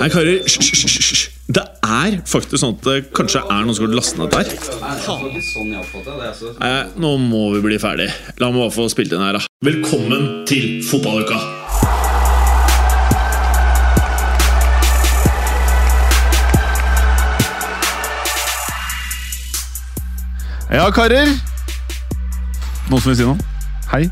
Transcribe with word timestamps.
Nei, 0.00 0.06
karer, 0.08 0.38
hysj, 0.46 0.62
hysj, 0.64 0.86
hysj, 0.88 1.08
hysj. 1.12 1.22
Det 1.52 1.60
er 1.84 2.14
faktisk 2.24 2.62
sånn 2.62 2.72
at 2.78 2.86
det 2.86 2.94
kanskje 3.12 3.42
er 3.42 3.66
noen 3.66 3.76
som 3.76 3.84
har 3.84 3.96
lastet 3.98 4.16
ned 4.16 4.32
der. 4.32 4.48
Nei, 6.56 6.76
nå 7.04 7.10
må 7.20 7.42
vi 7.52 7.60
bli 7.66 7.76
ferdig. 7.82 8.06
La 8.40 8.48
meg 8.48 8.62
bare 8.62 8.72
få 8.72 8.86
spilt 8.88 9.12
inn 9.12 9.20
her, 9.20 9.36
da. 9.36 9.42
Velkommen 9.60 10.46
til 10.48 10.80
fotballuka! 10.88 11.36
Ja, 20.70 20.88
karer. 20.96 21.28
Noen 22.88 23.04
som 23.04 23.12
vil 23.12 23.20
si 23.20 23.28
noe? 23.28 23.36
Hei. 23.92 24.06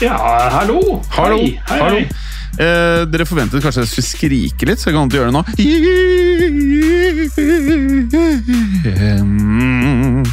Ja, 0.00 0.16
hallo! 0.56 1.02
Hallo. 1.12 1.36
Hei, 1.36 1.60
hei, 1.68 1.82
Hallo. 1.84 2.27
Eh, 2.58 3.04
dere 3.12 3.26
forventet 3.28 3.62
kanskje 3.62 3.84
jeg 3.84 3.90
skulle 3.92 4.08
skrike 4.08 4.66
litt, 4.70 4.80
så 4.80 4.88
jeg 4.90 4.96
kan 4.96 5.06
ikke 5.10 5.20
gjøre 5.20 5.30
det 5.30 5.36
nå. 5.36 5.44
Mm. 9.28 10.24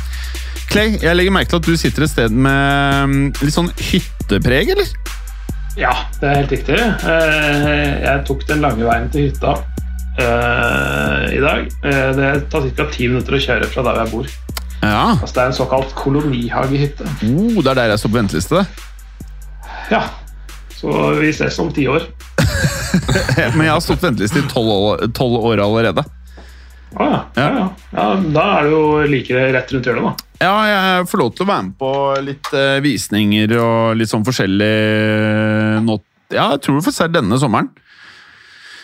Clay, 0.72 0.96
jeg 1.02 1.16
legger 1.16 1.34
merke 1.36 1.52
til 1.52 1.60
at 1.62 1.68
du 1.70 1.76
sitter 1.80 2.06
et 2.06 2.12
sted 2.12 2.34
med 2.34 3.12
mm, 3.12 3.26
litt 3.44 3.56
sånn 3.56 3.70
hyttepreg, 3.80 4.72
eller? 4.76 4.90
Ja, 5.80 5.92
det 6.22 6.30
er 6.30 6.38
helt 6.40 6.54
riktig. 6.56 6.78
Eh, 6.80 7.94
Jeg 8.06 8.24
tok 8.28 8.46
den 8.48 8.62
lange 8.64 8.86
veien 8.88 9.10
til 9.12 9.28
hytta 9.30 9.54
eh, 10.24 11.26
i 11.36 11.42
dag. 11.44 11.68
Eh, 11.84 12.10
Det 12.16 12.32
tar 12.54 12.68
ca. 12.78 12.88
ti 12.96 13.10
minutter 13.12 13.36
å 13.38 13.42
kjøre 13.48 13.70
fra 13.72 13.84
der 13.90 14.02
jeg 14.04 14.14
bor. 14.16 14.30
Ja. 14.86 15.16
Altså, 15.18 15.34
det 15.36 15.42
er 15.44 15.50
en 15.52 15.58
såkalt 15.58 15.96
kolonihagehytte. 15.98 17.08
Oh, 17.28 17.60
det 17.62 17.72
er 17.74 17.80
der 17.82 17.92
jeg 17.94 18.02
står 18.04 18.14
på 18.14 18.20
venteliste. 18.22 18.66
Ja, 19.92 20.02
så 20.76 21.10
vi 21.20 21.32
ses 21.34 21.60
om 21.60 21.72
ti 21.74 21.88
år. 21.92 22.08
Men 23.56 23.66
jeg 23.66 23.74
har 23.74 23.84
stått 23.84 24.04
venteliste 24.04 24.44
i 24.44 24.48
tolv 24.52 24.72
år, 24.72 25.10
år 25.52 25.64
allerede. 25.66 26.06
Ah, 26.96 27.12
ja. 27.12 27.22
Ja, 27.36 27.70
ja. 27.92 28.06
da 28.32 28.44
er 28.58 28.68
det 28.68 28.72
jo 28.72 28.84
like 29.12 29.48
rett 29.56 29.74
rundt 29.74 29.90
hjørnet, 29.90 30.06
da. 30.06 30.26
Ja, 30.46 30.54
jeg 30.68 31.08
får 31.12 31.22
lov 31.22 31.32
til 31.36 31.46
å 31.46 31.50
være 31.50 31.64
med 31.70 31.78
på 31.80 31.92
litt 32.24 32.52
eh, 32.56 32.78
visninger 32.84 33.56
og 33.60 33.96
litt 34.00 34.12
sånn 34.12 34.26
forskjellig 34.28 34.76
nå. 35.84 35.98
Ja, 36.34 36.50
jeg 36.56 36.64
tror 36.64 36.80
vi 36.80 36.86
får 36.88 36.96
se 36.96 37.10
denne 37.12 37.40
sommeren. 37.40 37.72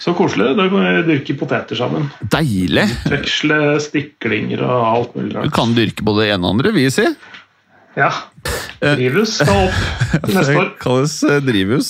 Så 0.01 0.15
koselig. 0.17 0.55
Da 0.57 0.65
kan 0.71 0.81
vi 0.81 1.01
dyrke 1.11 1.35
poteter 1.37 1.77
sammen. 1.77 2.07
Deilig! 2.33 2.87
Veksle 3.11 3.59
stiklinger 3.83 4.63
og 4.65 4.87
alt 4.87 5.19
mulig 5.19 5.43
Du 5.45 5.53
kan 5.53 5.75
dyrke 5.77 6.05
både 6.07 6.23
det 6.23 6.31
ene 6.33 6.47
og 6.47 6.55
andre, 6.55 6.73
vil 6.73 6.87
jeg 6.87 6.95
si. 6.95 7.05
Ja. 7.97 8.09
Drivhus 8.81 9.35
skal 9.37 9.67
opp 9.67 9.79
neste 10.31 10.55
år. 10.57 10.69
Det 10.71 10.79
kalles 10.81 11.15
eh, 11.27 11.39
drivhus. 11.45 11.89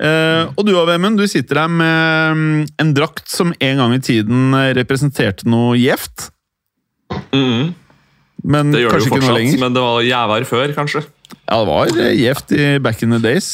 Eh, 0.00 0.46
og 0.56 0.64
du 0.64 0.72
Vemund, 0.88 1.18
du 1.20 1.26
sitter 1.28 1.60
der 1.64 1.72
med 1.72 2.38
mm, 2.38 2.60
en 2.80 2.92
drakt 2.96 3.28
som 3.28 3.50
en 3.58 3.82
gang 3.82 3.96
i 3.96 4.00
tiden 4.04 4.54
eh, 4.56 4.70
representerte 4.78 5.48
noe 5.50 5.76
gjevt. 5.80 6.30
Mhm. 7.34 7.74
Men 8.42 8.72
Det 8.74 8.80
gjør 8.82 8.90
det 8.90 8.98
jo 8.98 9.02
ikke 9.06 9.10
noe 9.12 9.20
fortsatt, 9.20 9.36
lenger. 9.38 9.58
men 9.62 9.74
det 9.76 9.82
var 9.84 10.00
jævær 10.02 10.44
før, 10.48 10.72
kanskje. 10.74 11.02
Ja, 11.36 11.58
det 11.60 11.66
var 11.68 11.92
eh, 12.06 12.14
gjevt 12.18 12.54
i 12.56 12.64
back 12.82 13.02
in 13.06 13.12
the 13.14 13.20
days. 13.22 13.50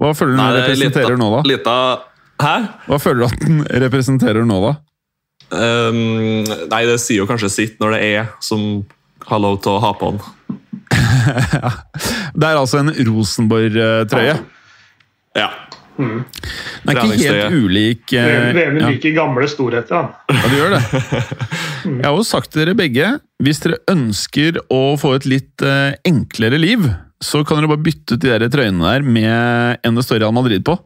Hva 0.00 0.14
føler 0.16 0.32
du 0.32 0.38
den 0.38 0.46
er 0.46 0.60
representerer 0.62 1.10
lita- 1.12 1.20
nå, 1.20 1.28
da? 1.34 1.40
Lita, 1.50 1.74
hæ? 2.40 2.54
Hva 2.86 2.98
føler 3.02 3.20
du 3.20 3.26
at 3.26 3.42
den 3.44 3.58
representerer 3.84 4.46
nå, 4.48 4.60
da? 4.64 4.72
Um, 5.50 5.98
nei, 6.70 6.84
det 6.88 6.96
sier 7.02 7.20
jo 7.24 7.28
kanskje 7.28 7.50
sitt 7.52 7.80
når 7.82 7.96
det 7.98 8.00
er 8.14 8.30
som 8.40 8.64
har 9.28 9.42
lov 9.42 9.58
til 9.64 9.74
å 9.76 9.80
ha 9.82 9.90
på 9.98 10.12
den. 10.14 10.22
Det 12.40 12.46
er 12.46 12.56
altså 12.56 12.80
en 12.80 12.92
Rosenborg-trøye. 13.10 14.38
Ja. 15.38 15.50
Den 16.00 16.22
er 16.88 16.96
ikke 16.96 17.18
helt 17.20 17.56
ulik 17.60 18.12
eh, 18.16 18.50
Vemund 18.56 18.80
ja. 18.80 18.90
liker 18.94 19.12
gamle 19.16 19.48
storheter, 19.50 20.08
da. 20.08 20.32
Ja, 20.32 20.48
du 20.48 20.56
gjør 20.56 20.74
det. 20.76 20.82
Jeg 22.00 22.06
har 22.06 22.16
jo 22.16 22.26
sagt 22.26 22.52
til 22.52 22.62
dere 22.62 22.76
begge, 22.78 23.10
hvis 23.42 23.62
dere 23.64 23.80
ønsker 23.90 24.60
å 24.72 24.82
få 25.00 25.14
et 25.18 25.26
litt 25.28 25.64
uh, 25.64 25.92
enklere 26.08 26.60
liv, 26.60 26.86
så 27.20 27.42
kan 27.44 27.60
dere 27.60 27.70
bare 27.72 27.84
bytte 27.84 28.16
ut 28.16 28.22
de 28.22 28.32
der 28.32 28.52
trøyene 28.52 28.84
der 28.84 29.04
med 29.04 29.80
en 29.84 29.98
det 29.98 30.06
står 30.06 30.22
Real 30.22 30.36
Madrid 30.36 30.64
på. 30.64 30.76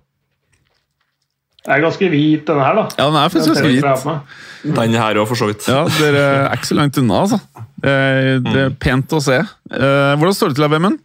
Det 1.64 1.72
er 1.72 1.80
ganske 1.80 2.08
hvit, 2.12 2.42
denne 2.44 2.64
her, 2.66 2.76
da. 2.76 2.88
Ja, 2.98 3.06
den 3.08 3.16
er 3.16 3.30
faktisk 3.32 3.54
ganske 3.54 3.70
hvit. 3.70 4.74
Den 4.76 4.96
her 5.00 5.20
òg, 5.20 5.28
for 5.30 5.40
så 5.40 5.48
vidt. 5.48 5.64
Ja, 5.70 5.84
Dere 5.96 6.24
er 6.42 6.58
ikke 6.58 6.68
så 6.68 6.76
langt 6.76 6.98
unna, 7.00 7.22
altså. 7.24 7.38
Det 7.84 8.54
er, 8.54 8.62
er 8.66 8.76
pent 8.80 9.12
å 9.12 9.20
se. 9.22 9.40
Eh, 9.40 10.12
hvordan 10.16 10.36
står 10.36 10.52
det 10.52 10.60
til, 10.60 10.70
Vemund? 10.72 11.02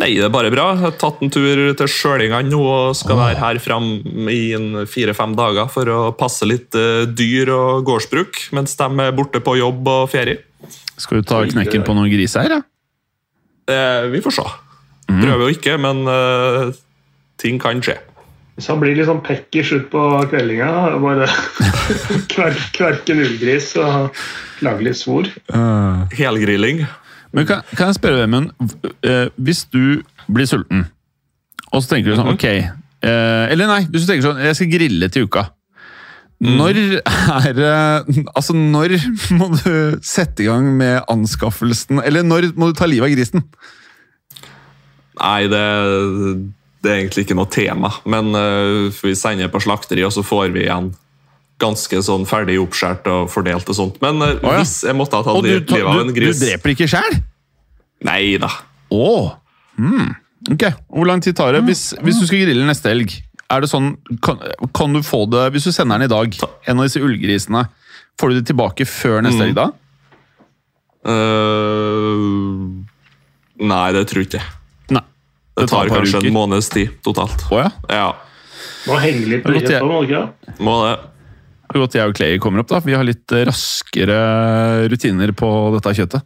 Nei, 0.00 0.14
det 0.16 0.24
er 0.24 0.32
bare 0.32 0.50
bra. 0.50 0.70
Jeg 0.72 0.80
har 0.86 0.94
tatt 0.98 1.20
en 1.22 1.30
tur 1.32 1.60
til 1.76 1.90
Sjølingene 1.90 2.48
nå 2.48 2.60
og 2.64 2.94
skal 2.96 3.18
være 3.18 3.38
her 3.42 3.58
fram 3.60 3.90
i 4.32 4.54
en 4.56 4.86
fire-fem 4.88 5.34
dager 5.36 5.68
for 5.72 5.90
å 5.92 5.98
passe 6.16 6.48
litt 6.48 6.74
eh, 6.78 7.04
dyr 7.06 7.52
og 7.52 7.84
gårdsbruk, 7.88 8.40
mens 8.56 8.74
de 8.78 8.88
er 9.04 9.16
borte 9.16 9.42
på 9.44 9.58
jobb 9.60 9.90
og 9.92 10.06
ferie. 10.12 10.40
Skal 10.96 11.20
du 11.20 11.28
ta 11.28 11.42
knekken 11.44 11.84
på 11.84 11.96
noen 11.96 12.10
griser 12.12 12.46
her, 12.46 12.56
ja? 12.56 12.62
Eh, 13.72 14.08
vi 14.14 14.22
får 14.24 14.38
se. 14.38 14.46
Prøver 15.12 15.44
jo 15.44 15.52
ikke, 15.52 15.76
men 15.82 16.02
eh, 16.08 16.72
ting 17.42 17.60
kan 17.62 17.84
skje. 17.84 17.98
Hvis 18.62 18.70
han 18.70 18.78
blir 18.78 18.94
litt 18.94 19.08
sånn 19.08 19.24
pekk 19.26 19.56
i 19.58 19.62
slutt 19.66 19.88
på 19.90 20.00
kveldinga, 20.30 20.66
bare 21.02 21.26
kver, 22.30 22.54
kverke 22.70 23.10
en 23.10 23.22
ullgris 23.24 23.72
og 23.82 24.20
lage 24.62 24.86
litt 24.86 25.00
svor 25.00 25.26
Helgrilling. 26.14 26.84
Men 27.34 27.48
kan, 27.48 27.64
kan 27.74 27.90
jeg 27.90 27.98
spørre, 27.98 28.20
Vemund, 28.22 28.54
Uh, 29.02 29.26
hvis 29.34 29.64
du 29.74 30.04
blir 30.30 30.46
sulten, 30.46 30.84
og 31.72 31.82
så 31.82 31.96
tenker 31.96 32.12
du 32.12 32.20
sånn, 32.20 32.30
ok 32.36 32.46
Uh, 33.02 33.50
Eller 33.50 33.66
nei, 33.66 33.80
hvis 33.90 34.04
du 34.04 34.12
tenker 34.12 34.28
sånn, 34.28 34.38
jeg 34.46 34.54
skal 34.54 34.68
grille 34.70 35.08
til 35.10 35.24
uka. 35.26 35.48
Når 36.38 36.78
er 37.02 37.58
Altså, 38.38 38.54
når 38.54 38.94
må 39.40 39.48
du 39.56 39.98
sette 40.06 40.44
i 40.44 40.46
gang 40.46 40.68
med 40.78 41.00
anskaffelsen 41.10 41.98
Eller 42.06 42.22
når 42.22 42.52
må 42.54 42.70
du 42.70 42.78
ta 42.78 42.86
livet 42.86 43.10
av 43.10 43.16
grisen? 43.16 43.42
Nei, 45.18 45.50
det, 45.50 45.66
det 46.82 46.90
er 46.90 46.98
egentlig 47.00 47.24
ikke 47.26 47.36
noe 47.38 47.48
tema. 47.52 47.90
Men 48.10 48.32
eh, 48.34 48.90
vi 49.02 49.14
sender 49.18 49.48
på 49.52 49.60
slakteri, 49.62 50.02
og 50.06 50.12
så 50.14 50.24
får 50.26 50.50
vi 50.54 50.64
igjen 50.66 50.90
ganske 51.62 52.00
sånn 52.02 52.24
ferdig 52.26 52.56
oppskåret 52.58 53.06
og 53.06 53.28
fordelt 53.30 53.68
og 53.70 53.76
sånt. 53.78 54.00
Men 54.02 54.18
Å, 54.24 54.30
ja. 54.42 54.56
hvis 54.58 54.80
jeg 54.88 54.96
måtte 54.98 55.20
ha 55.20 55.22
tatt 55.22 55.36
Og 55.38 55.44
du, 55.46 55.52
livet 55.52 55.86
av 55.86 56.00
en 56.02 56.10
gris 56.16 56.40
du 56.40 56.46
dreper 56.48 56.72
ikke 56.74 56.88
sjæl? 56.90 57.20
Nei 58.02 58.36
da. 58.42 58.48
Oh. 58.90 59.28
Mm. 59.78 60.10
Ok, 60.50 60.64
Hvor 60.90 61.06
lang 61.06 61.22
tid 61.22 61.36
tar 61.38 61.54
det? 61.54 61.60
Hvis, 61.68 61.92
hvis 62.02 62.18
du 62.18 62.26
skal 62.26 62.42
grille 62.48 62.66
neste 62.66 62.90
helg, 62.90 63.14
er 63.52 63.62
det 63.62 63.68
sånn 63.70 63.92
kan, 64.24 64.40
kan 64.74 64.96
du 64.96 65.04
få 65.06 65.22
det 65.30 65.44
Hvis 65.54 65.68
du 65.68 65.72
sender 65.76 66.00
den 66.02 66.08
i 66.08 66.10
dag, 66.10 66.34
en 66.66 66.80
av 66.82 66.88
disse 66.88 66.98
ullgrisene, 67.04 67.62
får 68.18 68.32
du 68.32 68.40
det 68.40 68.46
tilbake 68.50 68.88
før 68.90 69.20
Mm. 69.22 69.28
neste 69.28 69.46
helg 69.46 69.56
da? 69.60 69.68
Uh, 71.02 72.82
nei, 73.62 73.86
det 73.94 74.02
tror 74.10 74.22
jeg 74.24 74.28
ikke. 74.32 74.42
Det 75.56 75.68
tar 75.68 75.84
et 75.84 75.92
par 75.92 75.98
kanskje 76.00 76.18
uker. 76.18 76.28
en 76.30 76.36
måneds 76.36 76.68
tid 76.72 76.90
totalt. 77.04 77.44
Å 77.52 77.58
ja. 77.64 77.70
Ja, 77.92 78.06
Må 78.88 78.98
henge 79.02 79.26
litt 79.28 79.42
på 79.44 79.52
det? 79.52 79.80
må 79.82 80.76
det. 80.86 80.94
Det 81.72 81.78
er 81.78 81.80
godt 81.86 81.94
jeg 81.96 82.08
og 82.10 82.14
Clay 82.18 82.38
kommer 82.42 82.60
opp, 82.60 82.68
da. 82.68 82.80
Vi 82.84 82.92
har 82.92 83.04
litt 83.04 83.32
raskere 83.48 84.16
rutiner 84.92 85.32
på 85.32 85.48
dette 85.76 85.94
kjøttet. 85.96 86.22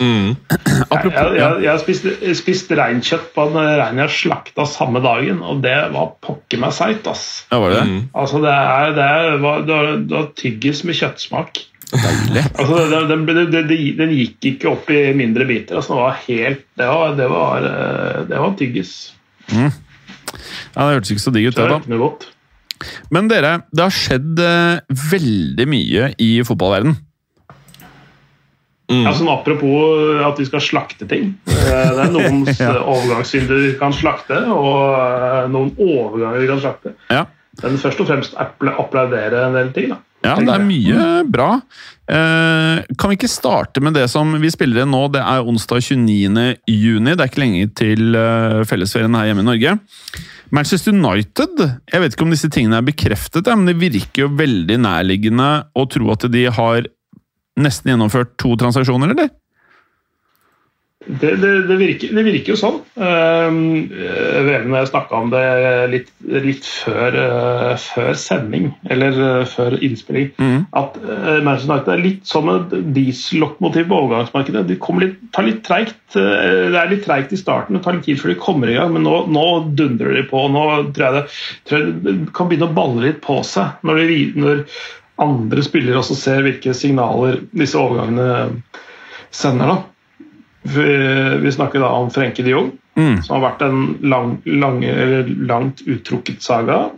Mm. 0.00 0.32
Apropos 0.92 1.12
Jeg, 1.12 1.36
jeg, 1.36 1.56
jeg 1.64 1.70
har 1.70 1.80
spist, 1.82 2.06
spist 2.40 2.70
reinkjøtt 2.72 3.30
på 3.36 3.44
en 3.50 3.58
rein 3.80 3.98
jeg 4.00 4.12
slakta 4.16 4.64
samme 4.68 5.02
dagen, 5.04 5.42
og 5.44 5.60
det 5.64 5.74
var 5.92 6.14
pokker 6.24 6.60
meg 6.62 6.72
seigt. 6.76 7.06
ass. 7.10 7.44
ja, 7.52 7.58
var 7.60 7.74
det 7.74 7.80
det? 7.82 7.88
Mm. 7.90 8.06
Altså, 8.22 8.40
det 8.44 8.54
er, 8.54 8.94
det 8.96 9.08
er, 9.08 9.28
det 9.34 9.40
var- 9.44 9.66
det 9.66 10.14
var 10.16 10.30
tyggis 10.40 10.84
med 10.88 10.96
kjøttsmak. 11.00 11.60
Deilig. 11.90 12.44
Altså, 12.54 12.76
den, 12.90 13.24
den, 13.26 13.50
den, 13.50 13.70
den, 13.98 14.12
gikk 14.14 14.46
ikke 14.52 14.70
opp 14.70 14.90
i 14.94 15.00
mindre 15.16 15.46
biter. 15.48 15.80
Altså, 15.80 15.96
det 15.96 16.02
var 16.04 16.18
helt 16.26 16.64
Det 16.78 16.86
var, 16.86 17.14
det 17.18 17.28
var, 17.32 17.66
eh, 17.70 18.20
det 18.30 18.38
var 18.38 18.54
tyggis. 18.58 18.92
Ja, 19.50 19.70
Det 20.76 20.94
hørtes 20.94 21.10
ikke 21.16 21.24
så 21.24 21.32
digg 21.34 21.48
ut, 21.50 21.56
Det 21.58 21.66
da. 21.68 21.96
godt. 21.98 22.28
Men 23.12 23.26
dere, 23.28 23.56
det 23.74 23.82
har 23.82 23.92
skjedd 23.92 24.38
eh, 24.40 24.98
veldig 25.10 25.66
mye 25.68 26.12
i 26.22 26.30
fotballverden. 26.46 26.94
Mm. 28.90 29.04
Ja, 29.06 29.12
sånn 29.14 29.28
Apropos 29.30 30.22
at 30.26 30.38
vi 30.40 30.46
skal 30.48 30.62
slakte 30.64 31.06
ting. 31.10 31.34
Eh, 31.46 31.90
Det 31.94 32.06
er 32.06 32.14
noen 32.14 32.40
Ja. 32.58 32.72
overgangssynder 32.82 33.60
vi 33.66 33.74
kan 33.78 33.92
slakte, 33.94 34.40
og 34.50 34.96
eh, 34.98 35.50
noen 35.52 35.74
overganger 35.78 36.42
vi 36.42 36.48
kan 36.50 36.62
slakte. 36.62 36.94
Ja. 37.10 37.26
Men 37.62 37.76
først 37.82 38.00
og 38.02 38.08
fremst 38.08 38.34
applaudere 38.38 39.44
en 39.48 39.58
del 39.58 39.70
ting. 39.76 39.90
da. 39.92 39.98
Ja, 40.20 40.34
det 40.36 40.52
er 40.52 40.64
mye 40.64 41.04
bra. 41.32 41.48
Eh, 42.10 42.82
kan 42.98 43.12
vi 43.12 43.16
ikke 43.16 43.30
starte 43.30 43.80
med 43.80 43.94
det 43.96 44.04
som 44.12 44.34
vi 44.42 44.50
spiller 44.52 44.82
inn 44.82 44.92
nå? 44.92 45.06
Det 45.14 45.22
er 45.22 45.46
onsdag 45.48 45.80
29. 45.86 46.44
juni. 46.68 47.14
Det 47.14 47.24
er 47.24 47.30
ikke 47.30 47.42
lenge 47.44 47.70
til 47.78 48.18
eh, 48.18 48.60
fellesferien 48.68 49.16
her 49.16 49.30
hjemme 49.30 49.46
i 49.46 49.48
Norge. 49.48 49.76
Manchester 50.50 50.90
United 50.90 51.60
Jeg 51.62 52.02
vet 52.02 52.14
ikke 52.16 52.26
om 52.26 52.32
disse 52.34 52.50
tingene 52.50 52.80
er 52.80 52.86
bekreftet, 52.86 53.46
men 53.54 53.70
det 53.70 53.78
virker 53.80 54.26
jo 54.26 54.32
veldig 54.34 54.80
nærliggende 54.82 55.50
å 55.78 55.86
tro 55.88 56.10
at 56.12 56.26
de 56.32 56.48
har 56.50 56.88
nesten 57.60 57.92
gjennomført 57.92 58.34
to 58.40 58.56
transaksjoner, 58.58 59.14
eller? 59.14 59.30
Det, 61.06 61.30
det, 61.36 61.62
det, 61.62 61.76
virker, 61.80 62.10
det, 62.12 62.22
virker, 62.26 62.52
jo 62.52 62.58
sånn. 62.60 62.74
Uh, 63.00 63.48
Vevene 64.44 64.74
og 64.74 64.82
jeg 64.82 64.88
snakka 64.90 65.16
om 65.16 65.30
det 65.32 65.44
litt, 65.88 66.10
litt 66.44 66.66
før, 66.68 67.14
uh, 67.16 67.70
før, 67.80 68.10
sending, 68.20 68.66
eller 68.92 69.16
uh, 69.16 69.46
før 69.48 69.78
innspilling. 69.80 70.28
Mm. 70.36 70.66
At 70.76 70.98
Manchester 71.00 71.72
United 71.72 71.92
er 71.94 72.02
litt 72.04 72.28
som 72.28 72.50
et 72.52 72.74
diesellokomotiv 72.92 73.88
på 73.88 74.00
overgangsmarkedet. 74.04 74.66
De 74.68 74.76
litt, 75.00 75.16
tar 75.32 75.48
litt 75.48 75.62
treigt. 75.64 75.96
det 76.12 76.76
er 76.76 76.92
litt 76.92 77.06
treigt 77.06 77.32
i 77.32 77.40
starten, 77.40 77.78
det 77.78 77.84
tar 77.86 77.96
litt 77.96 78.04
tid 78.04 78.20
før 78.20 78.34
de 78.34 78.40
kommer 78.42 78.68
i 78.68 78.76
gang, 78.76 78.92
men 78.92 79.06
nå, 79.06 79.22
nå 79.32 79.46
dundrer 79.78 80.18
de 80.18 80.26
på. 80.28 80.42
Nå 80.52 80.66
tror 80.92 81.06
jeg, 81.06 81.14
det, 81.16 81.38
tror 81.70 81.80
jeg 81.80 81.94
det 82.04 82.16
kan 82.36 82.50
begynne 82.50 82.68
å 82.68 82.76
balle 82.76 83.06
litt 83.06 83.22
på 83.24 83.38
seg 83.46 83.80
når, 83.88 84.02
de, 84.10 84.20
når 84.36 84.66
andre 85.24 85.64
spillere 85.64 86.02
også 86.02 86.18
ser 86.18 86.44
hvilke 86.44 86.76
signaler 86.76 87.40
disse 87.56 87.80
overgangene 87.80 88.50
sender. 89.32 89.72
da. 89.72 89.80
Vi, 90.62 91.52
snakker 91.52 91.80
da 91.80 91.88
om 91.96 92.10
Frenke 92.12 92.44
de 92.44 92.52
Jong, 92.52 92.70
mm. 92.94 93.22
som 93.24 93.38
har 93.38 93.44
vært 93.48 93.62
en 93.64 93.84
lang, 94.02 94.34
lang, 94.44 94.82
langt 95.48 95.84
uttrukket 95.86 96.42
saga. 96.44 96.88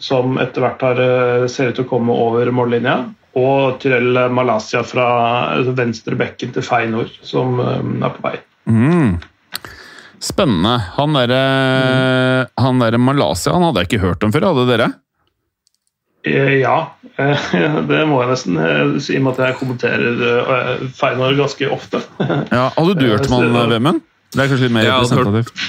Som 0.00 0.38
etter 0.40 0.64
hvert 0.64 0.80
har, 0.80 1.00
eh, 1.04 1.46
ser 1.52 1.70
ut 1.70 1.76
til 1.76 1.84
å 1.84 1.90
komme 1.90 2.14
over 2.16 2.48
mållinja. 2.56 3.02
Og 3.36 3.76
Tyrell 3.82 4.16
Malaysia 4.32 4.80
fra 4.82 5.08
altså 5.52 5.74
venstre 5.76 6.16
bekken 6.18 6.54
til 6.54 6.64
Feinor, 6.66 7.12
som 7.22 7.60
um, 7.60 7.92
er 8.02 8.14
på 8.16 8.24
vei. 8.24 8.38
Mm. 8.66 9.20
Spennende. 10.20 10.72
Han 10.96 11.14
derre 11.16 11.44
mm. 12.48 12.80
der 12.82 12.98
Malaysia 12.98 13.54
han 13.54 13.68
hadde 13.68 13.84
jeg 13.84 13.90
ikke 13.90 14.02
hørt 14.08 14.26
om 14.26 14.34
før, 14.34 14.50
hadde 14.50 14.66
dere? 14.72 14.88
Eh, 16.22 16.60
ja, 16.60 16.76
eh, 17.16 17.50
det 17.90 18.00
må 18.08 18.20
jeg 18.20 18.30
nesten 18.34 18.60
eh, 18.60 18.94
si, 19.00 19.14
i 19.16 19.20
og 19.20 19.26
med 19.26 19.38
at 19.38 19.44
jeg 19.46 19.58
kommenterer 19.60 20.88
Feinor 20.96 21.36
ganske 21.38 21.68
ofte. 21.72 22.02
Ja, 22.56 22.68
Hadde 22.76 22.96
du 22.98 23.06
hørt 23.08 23.28
om 23.30 23.54
han, 23.56 23.70
Vemund? 23.72 24.02
Det 24.30 24.44
er 24.44 24.50
kanskje 24.50 24.68
litt 24.68 24.76
mer 24.76 24.90
representativt? 24.90 25.68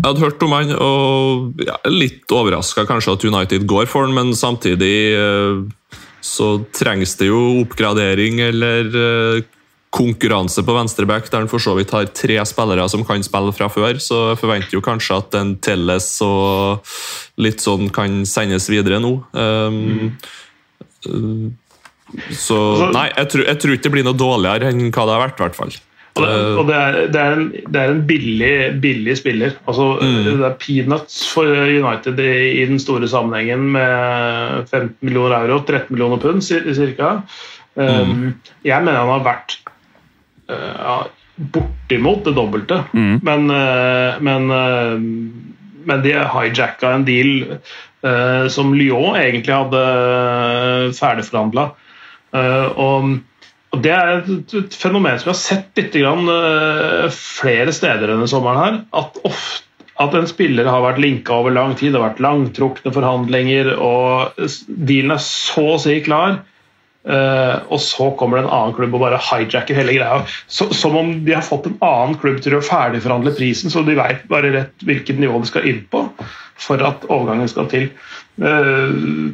Jeg 0.00 0.06
hadde 0.06 0.24
hørt 0.24 0.44
om 0.46 0.54
han, 0.56 0.70
og 0.80 1.64
ja, 1.66 1.74
litt 1.90 2.32
overraska 2.32 2.86
kanskje 2.88 3.18
at 3.18 3.24
United 3.28 3.66
går 3.68 3.90
for 3.90 4.06
han, 4.06 4.14
men 4.16 4.30
samtidig 4.32 4.94
så 6.24 6.46
trengs 6.72 7.12
det 7.20 7.28
jo 7.28 7.42
oppgradering 7.60 8.40
eller 8.46 8.88
konkurranse 9.90 10.62
på 10.62 10.74
venstreback, 10.74 11.26
der 11.30 11.42
han 11.42 11.50
for 11.50 11.62
så 11.62 11.74
vidt 11.74 11.90
har 11.94 12.06
tre 12.14 12.38
spillere 12.46 12.86
som 12.88 13.02
kan 13.06 13.22
spille 13.26 13.54
fra 13.54 13.66
før. 13.72 13.98
Så 14.02 14.20
forventer 14.38 14.78
jo 14.78 14.84
kanskje 14.86 15.18
at 15.18 15.36
en 15.38 15.56
Telles 15.62 16.12
og 16.24 16.86
litt 17.42 17.62
sånn 17.64 17.90
kan 17.94 18.22
sendes 18.28 18.70
videre 18.70 19.00
nå. 19.02 19.16
Um, 19.34 20.14
mm. 21.06 21.46
Så 22.38 22.56
nei, 22.94 23.08
jeg 23.16 23.30
tror, 23.34 23.46
jeg 23.48 23.62
tror, 23.62 23.76
ikke 23.76 23.88
det 23.88 23.94
blir 23.96 24.06
noe 24.06 24.18
dårligere 24.18 24.70
enn 24.70 24.90
hva 24.90 25.06
det 25.06 25.16
har 25.16 25.24
vært, 25.26 25.40
i 25.40 25.46
hvert 25.46 25.58
fall. 25.58 25.78
Og 26.10 26.24
det, 26.26 26.30
og 26.58 26.64
det, 26.66 26.76
er, 26.76 26.96
det, 27.14 27.20
er, 27.22 27.34
en, 27.36 27.50
det 27.54 27.80
er, 27.80 27.92
en, 27.92 28.00
billig, 28.06 28.54
billig 28.82 29.14
spiller. 29.18 29.54
Altså, 29.70 29.92
mm. 30.02 30.16
Det 30.26 30.46
er 30.46 30.56
peanuts 30.62 31.20
for 31.30 31.50
United 31.50 32.22
i, 32.22 32.32
i, 32.60 32.64
den 32.70 32.82
store 32.82 33.10
sammenhengen 33.10 33.72
med 33.74 34.70
15 34.70 34.94
millioner 35.06 35.36
euro, 35.40 35.60
13 35.64 35.90
millioner 35.94 36.22
pund 36.22 36.46
ca. 36.46 37.12
Um, 37.78 38.10
mm. 38.10 38.54
Jeg 38.66 38.84
mener 38.84 38.98
han 38.98 39.14
har 39.14 39.26
vært 39.26 39.60
Eh, 39.60 39.79
ja, 40.50 40.96
bortimot 41.36 42.24
det 42.24 42.34
dobbelte. 42.36 42.82
Mm. 42.92 43.20
Men, 43.22 43.50
eh, 43.50 44.20
men, 44.20 44.50
eh, 44.50 44.98
men 45.84 46.02
de 46.02 46.14
hijacka 46.34 46.94
en 46.94 47.08
deal 47.08 47.58
som 48.48 48.70
Lyon 48.72 49.12
egentlig 49.20 49.52
hadde 49.52 49.80
ferdigforhandla. 50.96 51.66
Og, 52.80 53.10
og 53.76 53.82
det 53.84 53.92
er 53.92 54.22
et 54.24 54.76
fenomen 54.80 55.18
som 55.20 55.28
vi 55.28 55.34
har 55.34 55.36
sett 55.36 55.76
litt 55.76 55.98
grann, 56.00 56.30
flere 57.12 57.74
steder 57.76 58.08
denne 58.08 58.28
sommeren. 58.30 58.62
her, 58.62 58.78
At 59.02 59.20
ofte 59.20 59.68
at 60.00 60.16
en 60.16 60.28
spiller 60.28 60.68
har 60.68 60.80
vært 60.80 61.00
linka 61.02 61.34
over 61.42 61.52
lang 61.52 61.74
tid, 61.76 61.92
det 61.92 62.00
har 62.00 62.14
vært 62.14 62.22
langtrukne 62.24 62.92
forhandlinger, 62.94 63.74
og 63.76 64.38
dealen 64.68 65.12
er 65.16 65.20
så 65.20 65.66
å 65.74 65.80
si 65.82 65.98
klar. 66.06 66.38
Uh, 67.00 67.64
og 67.72 67.80
så 67.80 68.10
kommer 68.20 68.36
det 68.36 68.44
en 68.44 68.52
annen 68.52 68.74
klubb 68.76 68.92
og 68.98 69.00
bare 69.06 69.20
hijacker 69.24 69.78
hele 69.78 69.94
greia. 69.96 70.20
Så, 70.52 70.68
som 70.76 70.98
om 71.00 71.14
de 71.24 71.32
har 71.32 71.46
fått 71.46 71.70
en 71.70 71.78
annen 71.84 72.18
klubb 72.20 72.42
til 72.44 72.58
å 72.58 72.64
ferdigforhandle 72.64 73.32
prisen, 73.38 73.72
så 73.72 73.84
de 73.86 73.96
veit 73.96 74.26
bare 74.28 74.52
rett 74.52 74.84
hvilket 74.84 75.20
nivå 75.22 75.40
de 75.40 75.48
skal 75.48 75.68
inn 75.70 75.80
på 75.92 76.04
for 76.60 76.82
at 76.84 77.06
overgangen 77.08 77.48
skal 77.48 77.70
til. 77.72 77.88
Uh, 78.40 79.32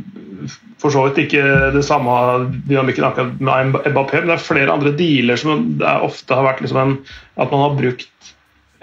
for 0.82 0.94
så 0.94 1.06
vidt 1.08 1.24
ikke 1.24 1.42
det 1.74 1.82
samme 1.86 2.12
dynamikken 2.68 3.08
akkurat 3.08 3.40
med 3.42 3.74
Mbappé, 3.80 4.20
men 4.20 4.30
det 4.30 4.36
er 4.36 4.46
flere 4.46 4.72
andre 4.72 4.92
dealer 4.94 5.40
som 5.40 5.64
ofte 5.96 6.36
har 6.36 6.46
vært 6.46 6.62
liksom 6.62 6.82
en, 6.82 6.96
at 7.40 7.50
man 7.50 7.64
har 7.64 7.78
brukt 7.78 8.34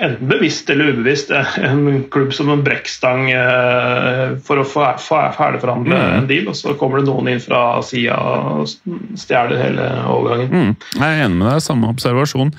enten 0.03 0.29
bevisst 0.29 0.69
eller 0.69 0.93
ubevisst, 0.93 1.31
en 1.31 2.03
klubb 2.11 2.33
som 2.35 2.51
en 2.53 2.63
brekkstang 2.65 3.29
eh, 3.31 4.35
for 4.45 4.61
å 4.61 4.65
ferdigforhandle 4.67 5.99
mm. 5.99 6.15
en 6.17 6.27
deal, 6.29 6.49
og 6.51 6.57
så 6.59 6.75
kommer 6.79 7.01
det 7.01 7.09
noen 7.09 7.31
inn 7.33 7.43
fra 7.43 7.81
sida 7.85 8.17
og 8.17 8.67
stjeler 9.19 9.61
hele 9.61 9.87
overgangen. 10.11 10.51
Mm. 10.51 10.75
Jeg 10.99 11.07
er 11.07 11.25
enig 11.27 11.39
med 11.39 11.49
deg, 11.49 11.63
samme 11.65 11.89
observasjon. 11.93 12.53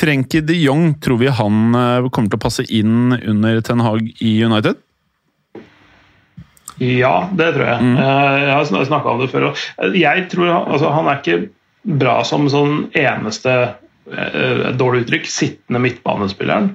Frenkie 0.00 0.44
de 0.44 0.58
Jong, 0.60 0.94
tror 1.02 1.20
vi 1.22 1.32
han 1.40 1.74
eh, 1.74 2.10
kommer 2.10 2.32
til 2.32 2.40
å 2.40 2.46
passe 2.46 2.66
inn 2.68 3.16
under 3.18 3.60
Ten 3.64 3.84
Hag 3.84 4.06
i 4.18 4.36
United? 4.44 4.80
Ja, 6.80 7.28
det 7.36 7.52
tror 7.54 7.66
jeg. 7.66 7.84
Mm. 7.84 7.96
Eh, 8.00 8.36
jeg 8.46 8.54
har 8.56 8.88
snakka 8.88 9.14
om 9.14 9.20
det 9.20 9.30
før. 9.32 9.50
Jeg 9.92 10.28
tror 10.32 10.52
altså, 10.62 10.92
Han 10.96 11.10
er 11.10 11.20
ikke 11.20 11.40
bra 12.00 12.20
som 12.28 12.48
sånn 12.52 12.88
eneste 12.96 13.56
et 14.10 14.34
eh, 14.40 14.70
dårlig 14.78 15.04
uttrykk, 15.04 15.28
sittende 15.30 15.82
midtbanespilleren. 15.82 16.74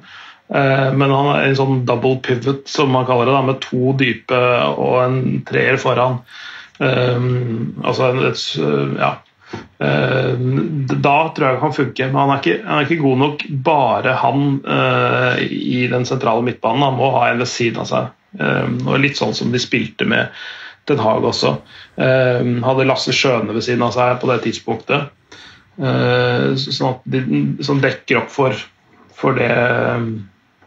Eh, 0.54 0.90
men 0.94 1.14
han 1.14 1.32
er 1.34 1.48
en 1.48 1.58
sånn 1.58 1.84
double 1.88 2.20
pivot, 2.26 2.66
som 2.70 2.92
man 2.94 3.08
kaller 3.08 3.32
det, 3.32 3.44
med 3.50 3.62
to 3.66 3.94
dype 4.00 4.42
og 4.76 4.98
en 5.04 5.22
treer 5.48 5.80
foran. 5.82 6.22
Um, 6.76 7.72
altså 7.88 8.10
et, 8.28 8.42
ja. 9.00 9.14
Da 9.80 11.14
tror 11.32 11.46
jeg 11.46 11.54
han 11.54 11.62
kan 11.62 11.76
funke, 11.78 12.08
men 12.10 12.18
han 12.20 12.34
er 12.34 12.42
ikke, 12.42 12.56
han 12.66 12.82
er 12.82 12.88
ikke 12.90 13.06
god 13.06 13.22
nok 13.22 13.46
bare 13.64 14.16
han 14.20 14.42
i 15.40 15.86
den 15.92 16.04
sentrale 16.10 16.44
midtbanen. 16.44 16.84
Han 16.84 16.98
må 17.00 17.14
ha 17.16 17.30
en 17.30 17.40
ved 17.40 17.48
siden 17.48 17.80
av 17.86 17.88
seg. 17.88 18.10
Og 18.90 19.00
Litt 19.00 19.22
sånn 19.22 19.38
som 19.38 19.54
de 19.56 19.62
spilte 19.64 20.08
med 20.10 20.34
Den 20.90 21.00
Haag 21.00 21.24
også. 21.30 21.54
Hadde 21.96 22.90
Lasse 22.90 23.16
Skjøne 23.16 23.56
ved 23.56 23.64
siden 23.64 23.86
av 23.88 23.96
seg 23.96 24.20
på 24.20 24.34
det 24.34 24.42
tidspunktet. 24.44 25.14
Eh, 25.76 26.56
sånn 26.56 26.94
at 26.94 27.04
de, 27.12 27.22
som 27.66 27.82
dekker 27.84 28.22
opp 28.22 28.32
for, 28.32 28.56
for 29.16 29.36
det, 29.38 29.52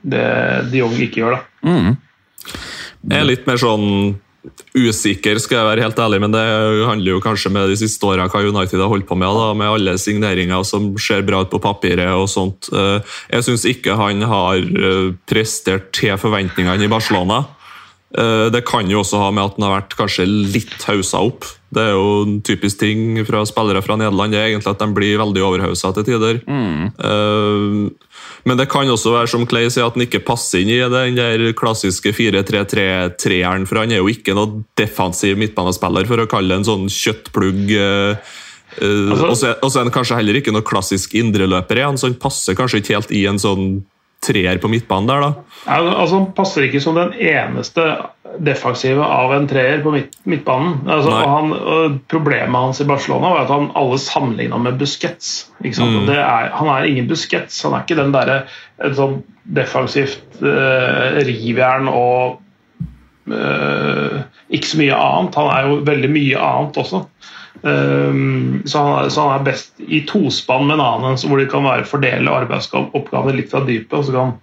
det 0.05 0.25
de 0.73 0.83
Jong 0.83 0.97
ikke 1.07 1.23
gjør. 1.23 1.39
Da. 1.39 1.69
Mm. 1.69 1.95
Jeg 3.09 3.21
er 3.21 3.29
litt 3.29 3.47
mer 3.49 3.61
sånn 3.61 4.19
usikker, 4.77 5.39
skal 5.43 5.59
jeg 5.59 5.67
være 5.67 5.85
helt 5.85 5.99
ærlig, 6.01 6.21
men 6.23 6.33
det 6.33 6.43
handler 6.87 7.11
jo 7.11 7.23
kanskje 7.23 7.51
med 7.53 7.69
de 7.73 7.77
siste 7.81 8.07
åra 8.07 8.29
hva 8.31 8.41
United 8.47 8.81
har 8.81 8.91
holdt 8.91 9.09
på 9.09 9.17
med, 9.19 9.29
da, 9.35 9.51
med 9.59 9.69
alle 9.75 9.97
signeringer 10.01 10.65
som 10.67 10.91
ser 11.01 11.25
bra 11.27 11.43
ut 11.45 11.53
på 11.53 11.61
papiret 11.63 12.15
og 12.15 12.29
sånt. 12.31 12.71
Eh, 12.73 13.17
jeg 13.35 13.49
syns 13.49 13.67
ikke 13.69 13.99
han 13.99 14.25
har 14.29 14.61
eh, 14.61 15.13
prestert 15.29 15.91
til 15.97 16.17
forventningene 16.21 16.87
i 16.87 16.93
Barcelona. 16.93 17.45
Det 18.09 18.63
kan 18.65 18.89
jo 18.89 19.03
også 19.03 19.19
ha 19.21 19.27
med 19.37 19.51
at 19.51 19.57
den 19.59 19.67
har 19.67 19.75
vært 19.75 19.97
kanskje 19.99 20.25
litt 20.25 20.87
hausa 20.89 21.21
opp. 21.29 21.45
Det 21.69 21.83
er 21.83 21.93
jo 21.93 22.13
en 22.25 22.39
typisk 22.41 22.81
ting 22.81 23.19
fra 23.29 23.43
spillere 23.49 23.83
fra 23.85 23.99
Nederland 24.01 24.33
det 24.33 24.41
er 24.41 24.47
egentlig 24.49 24.73
at 24.73 24.81
de 24.81 24.89
blir 24.97 25.21
veldig 25.21 25.43
overhausa 25.45 25.91
til 25.97 26.07
tider. 26.07 26.41
Mm. 26.49 26.87
Uh, 26.97 28.23
men 28.49 28.61
det 28.61 28.71
kan 28.73 28.89
også 28.89 29.13
være 29.13 29.29
som 29.29 29.45
Clay 29.49 29.69
sier, 29.69 29.85
at 29.85 29.99
han 29.99 30.07
ikke 30.07 30.23
passer 30.25 30.63
inn 30.63 30.73
i 30.73 30.81
den 30.81 31.19
der 31.19 31.45
klassiske 31.59 32.15
4-3-3-treeren. 32.17 33.69
For 33.69 33.83
han 33.83 33.93
er 33.93 34.01
jo 34.01 34.09
ikke 34.09 34.37
noe 34.39 34.63
defensiv 34.81 35.37
midtbanespiller, 35.41 36.09
for 36.09 36.25
å 36.25 36.29
kalle 36.31 36.55
det 36.55 36.63
en 36.63 36.69
sånn 36.71 36.89
kjøttplugg. 36.93 37.61
Uh, 37.77 38.33
altså, 38.81 39.53
og 39.61 39.69
så 39.69 39.83
er 39.83 39.89
han 39.91 39.93
kanskje 39.93 40.23
heller 40.23 40.41
ikke 40.41 40.57
noe 40.57 40.65
klassisk 40.65 41.19
indreløper 41.21 41.85
så 42.01 42.09
han 42.09 42.21
passer 42.21 42.57
kanskje 42.57 42.81
ikke 42.81 42.97
helt 42.97 43.13
i 43.13 43.27
en 43.29 43.41
sånn 43.43 43.69
treer 44.29 44.61
på 44.61 44.71
midtbanen 44.71 45.09
der, 45.11 45.25
da? 45.25 45.49
altså, 45.79 46.19
han 46.19 46.31
passer 46.37 46.67
ikke 46.67 46.83
som 46.85 46.99
den 46.99 47.15
eneste 47.17 47.85
defensive 48.45 49.05
av 49.05 49.33
en 49.35 49.49
treer 49.49 49.81
på 49.85 49.93
midt, 49.95 50.19
midtbanen. 50.29 50.83
Altså, 50.91 51.15
han, 51.17 51.55
problemet 52.11 52.55
hans 52.55 52.83
i 52.85 52.89
Barcelona 52.89 53.33
var 53.35 53.47
at 53.47 53.53
han 53.55 53.71
alle 53.79 53.99
sammenligna 54.03 54.61
med 54.63 54.79
Busquets. 54.81 55.49
Mm. 55.65 56.11
Er, 56.13 56.51
han 56.55 56.71
er 56.73 56.89
ingen 56.89 57.09
Busquets. 57.11 57.63
Han 57.67 57.77
er 57.77 57.87
ikke 57.87 57.99
den 57.99 58.13
derre 58.15 58.43
sånn 58.97 59.23
defensivt 59.49 60.43
uh, 60.45 61.19
rivjern 61.25 61.89
og 61.91 62.39
uh, 63.33 64.21
ikke 64.53 64.73
så 64.73 64.81
mye 64.83 65.01
annet. 65.09 65.41
Han 65.41 65.51
er 65.55 65.69
jo 65.69 65.81
veldig 65.89 66.13
mye 66.13 66.47
annet 66.51 66.81
også. 66.85 67.05
Um, 67.63 68.63
så, 68.65 68.79
han, 68.79 69.11
så, 69.11 69.25
han, 69.25 69.41
er 69.41 69.47
best 69.49 69.81
i 69.83 70.05
tospann 70.07 70.69
med 70.69 70.79
en 70.79 70.85
annen, 70.85 71.19
hvor 71.27 71.41
de 71.41 71.49
kan 71.51 71.67
være 71.67 71.89
fordele 71.89 72.35
arbeidsoppgaver 72.45 73.35
litt 73.35 73.51
fra 73.51 73.65
dypet. 73.67 73.97
og 73.99 74.07
så 74.07 74.15
kan 74.15 74.37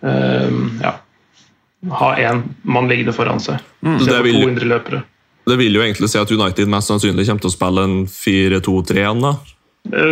um, 0.00 0.60
ja, 0.82 0.94
ha 2.02 2.12
én 2.20 2.44
mann 2.62 2.90
liggende 2.90 3.16
foran 3.16 3.42
seg. 3.42 3.62
Mm, 3.82 3.98
det, 4.04 4.20
vil, 4.28 4.68
løpere. 4.70 5.02
det 5.50 5.58
vil 5.60 5.80
jo 5.80 5.82
egentlig 5.82 6.12
si 6.12 6.20
at 6.20 6.30
United 6.30 6.70
mest 6.70 6.92
sannsynlig 6.92 7.26
kommer 7.28 7.46
til 7.46 7.52
å 7.52 7.56
spille 7.56 7.88
en 7.88 7.98
4-2-3 8.10 9.02
igjen, 9.02 9.26
da? 9.26 9.34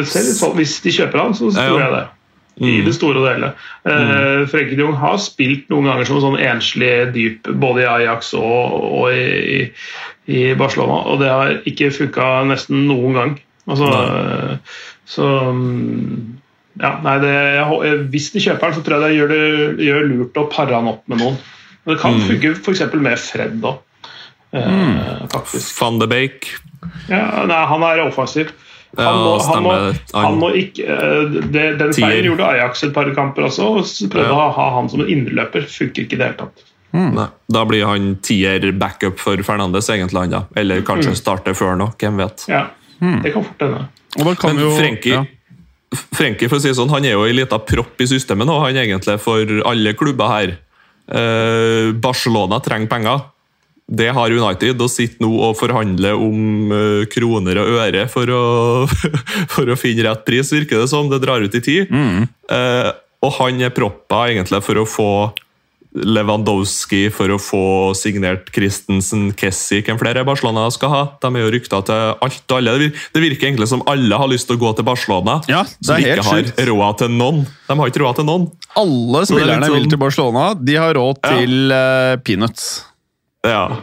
Selv, 0.05 0.59
hvis 0.59 0.81
de 0.85 0.93
kjøper 0.93 1.23
han, 1.23 1.37
så 1.37 1.49
tror 1.55 1.79
ja. 1.79 1.87
jeg 1.87 1.95
det. 1.95 2.03
I 2.61 2.81
mm. 2.81 2.85
det 2.85 2.93
store 2.95 3.23
og 3.23 3.29
hele. 3.31 3.53
Uh, 3.87 3.93
mm. 3.93 4.49
Frenkie 4.53 4.77
de 4.77 4.85
Jong 4.85 4.99
har 5.01 5.17
spilt 5.23 5.71
noen 5.73 5.89
ganger 5.89 6.09
som 6.09 6.21
sånn 6.21 6.41
enslig 6.43 6.91
dyp, 7.15 7.49
både 7.63 7.85
i 7.85 7.89
Ajax 7.89 8.35
og, 8.39 8.77
og 9.01 9.07
i, 9.17 9.71
i, 10.29 10.43
Barcelona, 10.59 11.01
og 11.09 11.23
det 11.23 11.33
har 11.33 11.55
ikke 11.69 11.93
funka 11.97 12.29
nesten 12.51 12.85
noen 12.91 13.17
gang. 13.17 13.35
Altså, 13.71 13.89
så 15.09 15.27
ja, 16.81 16.93
nei, 17.05 17.17
det, 17.23 17.31
jeg, 17.31 17.97
Hvis 18.11 18.31
de 18.35 18.43
kjøper 18.43 18.69
den, 18.69 18.77
så 18.77 18.85
tror 18.85 18.99
jeg 18.99 19.05
det 19.05 19.17
gjør, 19.19 19.33
det 19.79 19.87
gjør 19.87 20.09
lurt 20.09 20.41
å 20.41 20.49
pare 20.51 20.77
han 20.77 20.91
opp 20.91 21.05
med 21.11 21.23
noen. 21.23 21.39
Det 21.87 21.99
kan 22.01 22.17
mm. 22.17 22.27
funke 22.29 22.53
f.eks. 22.59 22.85
med 22.95 23.21
Fred 23.21 23.67
òg. 23.67 23.81
Mm. 24.53 24.99
Eh, 25.33 25.63
Van 25.79 25.99
de 26.01 26.09
Bake. 26.11 26.59
Ja, 27.09 27.45
nei, 27.49 27.63
han 27.69 27.85
er 27.87 28.05
offensiv. 28.05 28.53
Han 28.99 29.19
må, 29.19 29.37
han 29.41 29.63
må, 29.65 29.73
han 30.13 30.35
må 30.37 30.51
ikke, 30.61 30.85
eh, 30.85 31.39
det, 31.49 31.65
den 31.81 31.95
feilen 31.97 32.29
gjorde 32.29 32.51
Ajax 32.51 32.85
et 32.85 32.93
par 32.93 33.09
kamper 33.17 33.47
også. 33.49 33.71
og 33.71 34.11
Prøvde 34.13 34.29
ja. 34.29 34.37
å 34.37 34.53
ha 34.59 34.67
han 34.77 34.91
som 34.93 35.01
en 35.05 35.09
indreløper. 35.13 35.65
Funker 35.71 36.05
ikke 36.05 36.19
i 36.19 36.21
det 36.21 36.29
hele 36.29 36.39
tatt. 36.43 36.67
Mm. 36.93 37.17
Da 37.49 37.63
blir 37.65 37.87
han 37.89 38.17
tier 38.21 38.67
backup 38.77 39.21
for 39.23 39.41
Fernandes, 39.47 39.89
egentlig. 39.93 40.27
Han, 40.27 40.35
da. 40.35 40.43
Eller 40.61 40.85
kanskje 40.85 41.15
mm. 41.15 41.21
starte 41.23 41.57
før 41.57 41.79
nå, 41.81 41.89
hvem 42.01 42.21
vet. 42.21 42.45
Ja, 42.53 42.67
mm. 43.01 43.23
det 43.25 43.33
kan 43.33 43.47
fort 43.49 43.65
hende. 43.65 43.87
Men 44.21 44.61
jo, 44.61 44.75
Frenkie, 44.77 45.23
ja. 45.23 45.25
Frenkie 46.13 46.49
for 46.49 46.61
å 46.61 46.65
si 46.65 46.73
sånn, 46.77 46.93
han 46.93 47.05
er 47.09 47.17
jo 47.17 47.25
en 47.29 47.37
liten 47.37 47.65
propp 47.69 48.01
i 48.01 48.09
systemet 48.09 48.49
nå, 48.49 48.59
han 48.61 48.79
egentlig 48.81 49.17
for 49.25 49.57
alle 49.69 49.97
klubber 49.97 50.33
her. 50.33 50.55
Eh, 51.13 51.93
Barcelona 51.97 52.61
trenger 52.65 52.93
penger. 52.93 53.25
Det 53.93 54.09
har 54.15 54.33
United, 54.33 54.81
og 54.81 54.91
sitter 54.91 55.25
nå 55.25 55.31
og 55.49 55.57
forhandler 55.59 56.17
om 56.17 56.73
uh, 56.73 57.03
kroner 57.13 57.61
og 57.61 57.79
øre 57.83 58.07
for 58.13 58.31
å, 58.33 58.43
for 59.55 59.69
å, 59.69 59.79
finne 59.79 60.07
rett 60.09 60.25
pris, 60.29 60.53
virker 60.55 60.83
det 60.83 60.91
som. 60.93 61.11
Det 61.11 61.21
drar 61.25 61.45
ut 61.45 61.59
i 61.59 61.63
tid. 61.65 61.91
Mm. 61.93 62.29
Eh, 62.53 62.91
og 63.23 63.35
han 63.39 63.61
er 63.63 63.75
proppa 63.75 64.27
egentlig 64.31 64.63
for 64.65 64.81
å 64.81 64.89
få 64.89 65.11
Lewandowski, 65.93 67.11
for 67.13 67.35
å 67.35 67.37
få 67.41 67.65
signert 67.97 68.49
Christensen, 68.55 69.27
Kessie, 69.37 69.83
hvem 69.85 69.99
flere 70.01 70.23
Barcelona 70.25 70.65
skal 70.73 70.93
ha. 70.93 71.03
De 71.21 71.29
er 71.29 71.45
jo 71.45 71.51
rykta 71.53 71.83
til 71.85 72.15
alt 72.25 72.55
og 72.55 72.57
alle. 72.57 72.89
Det 73.13 73.21
virker 73.21 73.51
egentlig 73.51 73.69
som 73.69 73.85
alle 73.91 74.17
har 74.17 74.31
lyst 74.33 74.49
til 74.49 74.57
å 74.57 74.63
gå 74.63 74.73
til 74.79 74.89
Barcelona, 74.89 75.41
ja, 75.53 75.67
som 75.85 76.01
ikke 76.01 76.25
har 76.25 76.47
sykt. 76.47 76.63
råd 76.71 77.03
til 77.03 77.13
noen. 77.13 77.43
De 77.69 77.77
har 77.83 77.93
ikke 77.93 78.05
råd 78.07 78.23
til 78.23 78.29
noen. 78.31 78.49
Alle 78.81 79.27
spillerne 79.29 79.69
sånn... 79.69 79.77
vil 79.77 79.93
til 79.93 80.01
Barcelona. 80.01 80.47
De 80.57 80.81
har 80.81 80.97
råd 80.97 81.21
til 81.29 81.59
ja. 81.69 81.83
uh, 82.17 82.23
peanuts. 82.25 82.73
Ja. 83.47 83.83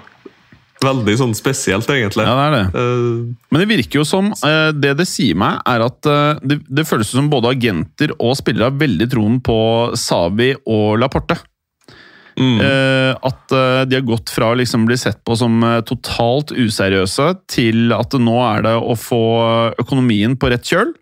Veldig 0.79 1.15
sånn 1.19 1.35
spesielt, 1.35 1.89
egentlig. 1.91 2.23
Ja, 2.23 2.35
det 2.37 2.43
er 2.45 2.53
det. 2.55 2.79
Uh, 2.79 3.35
Men 3.51 3.63
det 3.63 3.69
virker 3.73 3.99
jo 3.99 4.05
som 4.07 4.31
uh, 4.31 4.71
Det 4.71 4.93
det 4.95 5.07
sier 5.09 5.35
meg, 5.39 5.59
er 5.67 5.83
at 5.83 6.07
uh, 6.07 6.39
det, 6.39 6.61
det, 6.69 6.87
føles 6.87 7.11
som 7.11 7.27
både 7.31 7.51
agenter 7.51 8.13
og 8.15 8.37
spillere 8.39 8.69
har 8.69 8.79
veldig 8.79 9.09
troen 9.11 9.39
på 9.43 9.59
Savi 9.99 10.53
og 10.65 10.99
Laporte. 11.03 11.41
Mm. 12.39 12.61
at 13.27 13.51
de 13.51 13.97
har 13.97 14.03
gått 14.07 14.29
fra 14.31 14.53
å 14.53 14.55
liksom 14.55 14.85
bli 14.87 14.95
sett 14.95 15.17
på 15.27 15.35
som 15.35 15.57
totalt 15.83 16.53
useriøse, 16.55 17.25
til 17.51 17.91
at 17.91 18.15
nå 18.15 18.37
er 18.45 18.63
det 18.63 18.71
å 18.79 18.95
få 18.95 19.19
økonomien 19.83 20.37
på 20.39 20.47
rett 20.53 20.63
kjøl. 20.63 20.93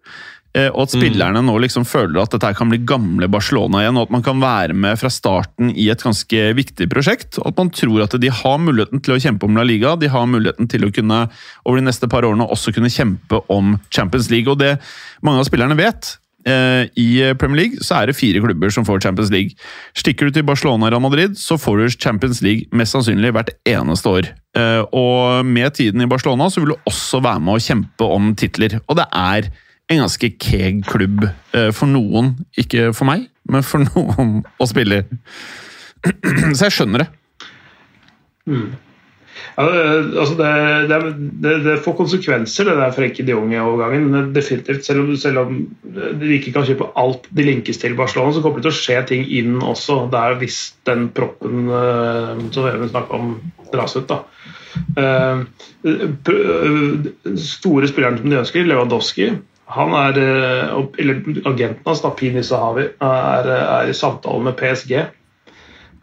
Eh, 0.57 0.69
og 0.71 0.87
at 0.87 0.93
spillerne 0.95 1.43
nå 1.45 1.55
liksom 1.61 1.85
føler 1.87 2.21
at 2.23 2.33
dette 2.33 2.51
kan 2.57 2.71
bli 2.71 2.79
gamle 2.87 3.29
Barcelona 3.31 3.83
igjen, 3.83 3.99
og 3.99 4.07
at 4.07 4.15
man 4.15 4.25
kan 4.25 4.41
være 4.41 4.77
med 4.77 4.97
fra 4.99 5.11
starten 5.13 5.71
i 5.73 5.89
et 5.93 6.03
ganske 6.03 6.51
viktig 6.57 6.89
prosjekt. 6.91 7.37
og 7.41 7.51
At 7.51 7.61
man 7.61 7.73
tror 7.73 8.05
at 8.07 8.17
de 8.21 8.31
har 8.33 8.61
muligheten 8.63 9.03
til 9.03 9.15
å 9.15 9.21
kjempe 9.21 9.45
om 9.45 9.57
La 9.57 9.65
Liga, 9.67 9.95
de 9.99 10.09
har 10.11 10.29
muligheten 10.29 10.69
til 10.71 10.87
å 10.87 10.93
kunne 10.93 11.25
over 11.63 11.81
de 11.81 11.87
neste 11.89 12.09
par 12.09 12.25
årene 12.25 12.47
også 12.47 12.73
kunne 12.75 12.93
kjempe 12.93 13.43
om 13.53 13.75
Champions 13.93 14.31
League. 14.33 14.49
Og 14.49 14.57
det 14.61 14.77
mange 15.25 15.43
av 15.43 15.49
spillerne 15.49 15.77
vet, 15.77 16.15
eh, 16.47 16.87
i 16.97 17.09
Premier 17.37 17.65
League 17.65 17.85
så 17.85 17.99
er 17.99 18.09
det 18.09 18.17
fire 18.17 18.41
klubber 18.41 18.73
som 18.73 18.87
får 18.87 19.03
Champions 19.05 19.31
League. 19.33 19.53
Stikker 19.97 20.27
du 20.27 20.37
til 20.37 20.47
Barcelona 20.47 20.87
og 20.87 20.95
Real 20.95 21.03
Madrid, 21.03 21.37
så 21.37 21.59
får 21.59 21.77
du 21.83 21.99
Champions 21.99 22.41
League 22.41 22.65
mest 22.71 22.95
sannsynlig 22.95 23.33
hvert 23.35 23.53
eneste 23.67 24.09
år. 24.09 24.31
Eh, 24.57 24.81
og 24.89 25.45
med 25.45 25.75
tiden 25.77 26.01
i 26.01 26.09
Barcelona 26.09 26.49
så 26.49 26.63
vil 26.63 26.73
du 26.73 26.89
også 26.89 27.21
være 27.21 27.45
med 27.45 27.59
å 27.59 27.63
kjempe 27.69 28.11
om 28.17 28.33
titler. 28.33 28.79
Og 28.87 28.97
det 28.97 29.09
er 29.13 29.51
en 29.87 30.03
ganske 30.03 30.31
keeg 30.43 30.83
klubb 30.87 31.23
eh, 31.27 31.69
for 31.75 31.89
noen. 31.89 32.35
Ikke 32.59 32.91
for 32.95 33.09
meg, 33.09 33.29
men 33.49 33.65
for 33.65 33.85
noen 33.87 34.41
å 34.59 34.67
spille 34.69 35.03
i. 35.03 35.07
Så 36.57 36.67
jeg 36.67 36.75
skjønner 36.75 37.05
det. 37.05 37.09
Mm. 38.47 38.67
Ja, 39.57 39.63
altså 40.21 40.35
det, 40.37 40.49
det, 40.89 40.97
det, 41.41 41.53
det, 41.65 41.75
får 41.85 41.95
konsekvenser, 41.97 42.67
det 42.69 42.75
der 42.77 42.93
Frenkie 42.93 43.25
de 43.25 43.33
Jong-overgangen. 43.33 44.31
Definitivt. 44.35 44.85
Selv 44.85 45.05
om, 45.05 45.15
selv 45.17 45.41
om 45.41 45.59
de 46.21 46.35
ikke 46.35 46.53
kan 46.55 46.67
kjøpe 46.67 46.91
alt 46.99 47.25
de 47.33 47.45
linkes 47.47 47.81
til 47.81 47.97
Barcelona, 47.97 48.35
så 48.35 48.43
kommer 48.43 48.61
det 48.61 48.67
til 48.67 48.75
å 48.75 48.79
skje 48.79 48.99
ting 49.09 49.25
inn 49.39 49.57
også 49.57 50.03
der 50.13 50.37
hvis 50.41 50.59
den 50.89 51.09
proppen 51.17 51.71
uh, 51.73 52.37
som 52.53 52.67
vi 52.67 52.91
snakka 52.91 53.17
om, 53.17 53.35
dras 53.73 53.97
ut. 53.97 54.09
da. 54.09 54.21
Uh, 54.97 55.37
store 57.41 57.89
spilleren 57.89 58.21
som 58.21 58.29
de 58.29 58.41
ønsker, 58.43 58.67
Lewandowski, 58.69 59.31
han 59.67 59.93
er, 59.93 60.17
eh, 60.17 60.85
eller 60.97 61.23
Agenten 61.45 61.83
hans, 61.85 62.03
Pini 62.17 62.43
Sahawi, 62.43 62.87
er, 63.03 63.49
er, 63.51 63.89
i 63.89 63.95
samtale 63.95 64.43
med 64.43 64.55
PSG. 64.59 64.93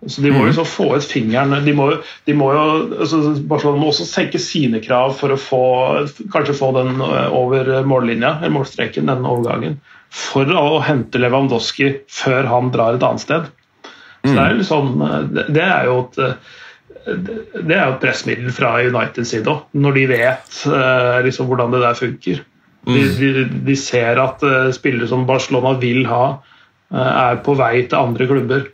Så 0.07 0.21
De 0.21 0.29
må 0.29 0.43
jo 0.43 0.51
mhm. 0.51 0.57
så 0.59 0.65
få 0.69 0.91
ut 0.99 1.07
fingeren 1.09 1.55
de 1.65 1.73
må, 1.73 1.87
de 2.29 2.35
må 2.37 2.51
jo, 2.53 2.65
altså 3.01 3.23
Barcelona 3.49 3.81
må 3.81 3.89
også 3.89 4.05
senke 4.05 4.37
sine 4.43 4.83
krav 4.85 5.15
for 5.17 5.33
å 5.33 5.41
få, 5.41 5.63
kanskje 6.35 6.59
få 6.59 6.75
den 6.77 7.01
eh, 7.01 7.31
over 7.33 7.73
mållinja, 7.89 8.37
eller 8.43 8.53
målstreken, 8.59 9.09
den 9.09 9.25
overgangen. 9.25 9.81
For 10.15 10.45
å 10.53 10.83
hente 10.85 11.23
Lewandowski 11.23 11.95
før 12.13 12.53
han 12.53 12.69
drar 12.75 12.99
et 12.99 13.07
annet 13.07 13.25
sted. 13.25 13.49
Så 14.25 14.33
Det 14.33 14.43
er 14.43 14.53
jo 14.57 14.65
sånn, 14.69 14.93
det 15.53 15.65
er 15.65 15.89
jo 15.89 15.97
et 16.05 16.21
det 17.05 17.75
er 17.75 17.83
jo 17.83 17.97
et 17.97 18.01
pressmiddel 18.01 18.53
fra 18.55 18.79
Uniteds 18.81 19.35
side 19.35 19.51
òg, 19.51 19.67
når 19.77 19.97
de 19.99 20.05
vet 20.09 20.61
liksom, 21.27 21.51
hvordan 21.51 21.75
det 21.75 21.83
der 21.83 21.99
funker. 21.99 22.39
De, 22.85 23.01
mm. 23.01 23.17
de, 23.19 23.45
de, 23.65 23.77
ser 23.81 24.21
at 24.21 24.43
uh, 24.45 24.69
spillere 24.75 25.09
som 25.09 25.25
Barcelona 25.29 25.75
vil 25.81 26.05
ha, 26.11 26.25
uh, 26.93 27.11
er 27.11 27.43
på 27.45 27.57
vei 27.57 27.87
til 27.89 28.01
andre 28.01 28.29
klubber. 28.29 28.67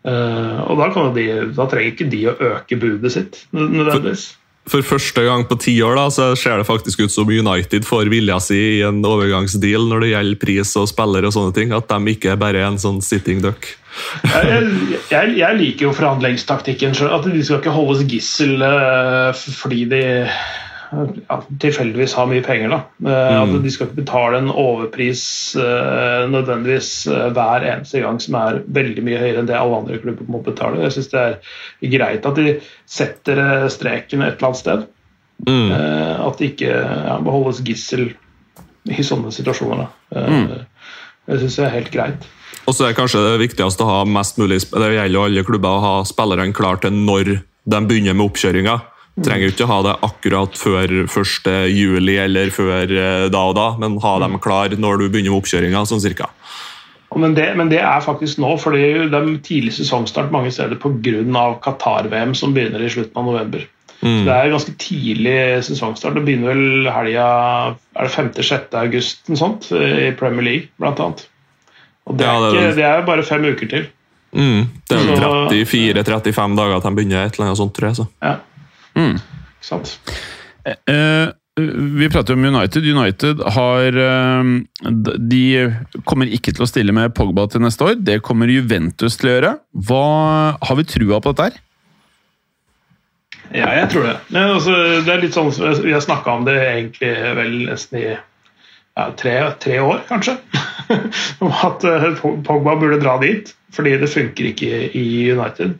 Uh, 0.00 0.64
og 0.64 0.80
da, 0.80 1.08
de, 1.12 1.24
da, 1.52 1.66
trenger 1.68 1.90
ikke 1.92 2.08
de 2.08 2.22
å 2.30 2.36
øke 2.54 2.78
budet 2.80 3.12
sitt 3.12 3.42
nødvendigvis. 3.52 4.30
For, 4.70 4.84
for 4.84 4.96
første 4.96 5.24
gang 5.26 5.44
på 5.48 5.58
ti 5.60 5.74
år 5.84 5.98
da, 5.98 6.06
så 6.12 6.30
ser 6.38 6.60
det 6.60 6.68
faktisk 6.68 7.02
ut 7.02 7.12
som 7.12 7.28
United 7.28 7.84
får 7.84 8.08
vilja 8.12 8.38
si 8.44 8.58
i 8.78 8.80
en 8.86 9.00
overgangsdeal 9.04 9.88
når 9.90 10.04
det 10.04 10.10
gjelder 10.12 10.40
pris 10.40 10.72
og 10.80 10.88
spillere 10.88 11.28
og 11.28 11.36
sånne 11.36 11.56
ting. 11.56 11.76
At 11.76 11.92
de 11.92 12.14
ikke 12.14 12.32
er 12.32 12.40
bare 12.40 12.64
en 12.64 12.80
sånn 12.80 13.00
sitting 13.04 13.42
duck. 13.44 13.68
jeg, 14.24 14.70
jeg, 15.10 15.36
jeg, 15.40 15.58
liker 15.60 15.88
jo 15.88 15.94
forhandlingstaktikken. 15.96 16.96
At 17.08 17.28
de 17.28 17.44
skal 17.44 17.60
ikke 17.60 17.76
holdes 17.76 18.04
gissel 18.08 18.62
fordi 19.34 19.84
de 19.90 20.02
ja, 20.90 21.36
tilfeldigvis 21.62 22.14
har 22.18 22.28
mye 22.30 22.42
penger. 22.42 22.72
Da. 22.72 22.78
Eh, 23.06 23.26
mm. 23.30 23.42
At 23.42 23.64
de 23.64 23.72
skal 23.72 23.88
ikke 23.88 24.00
betale 24.02 24.40
en 24.40 24.50
overpris 24.50 25.24
uh, 25.58 26.26
nødvendigvis 26.30 26.90
uh, 27.10 27.28
hver 27.36 27.66
eneste 27.72 28.02
gang 28.02 28.18
som 28.22 28.38
er 28.40 28.62
veldig 28.66 29.04
mye 29.06 29.20
høyere 29.20 29.42
enn 29.42 29.50
det 29.50 29.58
alle 29.58 29.82
andre 29.82 30.00
klubber 30.02 30.30
må 30.30 30.42
betale. 30.46 30.82
Jeg 30.86 30.96
syns 30.96 31.12
det 31.12 31.22
er 31.26 31.94
greit 31.94 32.26
at 32.26 32.40
de 32.40 32.56
setter 32.90 33.44
streken 33.70 34.26
et 34.26 34.34
eller 34.34 34.50
annet 34.50 34.62
sted. 34.62 34.88
Mm. 35.46 35.70
At 36.26 36.36
de 36.36 36.50
ikke 36.50 36.68
ja, 36.74 37.14
beholdes 37.24 37.62
gissel 37.64 38.10
i 38.90 39.04
sånne 39.06 39.30
situasjoner. 39.32 39.88
Mm. 40.12 40.66
Jeg 41.30 41.40
syns 41.44 41.56
det 41.56 41.64
er 41.64 41.74
helt 41.78 41.94
greit. 41.94 42.26
Og 42.68 42.76
så 42.76 42.86
er 42.86 42.96
kanskje 42.98 43.22
det 43.24 43.40
viktigste 43.40 43.86
å 43.86 43.88
ha 43.88 44.00
mest 44.06 44.36
mulig 44.38 44.60
Det 44.68 44.90
gjelder 44.92 45.14
jo 45.14 45.22
alle 45.24 45.44
klubber 45.46 45.78
å 45.78 45.84
ha 45.84 45.94
spillerne 46.06 46.52
klar 46.54 46.82
til 46.82 46.92
når 46.92 47.38
de 47.70 47.80
begynner 47.86 48.16
med 48.18 48.26
oppkjøringa. 48.26 48.76
Trenger 49.20 49.52
ikke 49.52 49.68
ha 49.68 49.80
det 49.84 49.96
akkurat 50.06 50.56
før 50.56 50.92
1. 51.02 51.48
juli 51.68 52.16
eller 52.22 52.52
før 52.54 52.88
eh, 52.88 53.26
da 53.32 53.42
og 53.50 53.56
da, 53.58 53.66
men 53.80 53.98
ha 54.00 54.14
dem 54.22 54.38
klar 54.42 54.72
når 54.76 55.02
du 55.02 55.08
begynner 55.08 55.34
med 55.34 55.42
oppkjøringa, 55.42 55.84
sånn 55.88 56.02
cirka. 56.02 56.30
Men 57.18 57.34
det, 57.34 57.48
men 57.58 57.70
det, 57.72 57.80
er 57.82 58.04
faktisk 58.04 58.38
nå, 58.38 58.54
fordi 58.62 58.84
det 59.10 59.18
er 59.18 59.28
tidlig 59.42 59.74
sesongstart 59.74 60.30
mange 60.30 60.52
steder 60.54 60.78
pga. 60.78 61.44
Qatar-VM 61.64 62.36
som 62.38 62.54
begynner 62.54 62.84
i 62.86 62.90
slutten 62.92 63.18
av 63.18 63.26
november. 63.26 63.66
Mm. 64.00 64.22
Så 64.22 64.24
Det 64.28 64.34
er 64.36 64.52
ganske 64.54 64.74
tidlig 64.80 65.38
sesongstart. 65.66 66.14
Det 66.16 66.24
begynner 66.24 66.54
vel 66.54 66.90
helga 66.94 67.26
er 67.98 68.06
det 68.06 68.14
5.-6. 68.14 68.76
august 68.80 69.32
sånt, 69.36 69.72
i 69.74 70.12
Premier 70.16 70.46
League, 70.46 70.70
blant 70.80 71.02
annet. 71.02 71.26
Og 72.06 72.16
det, 72.18 72.26
er 72.26 72.78
det 72.78 72.86
er 72.86 73.02
bare 73.06 73.26
fem 73.26 73.44
uker 73.44 73.68
til. 73.70 73.90
Mm. 74.30 74.70
Det 74.86 74.96
er 74.96 76.06
34-35 76.06 76.56
dager 76.56 76.78
til 76.78 76.86
de 76.86 76.96
begynner, 76.96 77.26
et 77.26 77.34
eller 77.34 77.50
annet 77.50 77.60
sånt, 77.60 77.74
tror 77.74 77.90
jeg. 77.90 77.98
Så. 77.98 78.06
Ja. 78.22 78.36
Mm. 79.00 79.16
Sant. 79.64 79.96
Eh, 80.64 80.94
eh, 80.94 81.28
vi 81.96 82.10
prater 82.10 82.34
om 82.34 82.44
United. 82.44 82.84
United 82.84 83.42
har 83.56 83.96
eh, 83.96 84.44
De 85.18 85.44
kommer 86.04 86.30
ikke 86.30 86.54
til 86.54 86.64
å 86.64 86.68
stille 86.68 86.94
med 86.96 87.14
Pogba 87.16 87.46
til 87.50 87.64
neste 87.64 87.86
år. 87.86 87.98
Det 88.00 88.20
kommer 88.26 88.52
Juventus 88.52 89.18
til 89.20 89.30
å 89.30 89.34
gjøre. 89.34 89.56
Hva, 89.88 90.06
har 90.60 90.80
vi 90.80 90.88
trua 90.88 91.20
på 91.20 91.34
dette 91.34 91.50
her? 91.50 91.60
Ja, 93.50 93.70
jeg 93.74 93.90
tror 93.90 94.04
det. 94.06 94.16
Men 94.30 94.56
altså, 94.56 94.74
det 95.02 95.10
er 95.10 95.22
litt 95.24 95.34
sånn 95.34 95.48
Vi 95.82 95.90
har 95.90 96.02
snakka 96.04 96.36
om 96.38 96.44
det 96.46 96.54
egentlig 96.60 97.14
vel 97.34 97.56
nesten 97.66 97.98
i 97.98 98.08
ja, 98.14 99.08
tre, 99.18 99.34
tre, 99.62 99.80
år, 99.82 100.04
kanskje. 100.06 100.36
om 101.42 101.54
at 101.66 101.84
Pogba 102.46 102.76
burde 102.78 103.00
dra 103.02 103.16
dit, 103.22 103.50
fordi 103.74 103.96
det 103.98 104.10
funker 104.12 104.50
ikke 104.52 104.84
i 104.98 105.06
United. 105.32 105.78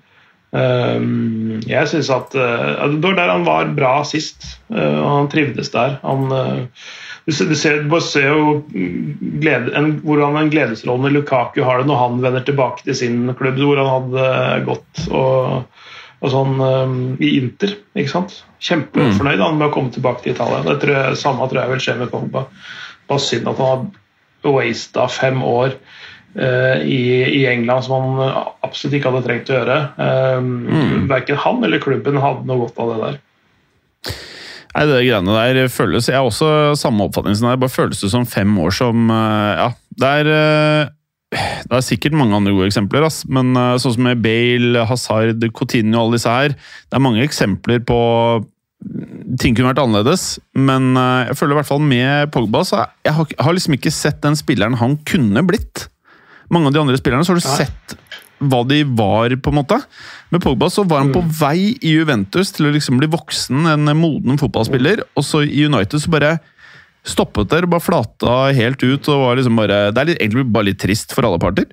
Ehm, 0.51 1.61
jeg 1.63 1.87
syns 1.87 2.09
at 2.11 2.33
Det 2.35 3.05
var 3.05 3.15
der 3.15 3.31
han 3.31 3.45
var 3.47 3.69
bra 3.77 3.93
sist, 4.09 4.59
uh, 4.73 4.99
og 4.99 5.11
han 5.13 5.31
trivdes 5.31 5.71
der. 5.71 5.99
Han, 6.03 6.27
uh, 6.33 6.89
du, 7.27 7.33
ser, 7.35 7.85
du 7.87 8.01
ser, 8.03 8.27
jo 8.33 8.57
glede, 8.73 9.71
en, 9.79 9.93
hvordan 10.03 10.41
en 10.41 10.51
i 10.51 11.13
Lukaku 11.15 11.63
har 11.63 11.79
det 11.79 11.87
når 11.87 12.03
han 12.03 12.19
vender 12.25 12.43
tilbake 12.47 12.83
til 12.85 12.97
sin 12.97 13.35
klubb, 13.39 13.61
hvor 13.63 13.79
han 13.79 13.93
hadde 13.95 14.65
gått 14.67 15.05
og, 15.11 15.69
og 16.21 16.35
sånn 16.35 16.59
i 17.23 17.37
Inter. 17.39 17.77
ikke 17.95 18.11
sant? 18.11 18.41
Kjempefornøyd 18.59 19.41
han 19.41 19.61
med 19.61 19.69
å 19.69 19.75
komme 19.75 19.95
tilbake 19.95 20.25
til 20.25 20.35
Italia. 20.35 20.65
Det 20.67 20.81
tror 20.83 20.97
jeg, 20.97 21.21
samme 21.21 21.47
tror 21.47 21.63
jeg 21.63 21.75
vil 21.77 21.85
skje 21.85 21.99
med 22.01 22.11
Pogba. 22.11 22.49
Bare 23.07 23.23
synd 23.23 23.49
at 23.53 23.63
han 23.63 23.87
har 24.43 24.57
wasta 24.57 25.07
fem 25.13 25.45
år 25.45 25.77
Eh, 25.77 26.10
i, 26.35 27.01
i, 27.27 27.41
England 27.51 27.87
som 27.87 28.05
han 28.05 28.45
absolutt 28.63 28.99
ikke 28.99 29.11
hadde 29.11 29.25
trengt 29.27 29.51
å 29.51 29.57
gjøre. 29.57 29.79
Um, 29.99 30.53
mm. 30.69 31.09
Verken 31.11 31.41
han 31.43 31.65
eller 31.67 31.83
klubben 31.83 32.21
hadde 32.23 32.47
noe 32.47 32.67
godt 32.67 32.79
av 32.79 32.93
det 32.93 33.01
der. 33.03 33.19
Nei, 34.71 34.87
det 34.87 35.01
greiene 35.03 35.35
der 35.35 35.73
føles 35.73 36.07
Jeg 36.07 36.15
har 36.15 36.29
også 36.29 36.79
samme 36.79 37.09
oppfatning 37.09 37.35
som 37.35 37.49
deg. 37.49 37.59
Bare 37.59 37.75
føles 37.75 38.03
det 38.05 38.13
som 38.13 38.29
fem 38.29 38.53
år 38.63 38.75
som 38.77 39.11
Ja, 39.11 39.73
det 39.99 40.15
er 40.23 40.91
det 41.31 41.77
er 41.77 41.85
sikkert 41.87 42.17
mange 42.19 42.35
andre 42.35 42.51
gode 42.51 42.67
eksempler, 42.67 43.05
ass. 43.07 43.21
men 43.31 43.53
sånn 43.79 43.93
som 43.95 44.03
med 44.03 44.19
Bale, 44.19 44.83
Hazard, 44.91 45.45
Coutinho 45.55 45.95
og 45.95 46.01
alle 46.09 46.19
disse 46.19 46.33
her 46.35 46.57
Det 46.57 46.97
er 46.99 47.05
mange 47.05 47.23
eksempler 47.23 47.85
på 47.87 47.99
ting 49.39 49.55
kunne 49.55 49.71
vært 49.71 49.83
annerledes, 49.83 50.39
men 50.57 50.95
jeg 50.97 51.37
føler 51.37 51.55
i 51.55 51.59
hvert 51.61 51.69
fall 51.69 51.83
med 51.85 52.31
Pogba 52.33 52.63
så 52.65 52.79
jeg 53.05 53.13
har, 53.13 53.29
jeg 53.29 53.45
har 53.45 53.57
liksom 53.57 53.77
ikke 53.77 53.93
sett 53.93 54.23
den 54.25 54.39
spilleren 54.39 54.79
han 54.81 54.97
kunne 55.07 55.45
blitt 55.47 55.85
mange 56.51 56.71
av 56.71 56.77
de 56.77 56.83
andre 56.83 56.99
spillerne, 57.01 57.27
så 57.27 57.35
har 57.35 57.41
du 57.41 57.47
Nei. 57.47 57.65
sett 57.65 57.97
hva 58.41 58.63
de 58.65 58.81
var, 58.97 59.35
på 59.37 59.53
en 59.53 59.59
måte. 59.59 59.77
Med 60.33 60.43
Pogba 60.43 60.71
så 60.73 60.85
var 60.89 61.03
han 61.03 61.13
på 61.13 61.21
mm. 61.25 61.33
vei 61.41 61.75
i 61.77 61.93
Juventus 61.99 62.55
til 62.57 62.71
å 62.71 62.73
liksom 62.73 63.01
bli 63.01 63.11
voksen, 63.13 63.69
en 63.75 63.93
moden 63.99 64.41
fotballspiller. 64.41 65.05
Og 65.19 65.27
så 65.27 65.43
i 65.45 65.67
United 65.69 66.01
så 66.01 66.13
bare 66.13 66.39
stoppet 67.07 67.51
der, 67.53 67.69
bare 67.71 67.85
flata 67.85 68.39
helt 68.57 68.83
ut. 68.83 69.09
og 69.09 69.27
var 69.27 69.37
liksom 69.37 69.61
bare, 69.61 69.91
Det 69.93 70.01
er 70.01 70.11
litt, 70.13 70.21
egentlig 70.21 70.47
bare 70.53 70.71
litt 70.71 70.81
trist 70.81 71.13
for 71.17 71.29
alle 71.29 71.41
parter. 71.43 71.69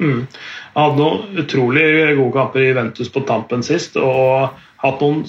Mm. 0.00 0.26
Han 0.74 0.88
hadde 0.88 1.00
noen 1.00 1.42
utrolig 1.44 1.86
gode 2.18 2.32
kamper 2.34 2.64
i 2.64 2.70
Juventus 2.72 3.12
på 3.12 3.22
tampen 3.28 3.62
sist, 3.62 3.96
og 4.00 4.56
hatt 4.82 5.04
noen 5.04 5.22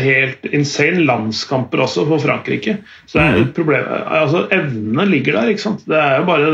helt 0.00 0.46
insane 0.54 1.02
landskamper 1.04 1.82
også 1.84 2.04
for 2.08 2.22
Frankrike. 2.22 2.78
Så 3.06 3.18
det 3.18 3.24
er 3.24 3.36
et 3.36 3.50
mm. 3.50 3.54
problem. 3.56 3.88
Altså, 4.16 4.44
Evnene 4.54 5.06
ligger 5.10 5.38
der. 5.38 5.52
ikke 5.52 5.64
sant? 5.64 5.84
Det 5.88 5.98
er 5.98 6.20
jo 6.20 6.26
bare, 6.28 6.50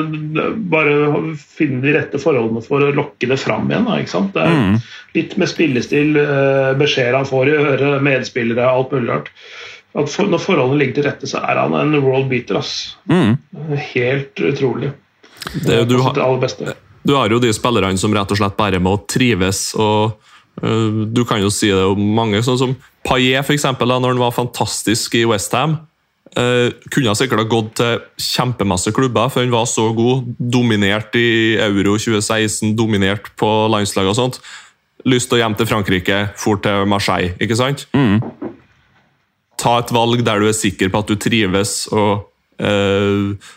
bare 0.75 0.97
finne 1.39 1.83
de 1.85 1.95
rette 1.95 2.21
forholdene 2.23 2.63
for 2.65 2.83
å 2.85 2.93
lokke 2.97 3.31
det 3.31 3.39
fram 3.41 3.71
igjen. 3.71 3.87
Da, 3.89 3.99
ikke 4.03 4.15
sant? 4.15 4.35
Det 4.35 4.45
er 4.45 4.57
mm. 4.59 4.79
Litt 5.17 5.37
med 5.41 5.51
spillestil, 5.51 6.19
eh, 6.21 6.73
beskjeder 6.79 7.17
han 7.17 7.29
får 7.29 7.49
i 7.49 7.59
øret, 7.59 8.03
medspillere, 8.05 8.67
alt 8.69 8.93
mulig 8.93 9.13
rart. 9.13 9.31
For, 9.99 10.29
når 10.29 10.43
forholdene 10.43 10.83
ligger 10.83 10.99
til 10.99 11.07
rette, 11.09 11.31
så 11.31 11.41
er 11.43 11.63
han 11.63 11.75
en 11.79 11.97
world 12.05 12.29
beater. 12.31 12.61
ass. 12.61 12.97
Mm. 13.11 13.39
Helt 13.95 14.43
utrolig. 14.51 14.93
Det, 15.65 15.85
du, 15.89 15.97
har, 16.03 16.19
du 17.03 17.15
har 17.15 17.33
jo 17.33 17.39
de 17.41 17.55
spillerne 17.57 17.99
som 17.99 18.13
rett 18.15 18.35
og 18.35 18.41
slett 18.41 18.59
bare 18.59 18.83
må 18.83 18.99
trives. 19.09 19.71
og 19.79 20.19
Du 20.59 21.23
kan 21.29 21.43
jo 21.43 21.51
si 21.55 21.69
det 21.71 21.85
om 21.87 22.01
mange, 22.17 22.41
sånn 22.43 22.59
som 22.61 22.77
Paillet, 23.07 23.45
for 23.47 23.55
eksempel, 23.55 23.89
da 23.89 23.99
når 24.03 24.17
han 24.17 24.23
var 24.23 24.35
fantastisk 24.37 25.15
i 25.19 25.25
Westham. 25.29 25.79
Uh, 26.37 26.75
kunne 26.93 27.15
sikkert 27.17 27.41
ha 27.41 27.49
gått 27.49 27.71
til 27.81 28.03
kjempemasse 28.21 28.93
klubber, 28.95 29.31
for 29.33 29.43
han 29.43 29.55
var 29.55 29.69
så 29.71 29.89
god. 29.97 30.27
Dominert 30.39 31.17
i 31.19 31.57
Euro 31.65 31.97
2016, 31.97 32.75
dominert 32.79 33.31
på 33.41 33.49
landslaget 33.73 34.13
og 34.13 34.19
sånt. 34.19 34.41
Lyst 35.09 35.31
til 35.31 35.39
å 35.39 35.43
hjem 35.43 35.57
til 35.57 35.71
Frankrike, 35.71 36.19
fort 36.39 36.65
til 36.67 36.85
Marseille, 36.91 37.33
ikke 37.41 37.57
sant? 37.59 37.87
Mm. 37.97 38.21
Ta 39.59 39.79
et 39.81 39.95
valg 39.95 40.23
der 40.27 40.43
du 40.43 40.51
er 40.51 40.59
sikker 40.59 40.93
på 40.93 41.01
at 41.03 41.11
du 41.11 41.17
trives 41.19 41.81
og, 41.95 42.29
uh, 42.61 43.55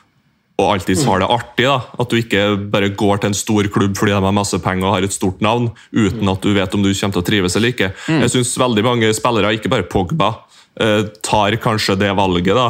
og 0.61 0.75
alltid 0.75 1.01
har 1.07 1.23
det 1.23 1.29
artig. 1.33 1.65
da. 1.65 1.79
At 1.99 2.11
du 2.11 2.19
ikke 2.19 2.43
bare 2.71 2.91
går 2.97 3.21
til 3.21 3.31
en 3.31 3.37
stor 3.37 3.67
klubb 3.73 3.97
fordi 3.97 4.13
de 4.13 4.21
har 4.21 4.35
masse 4.35 4.57
penger 4.61 4.87
og 4.87 4.95
har 4.95 5.07
et 5.07 5.15
stort 5.15 5.41
navn, 5.43 5.71
uten 5.91 6.31
at 6.31 6.45
du 6.45 6.53
vet 6.55 6.77
om 6.77 6.85
du 6.85 6.91
kommer 6.93 7.17
til 7.17 7.23
å 7.23 7.27
trives 7.27 7.57
eller 7.57 7.73
ikke. 7.73 7.91
Mm. 8.07 8.21
Jeg 8.25 8.33
synes 8.35 8.53
veldig 8.61 8.85
mange 8.85 9.11
spillere, 9.17 9.55
ikke 9.57 9.71
bare 9.73 9.89
Pogba, 9.89 10.31
eh, 10.79 11.09
tar 11.25 11.57
kanskje 11.61 11.97
det 11.99 12.13
valget 12.17 12.55
da, 12.55 12.69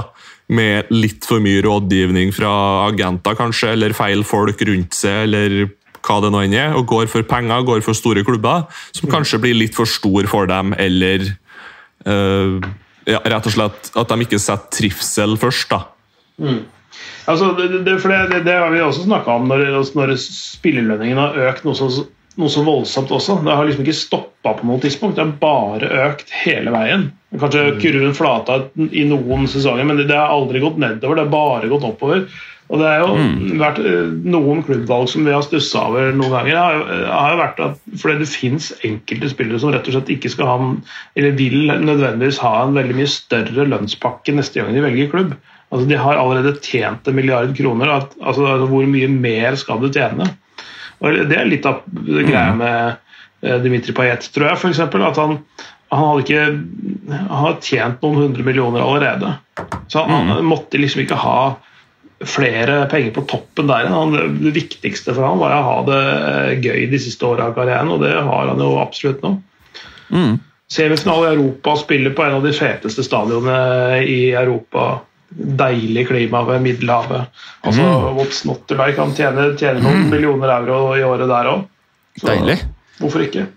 med 0.51 0.89
litt 0.91 1.27
for 1.27 1.43
mye 1.43 1.61
rådgivning 1.63 2.33
fra 2.35 2.51
agenter, 2.89 3.37
kanskje, 3.39 3.75
eller 3.75 3.95
feil 3.95 4.25
folk 4.27 4.59
rundt 4.67 4.97
seg, 4.97 5.29
eller 5.29 5.69
hva 6.01 6.17
det 6.23 6.31
nå 6.33 6.41
enn 6.43 6.57
er, 6.57 6.75
og 6.75 6.89
går 6.89 7.07
for 7.11 7.23
penger, 7.27 7.63
går 7.67 7.83
for 7.85 7.97
store 7.97 8.25
klubber, 8.27 8.65
som 8.91 9.07
mm. 9.07 9.13
kanskje 9.13 9.41
blir 9.43 9.57
litt 9.57 9.77
for 9.77 9.89
stor 9.89 10.27
for 10.31 10.49
dem, 10.49 10.73
eller 10.81 11.27
uh, 12.09 12.57
ja, 13.07 13.21
rett 13.21 13.47
og 13.47 13.53
slett 13.53 13.91
at 13.97 14.11
de 14.11 14.25
ikke 14.25 14.41
setter 14.41 14.77
trivsel 14.81 15.37
først. 15.41 15.71
da. 15.71 15.85
Mm. 16.41 16.61
Altså, 17.29 17.51
det, 17.57 17.67
det, 17.85 17.97
det, 17.97 18.41
det, 18.45 18.57
har 18.57 18.71
vi 18.73 18.81
også 18.83 19.05
snakka 19.05 19.37
om 19.37 19.47
når, 19.51 19.67
når 19.95 20.15
spillelønningen 20.21 21.21
har 21.21 21.39
økt 21.49 21.65
noe 21.67 21.77
så, 21.77 21.89
noe 22.39 22.51
så, 22.51 22.63
voldsomt 22.67 23.11
også. 23.13 23.39
Det 23.45 23.55
har 23.55 23.67
liksom 23.67 23.85
ikke 23.85 23.97
stoppa 23.97 24.55
på 24.57 24.67
noe 24.67 24.81
tidspunkt, 24.83 25.17
det 25.17 25.25
har 25.25 25.35
bare 25.41 25.91
økt 26.09 26.31
hele 26.43 26.73
veien. 26.73 27.09
Kanskje 27.31 27.67
mm. 27.67 27.81
kurven 27.83 28.15
flata 28.17 28.61
i 28.91 29.05
noen 29.07 29.47
sesonger, 29.51 29.87
men 29.87 30.01
det, 30.03 30.15
har 30.15 30.33
aldri 30.33 30.63
gått 30.63 30.81
nedover, 30.81 31.19
det 31.19 31.27
har 31.27 31.35
bare 31.35 31.71
gått 31.71 31.87
oppover. 31.87 32.25
Og 32.71 32.79
det 32.79 32.87
har 32.87 33.01
jo 33.03 33.15
mm. 33.19 33.39
vært 33.59 33.79
eh, 33.83 34.11
Noen 34.31 34.61
klubbvalg 34.63 35.09
som 35.11 35.25
vi 35.27 35.33
har 35.35 35.43
stussa 35.43 35.83
over 35.89 36.13
noen 36.15 36.31
ganger, 36.31 36.55
har, 36.55 36.83
har 37.11 37.33
jo 37.33 37.39
vært 37.41 37.63
at 37.65 37.81
fordi 37.99 38.21
det 38.21 38.29
fins 38.31 38.69
enkelte 38.87 39.31
spillere 39.33 39.59
som 39.59 39.73
rett 39.75 39.89
og 39.91 39.97
slett 39.97 40.11
ikke 40.15 40.31
skal 40.31 40.47
ha 40.47 40.57
eller 41.19 41.35
vil 41.35 41.65
nødvendigvis 41.67 42.39
ha 42.45 42.53
en 42.63 42.77
veldig 42.77 42.95
mye 42.95 43.11
større 43.11 43.67
lønnspakke 43.67 44.35
neste 44.37 44.61
gang 44.61 44.71
de 44.77 44.85
velger 44.85 45.11
klubb. 45.11 45.35
Altså, 45.71 45.87
de 45.87 45.99
har 46.03 46.19
allerede 46.19 46.57
tjent 46.59 47.07
en 47.07 47.15
milliard 47.15 47.53
kroner. 47.57 47.93
At, 47.95 48.15
altså, 48.19 48.45
altså, 48.45 48.67
hvor 48.67 48.87
mye 48.91 49.07
mer 49.11 49.55
skal 49.59 49.79
du 49.79 49.87
tjene? 49.87 50.27
Og 51.01 51.21
det 51.29 51.37
er 51.37 51.47
litt 51.49 51.65
av 51.65 51.81
greia 51.87 52.51
mm. 52.51 52.59
med 52.59 52.97
uh, 53.47 53.57
Dimitri 53.63 53.95
Payet, 53.97 54.27
tror 54.35 54.49
jeg. 54.49 54.59
Eksempel, 54.73 55.05
at 55.07 55.17
han, 55.21 55.39
han 55.89 56.03
hadde 56.09 56.25
ikke 56.25 56.43
han 57.15 57.41
har 57.45 57.59
tjent 57.63 58.03
noen 58.03 58.19
hundre 58.25 58.45
millioner 58.45 58.83
allerede. 58.83 59.33
Så 59.87 60.03
han, 60.03 60.11
han 60.11 60.33
mm. 60.43 60.51
måtte 60.51 60.81
liksom 60.81 61.05
ikke 61.05 61.19
ha 61.23 61.39
flere 62.27 62.85
penger 62.91 63.15
på 63.15 63.23
toppen 63.31 63.71
der. 63.71 63.87
Han, 63.89 64.13
det 64.43 64.53
viktigste 64.53 65.15
for 65.15 65.25
han 65.25 65.39
var 65.41 65.55
å 65.55 65.65
ha 65.65 65.77
det 65.87 66.01
gøy 66.67 66.85
de 66.91 66.99
siste 67.01 67.25
åra 67.25 67.49
av 67.49 67.55
karrieren, 67.57 67.89
og 67.89 68.03
det 68.03 68.13
har 68.13 68.51
han 68.51 68.61
jo 68.61 68.75
absolutt 68.81 69.23
nå. 69.25 69.37
Mm. 70.11 70.35
Semifinale 70.71 71.31
i 71.31 71.33
Europa, 71.35 71.75
spiller 71.79 72.13
på 72.15 72.23
en 72.23 72.37
av 72.37 72.45
de 72.45 72.53
feteste 72.55 73.03
stadionene 73.03 74.03
i 74.05 74.19
Europa 74.37 75.01
deilig 75.31 76.07
klima 76.09 76.43
ved 76.47 76.61
Middelhavet. 76.61 77.31
Altså, 77.61 77.81
mm. 77.81 78.17
What's 78.17 78.43
not 78.47 78.67
to 78.67 78.75
like? 78.75 78.99
Han 78.99 79.15
tjener, 79.15 79.55
tjener 79.57 79.81
noen 79.83 80.05
mm. 80.05 80.11
millioner 80.11 80.53
euro 80.59 80.81
i 80.97 81.03
året 81.07 81.29
der 81.31 81.51
òg. 81.53 81.65
Deilig. 82.21 82.57
Hvorfor 82.99 83.23
ikke? 83.25 83.47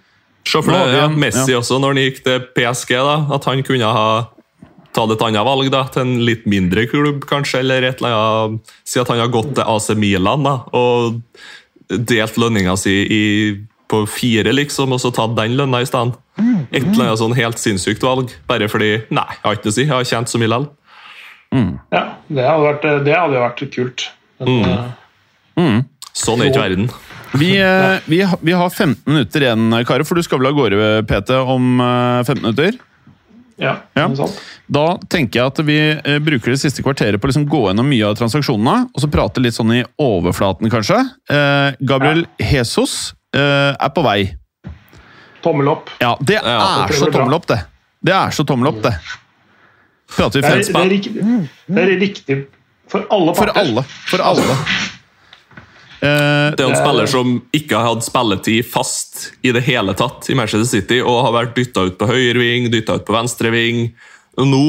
Se 0.45 0.61
for 0.61 0.75
deg 0.75 0.95
ja, 0.95 1.09
Messi 1.09 1.55
ja. 1.55 1.59
også, 1.59 1.81
når 1.81 1.95
han 1.95 2.03
gikk 2.05 2.23
til 2.27 2.41
PSG, 2.55 2.95
da, 3.01 3.17
at 3.35 3.47
han 3.49 3.65
kunne 3.67 3.91
ha 3.97 4.09
tatt 4.95 5.11
et 5.11 5.25
annet 5.27 5.47
valg 5.47 5.71
da, 5.75 5.85
til 5.91 6.05
en 6.05 6.17
litt 6.29 6.45
mindre 6.51 6.85
klubb, 6.91 7.25
kanskje, 7.29 7.65
eller 7.65 7.89
et 7.89 8.03
eller 8.03 8.15
annet. 8.15 8.75
Si 8.87 9.01
at 9.01 9.11
han 9.11 9.23
har 9.23 9.33
gått 9.35 9.55
til 9.57 9.65
AC 9.67 9.91
Milan 9.99 10.47
da, 10.47 10.59
og 10.77 11.23
delt 11.89 12.39
lønninga 12.41 12.77
si 12.81 12.95
i, 13.03 13.25
på 13.91 14.05
fire, 14.09 14.55
liksom, 14.55 14.95
og 14.95 15.03
så 15.03 15.11
tatt 15.15 15.35
den 15.39 15.57
lønna 15.59 15.83
i 15.83 15.89
stedet. 15.89 16.21
Mm. 16.39 16.63
Et 16.71 16.83
eller 16.83 17.09
annet 17.09 17.21
sånn 17.21 17.37
helt 17.39 17.61
sinnssykt 17.63 18.05
valg, 18.05 18.33
bare 18.51 18.67
fordi 18.71 18.97
Nei, 19.15 19.29
jeg 19.37 19.45
har 19.45 19.59
ikke 19.59 19.69
noe 19.69 19.75
å 19.75 19.77
si, 19.77 19.85
jeg 19.85 19.93
har 19.95 20.09
tjent 20.09 20.31
så 20.31 20.41
mye 20.41 20.51
likevel. 20.51 20.71
Mm. 21.55 21.75
Ja, 21.95 22.05
det 22.27 22.47
hadde, 22.49 22.63
vært, 22.67 22.87
det 23.07 23.15
hadde 23.15 23.43
vært 23.43 23.67
kult. 23.75 24.09
Men, 24.43 24.49
mm. 24.51 24.71
Eh, 24.71 25.61
mm. 25.63 25.83
Sånn 26.15 26.43
er 26.43 26.51
ikke 26.51 26.65
verden. 26.65 26.89
Vi, 27.35 27.51
eh, 27.59 28.01
vi, 28.07 28.21
vi, 28.47 28.55
har 28.55 28.71
15 28.71 29.03
minutter 29.11 29.47
igjen, 29.47 29.79
Kare, 29.87 30.07
for 30.07 30.19
du 30.19 30.27
skal 30.27 30.43
vel 30.43 30.53
av 30.53 30.59
gårde, 30.59 30.91
PT, 31.11 31.39
om 31.55 31.79
15 31.81 32.37
eh, 32.37 32.43
minutter? 32.43 32.83
Ja, 33.63 33.77
ja. 33.95 34.09
Da 34.67 34.85
tenker 35.11 35.39
jeg 35.39 35.53
at 35.53 35.61
vi 35.63 35.79
bruker 36.27 36.55
det 36.55 36.59
siste 36.63 36.83
kvarteret 36.83 37.23
på 37.23 37.29
å 37.29 37.31
liksom 37.31 37.47
gå 37.51 37.61
gjennom 37.69 37.87
mye 37.87 38.07
av 38.09 38.17
transaksjonene, 38.19 38.89
og 38.91 39.03
så 39.03 39.11
prate 39.11 39.43
litt 39.43 39.55
sånn 39.55 39.71
i 39.77 39.83
overflaten, 40.03 40.71
kanskje. 40.73 40.99
Eh, 41.31 41.77
Gabriel 41.87 42.25
ja. 42.25 42.49
Jesus 42.51 43.13
eh, 43.37 43.75
er 43.75 43.93
på 43.95 44.03
vei. 44.07 44.19
Tommel 45.45 45.71
opp. 45.75 45.93
Ja, 46.03 46.17
det 46.25 46.41
er 46.41 46.97
så 46.97 47.11
tommel 47.15 47.39
opp, 47.39 47.47
det. 47.51 47.61
Det 48.05 48.15
er 48.17 48.35
så 48.35 48.47
tommel 48.49 48.73
opp, 48.73 48.83
det. 48.85 48.95
Prater 50.17 50.41
vi 50.41 50.43
Det 50.43 50.53
er, 50.53 50.65
det 50.67 50.83
er, 50.83 50.91
riktig, 50.93 51.49
det 51.67 51.85
er 51.85 51.95
riktig 52.01 52.39
for 52.91 53.07
alle 53.15 53.35
For 53.37 53.51
alle. 53.59 53.85
For 54.11 54.23
alle. 54.23 54.57
Eh, 56.05 56.51
Det 56.53 56.61
er 56.61 56.69
en 56.69 56.77
spiller 56.77 57.09
som 57.09 57.37
ikke 57.57 57.79
har 57.79 57.95
hatt 57.95 58.05
spilletid 58.05 58.67
fast 58.69 59.31
i 59.43 59.53
det 59.57 59.65
hele 59.65 59.95
tatt 59.97 60.29
i 60.31 60.37
Manchester 60.37 60.69
City, 60.69 61.01
og 61.01 61.23
har 61.25 61.37
vært 61.39 61.55
dytta 61.57 61.87
ut 61.89 61.99
på 62.01 62.09
høyre 62.11 62.39
ving, 62.43 62.69
dytta 62.73 62.99
ut 63.01 63.07
på 63.09 63.17
venstre 63.17 63.53
ving. 63.55 63.87
Nå 64.37 64.65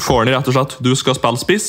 får 0.00 0.24
han 0.24 0.32
rett 0.34 0.48
og 0.50 0.56
slett 0.56 0.78
Du 0.84 0.94
skal 0.98 1.16
spille 1.18 1.40
spiss. 1.40 1.68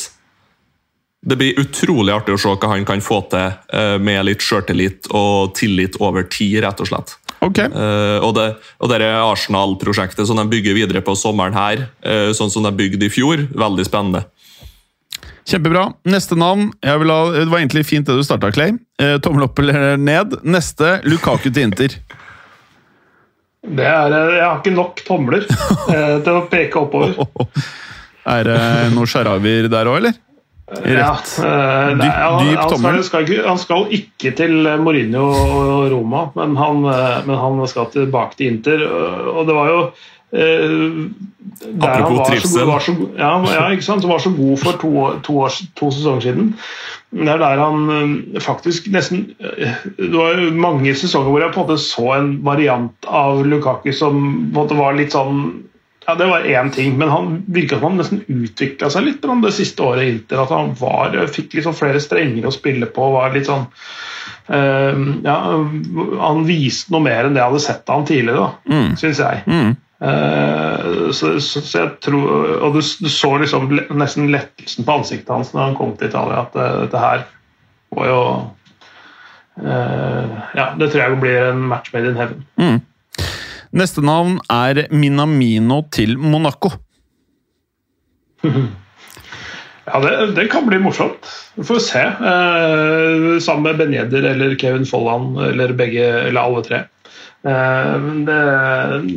Det 1.28 1.36
blir 1.40 1.58
utrolig 1.60 2.14
artig 2.14 2.36
å 2.36 2.40
se 2.40 2.54
hva 2.54 2.70
han 2.72 2.86
kan 2.88 3.02
få 3.04 3.22
til 3.32 3.52
eh, 3.74 3.98
med 4.00 4.26
litt 4.30 4.44
sjøltillit 4.46 5.10
og 5.18 5.56
tillit 5.58 5.98
over 6.00 6.24
tid, 6.32 6.62
rett 6.64 6.82
og 6.84 6.90
slett. 6.90 7.18
Ok. 7.46 7.60
Uh, 7.74 8.18
og 8.26 8.34
det, 8.38 8.48
og 8.82 8.92
det 8.92 9.02
er 9.02 9.20
Arsenal-prosjektet 9.20 10.30
som 10.30 10.40
de 10.40 10.48
bygger 10.52 10.78
videre 10.78 11.04
på 11.06 11.16
sommeren 11.20 11.58
her, 11.58 11.88
uh, 12.06 12.32
sånn 12.38 12.52
som 12.54 12.66
de 12.66 12.74
bygde 12.76 13.10
i 13.10 13.14
fjor, 13.14 13.48
veldig 13.58 13.88
spennende. 13.88 14.26
Kjempebra. 15.48 15.86
Neste 16.12 16.36
navn 16.36 16.74
jeg 16.84 17.00
vil 17.00 17.12
ha, 17.14 17.20
Det 17.32 17.48
var 17.48 17.62
egentlig 17.62 17.86
fint 17.88 18.08
det 18.08 18.18
du 18.18 18.24
starta, 18.26 18.52
Clay. 18.52 18.76
Uh, 19.00 19.16
tommel 19.24 19.48
opp 19.48 19.60
eller 19.64 19.96
ned. 19.96 20.40
Neste 20.44 20.98
Lukaku 21.08 21.50
til 21.50 21.70
Inter. 21.70 21.96
Det 23.68 23.84
er, 23.84 24.14
jeg 24.38 24.44
har 24.46 24.60
ikke 24.62 24.76
nok 24.76 25.02
tomler 25.04 25.44
eh, 25.44 26.16
til 26.24 26.38
å 26.38 26.46
peke 26.52 26.86
oppover. 26.86 27.18
Er 28.28 28.44
det 28.44 28.62
noen 28.92 29.08
sjaraver 29.08 29.70
der 29.72 29.88
òg, 29.88 30.02
eller? 30.02 30.16
Ja, 30.68 30.82
Rett. 30.84 31.30
Ja, 31.40 31.46
er- 31.48 31.98
han- 32.12 32.44
Dyp 32.48 32.70
tommel. 32.70 33.04
skal, 33.04 33.26
skal 33.28 33.46
han 33.48 33.58
skal 33.58 33.86
ikke 33.96 34.34
til 34.36 34.52
Mourinho 34.84 35.30
og 35.32 35.92
Roma, 35.94 36.26
men 36.36 36.58
han, 36.60 36.84
eh, 36.92 37.22
men 37.26 37.38
han 37.40 37.68
skal 37.72 37.86
tilbake 37.94 38.36
til 38.38 38.48
Inter. 38.52 38.84
Og 39.32 39.46
det 39.48 39.56
var 39.56 39.68
jo 39.72 39.80
eh, 40.34 41.08
der 41.72 41.88
han 41.88 42.04
Apropos 42.04 42.18
var 42.18 42.26
så, 42.26 42.32
trivsel. 42.32 42.60
god- 42.60 42.68
var 42.74 42.80
så, 42.80 42.96
ja, 43.18 43.32
ja, 43.54 43.70
ikke 43.72 43.84
sant? 43.88 44.02
Så 44.04 44.08
var 44.12 44.20
så 44.20 44.34
god 44.36 44.58
for 44.60 44.72
to, 44.82 44.92
to, 45.24 45.38
år, 45.40 45.52
to 45.80 45.92
sesonger 45.92 46.22
siden. 46.22 46.54
Det 47.16 47.30
er 47.32 47.38
der 47.40 47.64
han 47.64 47.90
eh, 48.36 48.42
faktisk 48.44 48.90
nesten 48.92 49.22
eh, 49.40 49.72
Det 49.96 50.12
var 50.12 50.52
mange 50.52 50.92
sesonger 51.00 51.32
hvor 51.32 51.40
jeg 51.46 51.54
på 51.56 51.62
en 51.64 51.68
måte 51.70 51.80
så 51.80 52.10
en 52.20 52.34
variant 52.44 53.08
av 53.08 53.46
Lukaku 53.48 53.94
som 53.96 54.20
på 54.54 54.60
en 54.60 54.68
måte 54.68 54.76
var 54.78 54.94
litt 55.00 55.16
sånn 55.16 55.64
ja, 56.08 56.16
Det 56.16 56.26
var 56.26 56.40
én 56.40 56.72
ting, 56.72 56.98
men 56.98 57.10
han 57.10 57.44
virka 57.48 57.76
som 57.76 57.90
han 57.90 57.98
nesten 58.00 58.22
utvikla 58.28 58.90
seg 58.90 59.04
litt 59.04 59.22
det 59.22 59.52
siste 59.56 59.84
året 59.84 60.06
i 60.06 60.12
Inter. 60.16 60.44
At 60.46 60.54
han 60.56 60.74
var, 60.80 61.18
fikk 61.28 61.58
liksom 61.58 61.76
flere 61.76 62.00
strenger 62.00 62.48
å 62.48 62.54
spille 62.56 62.88
på. 62.88 63.10
var 63.12 63.36
litt 63.36 63.50
sånn 63.50 63.66
uh, 64.48 65.02
ja, 65.24 65.36
Han 66.24 66.46
viste 66.48 66.96
noe 66.96 67.04
mer 67.04 67.28
enn 67.28 67.36
det 67.36 67.44
jeg 67.44 67.52
hadde 67.52 67.66
sett 67.66 67.90
av 67.92 68.00
han 68.00 68.08
tidligere, 68.08 68.46
da, 68.46 68.54
Mm. 68.72 68.96
syns 68.96 69.20
jeg. 69.20 69.44
Mm. 69.48 69.76
Uh, 69.98 71.12
så, 71.12 71.34
så, 71.42 71.62
så 71.62 71.80
jeg 71.82 71.94
tror, 72.06 72.28
og 72.64 72.78
du, 72.78 72.82
du 72.82 73.10
så 73.12 73.34
liksom 73.42 73.72
nesten 73.98 74.30
lettelsen 74.32 74.86
på 74.88 75.00
ansiktet 75.02 75.34
hans 75.34 75.52
når 75.56 75.66
han 75.66 75.76
kom 75.80 75.96
til 75.98 76.08
Italia, 76.12 76.46
at 76.46 76.56
uh, 76.56 76.84
dette 76.86 77.02
her 77.02 77.26
var 77.98 78.08
jo 78.12 78.22
eh, 79.64 80.38
Ja, 80.56 80.66
det 80.78 80.92
tror 80.92 81.02
jeg 81.02 81.20
blir 81.22 81.50
en 81.50 81.62
match 81.72 81.94
made 81.94 82.12
in 82.12 82.20
heaven. 82.20 82.46
Mm. 82.60 82.82
Neste 83.76 84.04
navn 84.06 84.38
er 84.52 84.86
Minamino 84.92 85.84
til 85.92 86.18
Monaco. 86.18 86.72
Ja, 89.88 90.00
det, 90.04 90.32
det 90.36 90.50
kan 90.52 90.66
bli 90.68 90.82
morsomt. 90.84 91.30
Vi 91.56 91.64
får 91.64 91.78
se. 91.80 92.02
Eh, 92.04 93.38
sammen 93.40 93.64
med 93.64 93.78
Ben 93.80 93.94
Yedder 93.96 94.26
eller 94.34 94.56
Kevin 94.60 94.86
Folland 94.86 95.40
eller 95.40 95.72
begge, 95.80 96.04
eller 96.28 96.42
alle 96.42 96.64
tre. 96.66 96.82
Eh, 97.48 97.94
det, 98.28 98.40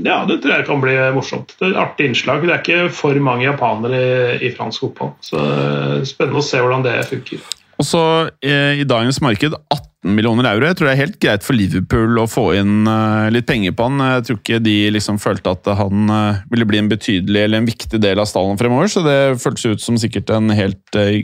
ja, 0.07 0.21
det 0.29 0.37
tror 0.39 0.55
jeg 0.55 0.67
kan 0.69 0.85
bli 0.85 0.95
morsomt. 1.17 1.57
Det 1.59 1.67
er 1.67 1.75
et 1.75 1.81
artig 1.83 2.07
innslag. 2.13 2.47
Det 2.47 2.55
er 2.55 2.63
ikke 2.63 2.93
for 2.95 3.19
mange 3.19 3.49
japanere 3.49 3.99
i, 3.99 4.37
i 4.47 4.53
fransk 4.55 4.87
fotball. 4.87 5.17
Så 5.27 5.43
eh, 5.43 5.97
spennende 6.07 6.39
å 6.39 6.47
se 6.53 6.63
hvordan 6.63 6.87
det 6.87 6.95
funker. 7.11 7.43
Og 7.81 7.87
så 7.89 8.03
eh, 8.45 8.83
i 8.83 8.85
dagens 8.89 9.23
marked 9.25 9.55
18 9.57 9.87
millioner 10.17 10.47
euro. 10.51 10.65
Jeg 10.69 10.77
tror 10.79 10.89
det 10.89 10.93
er 10.95 11.01
helt 11.03 11.17
greit 11.21 11.45
for 11.45 11.57
Liverpool 11.57 12.19
å 12.21 12.27
få 12.29 12.45
inn 12.57 12.89
eh, 12.89 13.29
litt 13.33 13.47
penger 13.49 13.73
på 13.77 13.87
han. 13.89 14.03
Jeg 14.17 14.27
tror 14.27 14.39
ikke 14.41 14.61
de 14.65 14.75
liksom 14.97 15.21
følte 15.21 15.53
at 15.53 15.71
han 15.79 16.13
eh, 16.13 16.43
ville 16.53 16.69
bli 16.69 16.81
en 16.81 16.91
betydelig 16.93 17.43
eller 17.47 17.61
en 17.61 17.69
viktig 17.69 18.01
del 18.01 18.21
av 18.21 18.29
stallen 18.29 18.61
fremover, 18.61 18.89
så 18.93 19.05
det 19.05 19.17
føltes 19.43 19.67
ut 19.75 19.85
som 19.85 19.99
sikkert 20.01 20.33
en 20.37 20.53
helt 20.57 21.01
eh, 21.01 21.21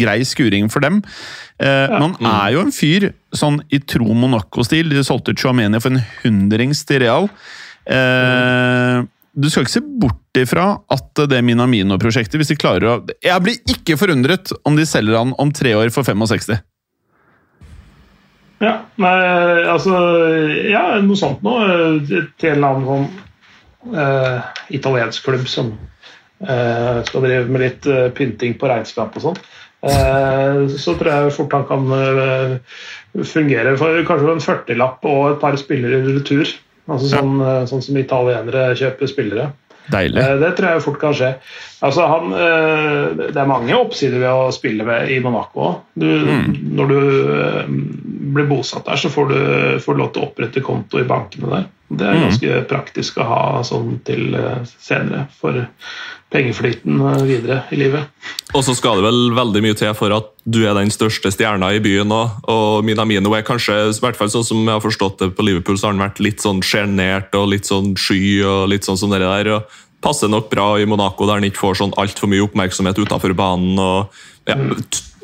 grei 0.00 0.18
skuring 0.28 0.68
for 0.72 0.84
dem. 0.84 1.00
Eh, 1.60 1.88
Men 1.92 2.16
han 2.20 2.30
er 2.32 2.54
jo 2.56 2.64
en 2.66 2.74
fyr 2.76 3.10
sånn 3.36 3.60
i 3.72 3.80
tro 3.80 4.08
Monaco-stil. 4.12 4.92
De 4.92 5.04
solgte 5.04 5.36
Chouameni 5.36 5.80
for 5.80 5.92
en 5.96 6.04
hundrings 6.22 6.84
til 6.88 7.04
Real. 7.04 7.28
Eh, 7.84 9.04
du 9.34 9.48
skal 9.50 9.64
ikke 9.64 9.74
se 9.74 9.82
bort 9.82 10.38
ifra 10.38 10.66
at 10.94 11.24
det 11.30 11.40
Minamino-prosjektet, 11.46 12.38
hvis 12.38 12.52
de 12.52 12.58
klarer 12.58 12.86
å 12.86 12.94
Jeg 13.22 13.42
blir 13.42 13.74
ikke 13.74 13.98
forundret 13.98 14.52
om 14.66 14.78
de 14.78 14.86
selger 14.86 15.18
han 15.18 15.34
om 15.42 15.50
tre 15.54 15.74
år 15.78 15.90
for 15.94 16.06
65. 16.06 16.62
Ja, 18.62 18.74
nei, 19.02 19.14
altså 19.68 19.98
Ja, 20.70 20.84
noe 21.02 21.18
sånt 21.18 21.42
noe. 21.46 21.66
eh, 21.66 22.28
Til 22.38 22.54
en 22.54 22.56
eller 22.56 22.68
annen 22.68 22.86
sånn 22.88 23.08
uh, 23.94 24.38
italiensk 24.72 25.26
klubb 25.26 25.48
som 25.50 25.74
uh, 26.46 27.02
skal 27.04 27.26
drive 27.26 27.50
med 27.50 27.64
litt 27.64 27.88
uh, 27.90 28.08
pynting 28.16 28.54
på 28.60 28.70
regnskap 28.70 29.18
og 29.18 29.28
sånn. 29.30 29.44
Så 29.84 30.94
tror 30.96 31.10
jeg 31.10 31.32
fort 31.36 31.52
han 31.52 31.66
kan 31.68 31.82
fungere 33.28 33.74
for 33.76 33.98
kanskje 34.08 34.30
en 34.32 34.40
40-lapp 34.40 35.04
og 35.04 35.26
et 35.34 35.42
par 35.42 35.58
spillere 35.60 35.98
i 35.98 36.14
retur. 36.14 36.54
Altså 36.84 37.08
sånn, 37.08 37.36
ja. 37.40 37.60
sånn 37.68 37.84
som 37.84 37.96
italienere 38.00 38.72
kjøper 38.76 39.08
spillere. 39.08 39.50
Deilig. 39.92 40.20
Eh, 40.20 40.38
Det 40.40 40.50
tror 40.56 40.70
jeg 40.70 40.84
fort 40.84 41.00
kan 41.00 41.16
skje. 41.16 41.30
Altså, 41.84 42.06
han, 42.08 42.32
eh, 42.32 43.28
det 43.32 43.36
er 43.36 43.48
mange 43.50 43.76
oppsider 43.76 44.22
ved 44.22 44.30
å 44.32 44.52
spille 44.54 44.86
med 44.86 45.10
i 45.12 45.20
Monaco 45.20 45.66
òg. 45.68 45.74
Når 46.00 46.92
du 46.92 46.98
eh, 47.36 47.64
blir 48.34 48.48
bosatt 48.48 48.86
der, 48.88 49.00
så 49.00 49.12
får 49.12 49.28
du, 49.32 49.40
får 49.84 49.94
du 49.94 50.00
lov 50.00 50.12
til 50.14 50.24
å 50.24 50.28
opprette 50.30 50.64
konto 50.64 51.00
i 51.00 51.08
bankene 51.08 51.52
der. 51.52 51.66
Det 51.94 52.06
er 52.08 52.22
ganske 52.24 52.60
praktisk 52.70 53.20
å 53.20 53.28
ha 53.28 53.42
sånn 53.66 53.98
til 54.08 54.34
eh, 54.38 54.64
senere 54.80 55.26
for 55.36 55.66
pengeflyten 56.34 56.98
eh, 57.00 57.22
videre 57.28 57.60
i 57.72 57.78
livet. 57.78 58.10
Og 58.54 58.64
så 58.66 58.74
skal 58.76 58.98
det 58.98 59.06
vel 59.06 59.20
veldig 59.36 59.62
mye 59.64 59.78
til 59.78 59.94
for 59.98 60.14
at 60.14 60.28
du 60.44 60.60
er 60.66 60.76
den 60.76 60.92
største 60.92 61.32
stjerna 61.32 61.70
i 61.74 61.80
byen 61.82 62.12
Og, 62.12 62.44
Og 62.52 62.84
Minamino 62.86 63.32
er 63.34 63.46
kanskje, 63.46 63.76
i 63.88 64.02
hvert 64.02 64.18
fall 64.18 64.30
sånn 64.32 64.46
som 64.46 64.60
jeg 64.60 64.74
har 64.74 64.84
forstått 64.84 65.22
det 65.22 65.30
på 65.38 65.46
Liverpool, 65.46 65.78
så 65.78 65.88
har 65.88 65.96
han 65.96 66.04
vært 66.04 66.22
litt 66.24 66.44
sånn 66.44 66.60
sjenert 66.64 67.34
og 67.38 67.48
litt 67.54 67.70
sånn 67.70 67.94
sky 67.98 68.42
og 68.44 68.68
litt 68.74 68.86
sånn 68.86 69.00
som 69.00 69.14
det 69.14 69.22
der. 69.24 69.54
og 69.56 69.80
Passer 70.04 70.28
nok 70.28 70.50
bra 70.52 70.74
i 70.76 70.86
Monaco, 70.88 71.24
der 71.24 71.40
han 71.40 71.48
ikke 71.48 71.62
får 71.62 71.80
sånn 71.80 71.96
altfor 72.00 72.28
mye 72.28 72.44
oppmerksomhet 72.44 72.98
utafor 73.00 73.32
banen. 73.38 73.78
og 73.80 74.12
ja, 74.50 74.58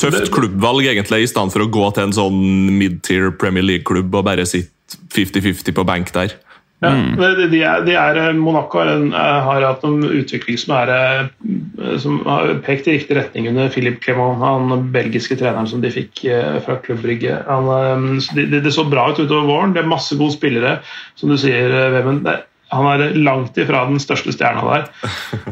Tøft 0.01 0.31
klubbvalg, 0.33 0.87
egentlig, 0.89 1.27
i 1.27 1.29
stedet 1.29 1.53
for 1.53 1.67
å 1.67 1.69
gå 1.69 1.89
til 1.93 2.07
en 2.07 2.15
sånn 2.17 2.39
mid-tier 2.73 3.35
Premier 3.37 3.67
League-klubb 3.67 4.15
og 4.17 4.25
bare 4.31 4.47
sitte 4.49 4.73
50-50 5.13 5.77
på 5.77 5.85
benk 5.87 6.15
der. 6.15 6.39
Ja, 6.81 6.91
de, 7.37 7.47
de 7.53 7.59
er, 7.61 7.83
de 7.85 7.93
er, 7.93 8.19
Monaco 8.33 8.81
har, 8.81 8.89
en, 8.95 9.11
har 9.13 9.65
hatt 9.67 9.83
en 9.85 9.99
utvikling 10.01 10.57
som, 10.57 10.73
er, 10.79 10.93
eh, 10.97 11.97
som 12.01 12.23
har 12.25 12.55
pekt 12.65 12.89
i 12.89 12.95
riktig 12.97 13.19
retning 13.19 13.51
under 13.51 13.69
Philip 13.73 13.99
Clement, 14.01 14.41
han 14.41 14.87
belgiske 14.95 15.37
treneren 15.37 15.69
som 15.69 15.83
de 15.85 15.91
fikk 15.93 16.25
eh, 16.25 16.57
fra 16.65 16.79
Klubb 16.81 17.03
Brygge. 17.05 17.37
Han, 17.51 17.69
eh, 17.75 18.07
så 18.25 18.39
det, 18.39 18.47
de, 18.55 18.63
de 18.65 18.73
så 18.73 18.87
bra 18.89 19.11
ut 19.11 19.21
utover 19.21 19.51
våren. 19.51 19.77
Det 19.77 19.83
er 19.85 19.93
masse 19.93 20.17
gode 20.17 20.39
spillere, 20.39 20.79
som 21.21 21.29
du 21.33 21.37
sier, 21.41 21.69
eh, 21.69 21.93
Vemund. 21.99 22.25
Han 22.71 22.89
er 22.95 23.17
langt 23.19 23.59
ifra 23.61 23.85
den 23.91 24.01
største 24.01 24.33
stjerna 24.37 24.65
der. 24.71 24.89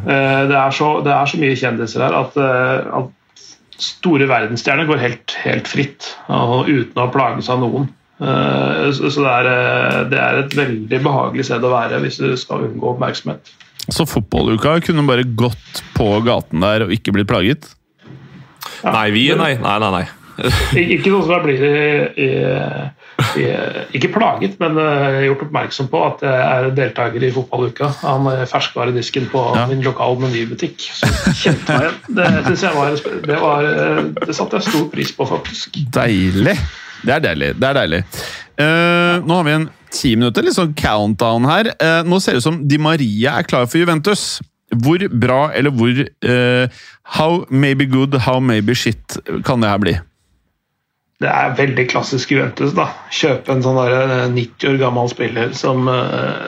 Eh, 0.08 0.42
Det 0.48 0.56
er 0.56 0.72
så, 0.72 0.86
det 1.04 1.12
er 1.12 1.28
så 1.28 1.38
mye 1.40 1.56
kjendiser 1.58 2.06
her 2.06 2.14
at, 2.16 2.36
eh, 2.40 3.00
at 3.02 3.44
store 3.78 4.24
verdensstjerner 4.30 4.88
går 4.88 5.02
helt, 5.02 5.34
helt 5.44 5.68
fritt 5.68 6.14
uten 6.28 7.02
å 7.02 7.10
plages 7.12 7.50
av 7.52 7.60
noen. 7.60 7.90
Eh, 8.20 8.90
Så 8.92 9.10
så 9.14 9.22
det 9.22 9.32
er, 9.32 9.48
eh, 9.52 10.04
det 10.10 10.18
er 10.18 10.38
et 10.42 10.54
veldig 10.58 11.00
behagelig 11.04 11.44
sted 11.46 11.62
å 11.64 11.70
være 11.72 12.00
hvis 12.02 12.18
du 12.18 12.32
skal 12.36 12.64
unngå 12.68 12.94
oppmerksomhet. 12.96 13.52
Så 13.88 14.04
fotballuka 14.08 14.80
kunne 14.84 15.06
bare 15.08 15.24
gått 15.24 15.82
på 15.96 16.08
gaten 16.26 16.60
der 16.60 16.84
og 16.86 16.90
ikke 16.92 17.12
blitt 17.14 17.28
plaget? 17.30 17.70
Nei, 18.84 19.10
vi 19.14 19.28
Nei, 19.34 19.54
nei, 19.58 19.78
nei. 19.78 19.90
nei. 19.90 20.06
Ikke 20.78 21.10
noe 21.10 21.24
som 21.26 21.32
jeg 21.34 21.42
blir 21.42 21.62
i, 21.66 21.78
i, 22.22 22.26
i, 23.42 23.46
ikke 23.98 24.10
plaget, 24.14 24.52
men 24.62 24.76
eh, 24.78 25.24
gjort 25.26 25.40
oppmerksom 25.48 25.88
på 25.90 26.02
at 26.06 26.22
jeg 26.22 26.42
er 26.44 26.68
deltaker 26.76 27.24
i 27.26 27.30
fotballuka. 27.34 27.88
Han 28.04 28.28
er 28.30 28.44
ferskvaredisken 28.50 29.26
på 29.32 29.42
Ja. 29.56 29.64
min 29.66 29.82
lokale 29.82 30.20
menybutikk. 30.22 30.78
Så 31.00 31.10
kjente 31.40 31.66
meg 31.74 31.88
igjen. 31.88 31.98
Det, 32.20 32.28
det, 32.52 32.74
var, 32.76 32.94
det, 33.26 33.40
var, 33.42 33.66
eh, 33.72 34.02
det 34.26 34.36
satte 34.38 34.60
jeg 34.60 34.68
stor 34.70 34.86
pris 34.94 35.10
på, 35.16 35.26
faktisk. 35.26 35.80
Deilig! 35.96 36.54
Det 37.04 37.14
er 37.14 37.20
deilig. 37.28 37.52
det 37.60 37.68
er 37.70 37.78
deilig. 37.82 38.02
Uh, 38.58 39.22
nå 39.26 39.34
har 39.38 39.44
vi 39.46 39.52
en 39.54 39.68
ti 39.94 40.14
minutter, 40.18 40.42
litt 40.44 40.56
sånn 40.58 40.74
countdown 40.78 41.46
her. 41.48 41.70
Uh, 41.80 42.02
nå 42.08 42.18
ser 42.20 42.34
det 42.36 42.42
ut 42.42 42.48
som 42.48 42.60
Di 42.68 42.78
Maria 42.82 43.38
er 43.38 43.46
klar 43.48 43.66
for 43.70 43.78
Juventus. 43.80 44.40
Hvor 44.82 45.00
bra, 45.16 45.48
eller 45.56 45.72
hvor 45.72 46.02
uh, 46.04 46.68
How 47.18 47.44
maybe 47.48 47.86
good, 47.88 48.18
how 48.26 48.38
maybe 48.40 48.74
shit 48.76 49.16
kan 49.46 49.62
det 49.64 49.70
her 49.70 49.78
bli? 49.80 49.94
det 51.18 51.26
er 51.34 51.54
veldig 51.58 51.82
klassisk 51.90 52.30
Juventus. 52.30 52.70
da. 52.78 52.84
Kjøpe 53.10 53.50
en 53.50 53.62
sånn 53.64 53.74
der 53.80 53.94
eh, 53.96 54.28
90 54.30 54.68
år 54.68 54.76
gammel 54.78 55.08
spiller 55.10 55.48
som, 55.58 55.88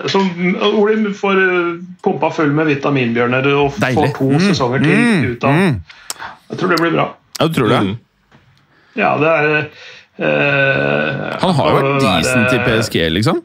som 0.06 0.28
hvor 0.76 0.92
de 0.94 1.10
får 1.18 1.40
pumpa 2.04 2.28
full 2.36 2.52
med 2.54 2.68
vitaminbjørner 2.70 3.48
og 3.50 3.72
får 3.74 3.82
Deilig. 3.88 4.12
to 4.14 4.28
Mm, 4.30 4.44
sesonger 4.44 4.84
til 4.84 4.94
mm, 5.00 5.24
ut 5.32 5.46
av. 5.48 5.56
mm. 5.58 5.74
Jeg 6.52 6.60
tror 6.60 6.70
det 6.70 6.78
blir 6.84 6.94
bra. 6.94 7.06
Ja, 7.40 7.48
du 7.50 7.58
tror 7.58 7.72
det? 7.74 7.80
Mm. 7.88 8.38
Ja, 9.02 9.10
det 9.24 9.32
er 9.40 9.58
Han 10.20 11.54
har 11.56 11.70
jo 11.70 11.78
vært 11.78 12.02
decent 12.04 12.52
i 12.52 12.60
PSG, 12.66 12.98
liksom. 13.14 13.40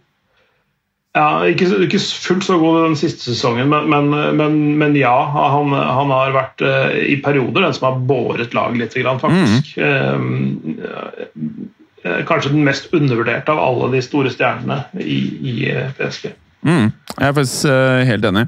Ja, 1.15 1.45
ikke, 1.47 1.69
ikke 1.85 1.99
fullt 1.99 2.43
så 2.43 2.57
god 2.59 2.81
den 2.89 2.97
siste 2.99 3.29
sesongen, 3.29 3.69
men, 3.71 3.87
men, 3.87 4.09
men, 4.35 4.57
men 4.81 4.97
ja. 4.99 5.15
Han, 5.31 5.71
han 5.71 6.11
har 6.11 6.35
vært 6.35 6.63
uh, 6.65 6.91
i 6.91 7.15
perioder 7.23 7.63
den 7.63 7.75
som 7.77 7.87
har 7.87 8.01
båret 8.09 8.55
laget 8.57 8.97
litt, 8.97 9.21
faktisk. 9.21 9.77
Mm. 9.79 10.75
Uh, 10.75 12.19
kanskje 12.27 12.51
den 12.51 12.65
mest 12.67 12.91
undervurderte 12.93 13.53
av 13.53 13.61
alle 13.63 13.93
de 13.95 14.01
store 14.03 14.29
stjernene 14.33 14.83
i, 15.01 15.21
i 15.39 15.53
eh, 15.71 15.87
PSG. 15.97 16.27
Mm. 16.67 16.91
Jeg 16.91 17.29
er 17.29 17.33
faktisk 17.39 17.71
uh, 17.71 18.03
helt 18.05 18.27
enig. 18.29 18.45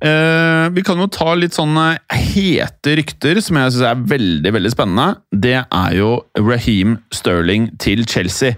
Eh, 0.00 0.66
vi 0.72 0.84
kan 0.86 1.00
jo 1.00 1.10
ta 1.12 1.34
litt 1.36 1.52
sånne 1.52 1.98
hete 2.08 2.94
rykter 2.96 3.42
som 3.44 3.58
jeg 3.60 3.74
syns 3.74 3.84
er 3.90 4.06
veldig 4.14 4.52
veldig 4.56 4.72
spennende. 4.72 5.20
Det 5.28 5.58
er 5.60 5.98
jo 5.98 6.14
Raheem 6.40 6.96
Sterling 7.12 7.68
til 7.82 8.06
Chelsea. 8.08 8.56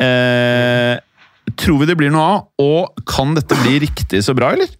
Uh, 0.00 0.96
tror 1.60 1.82
vi 1.82 1.88
det 1.90 1.96
blir 2.00 2.12
noe 2.14 2.24
av, 2.24 2.44
og 2.62 3.02
kan 3.08 3.34
dette 3.36 3.58
bli 3.60 3.82
riktig 3.82 4.22
så 4.24 4.32
bra, 4.36 4.54
eller? 4.56 4.70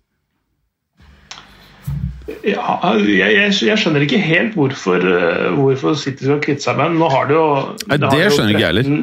Ja, 2.47 2.79
jeg, 2.97 3.19
jeg, 3.19 3.53
jeg 3.67 3.81
skjønner 3.83 4.05
ikke 4.07 4.21
helt 4.23 4.55
hvorfor, 4.57 5.03
eh, 5.03 5.51
hvorfor 5.59 5.97
City 5.99 6.25
skal 6.25 6.41
kvitte 6.45 6.65
seg 6.65 6.79
med. 6.79 6.95
Nå 6.97 7.11
har 7.13 7.29
de 7.29 7.37
jo 7.37 7.47
Nei, 7.91 7.99
de 7.99 8.07
har 8.07 8.15
det 8.15 8.23
jo 8.23 8.37
skjønner 8.37 8.55
ikke 8.55 8.63
jeg 8.63 8.71
heller. 8.71 9.03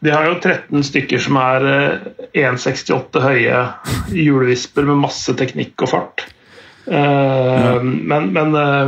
13 0.00 0.04
De 0.04 0.12
har 0.12 0.26
jo 0.28 0.38
13 0.40 0.84
stykker 0.84 1.22
som 1.22 1.38
er 1.40 1.66
eh, 1.70 2.46
1,68 2.46 3.22
høye 3.22 3.60
hjulvisper 4.12 4.88
med 4.88 5.04
masse 5.06 5.34
teknikk 5.38 5.86
og 5.86 5.92
fart. 5.94 6.26
Uh, 6.86 7.82
men, 7.82 8.28
men, 8.30 8.52
uh, 8.54 8.86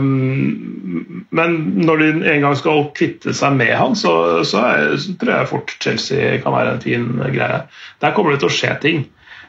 men 1.34 1.56
når 1.82 1.98
de 1.98 2.10
en 2.30 2.44
gang 2.44 2.54
skal 2.54 2.84
kvitte 2.94 3.34
seg 3.34 3.56
med 3.58 3.72
han, 3.74 3.96
så, 3.98 4.44
så, 4.46 4.60
er, 4.62 4.92
så 5.02 5.16
tror 5.18 5.32
jeg 5.34 5.50
fort 5.50 5.74
Chelsea 5.82 6.36
kan 6.44 6.54
være 6.54 6.76
en 6.76 6.84
fin 6.84 7.08
greie. 7.34 7.64
Der 7.98 8.14
kommer 8.14 8.36
det 8.36 8.44
til 8.44 8.52
å 8.52 8.54
skje 8.54 8.70
ting. 8.84 9.02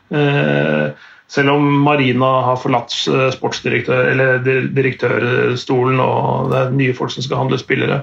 Uh, 0.10 0.98
selv 1.30 1.50
om 1.50 1.66
Marina 1.84 2.30
har 2.42 2.58
forlatt 2.58 2.94
eh, 3.08 3.28
sportsdirektør, 3.36 4.08
eller 4.10 4.40
direktørstolen 4.74 6.02
og 6.02 6.50
det 6.50 6.62
er 6.62 6.72
nye 6.74 6.96
folk 6.98 7.14
som 7.14 7.26
skal 7.26 7.44
handle 7.44 7.60
spillere. 7.62 8.00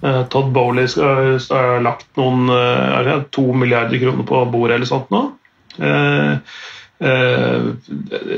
Eh, 0.00 0.22
Todd 0.30 0.52
Bowley 0.52 0.86
skal, 0.88 1.40
skal 1.42 1.72
ha 1.72 1.82
lagt 1.82 2.08
noen 2.18 2.46
eh, 2.54 2.98
det 3.06 3.18
to 3.34 3.48
milliarder 3.52 3.98
kroner 3.98 4.26
på 4.26 4.44
bordet 4.52 4.78
eller 4.78 4.90
sånt 4.90 5.10
nå. 5.14 5.24
Eh, 5.78 6.32
eh, 7.08 7.68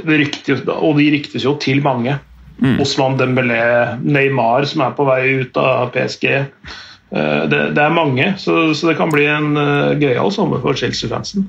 det 0.06 0.20
ryktes, 0.24 0.64
og 0.64 0.96
de 1.00 1.10
ryktes 1.16 1.44
jo 1.44 1.56
til 1.60 1.84
mange. 1.84 2.18
Osman 2.60 3.14
Dembélé, 3.16 3.60
Neymar 4.04 4.66
som 4.68 4.82
er 4.84 4.92
på 4.92 5.06
vei 5.08 5.20
ut 5.40 5.56
av 5.56 5.94
PSG. 5.94 6.26
Eh, 6.28 7.42
det, 7.48 7.60
det 7.76 7.84
er 7.84 7.94
mange, 7.96 8.34
så, 8.40 8.74
så 8.76 8.90
det 8.90 8.98
kan 8.98 9.12
bli 9.12 9.24
en 9.28 9.54
gøyal 10.00 10.32
sommer 10.32 10.60
for 10.64 10.76
Chelsea-fansen. 10.76 11.48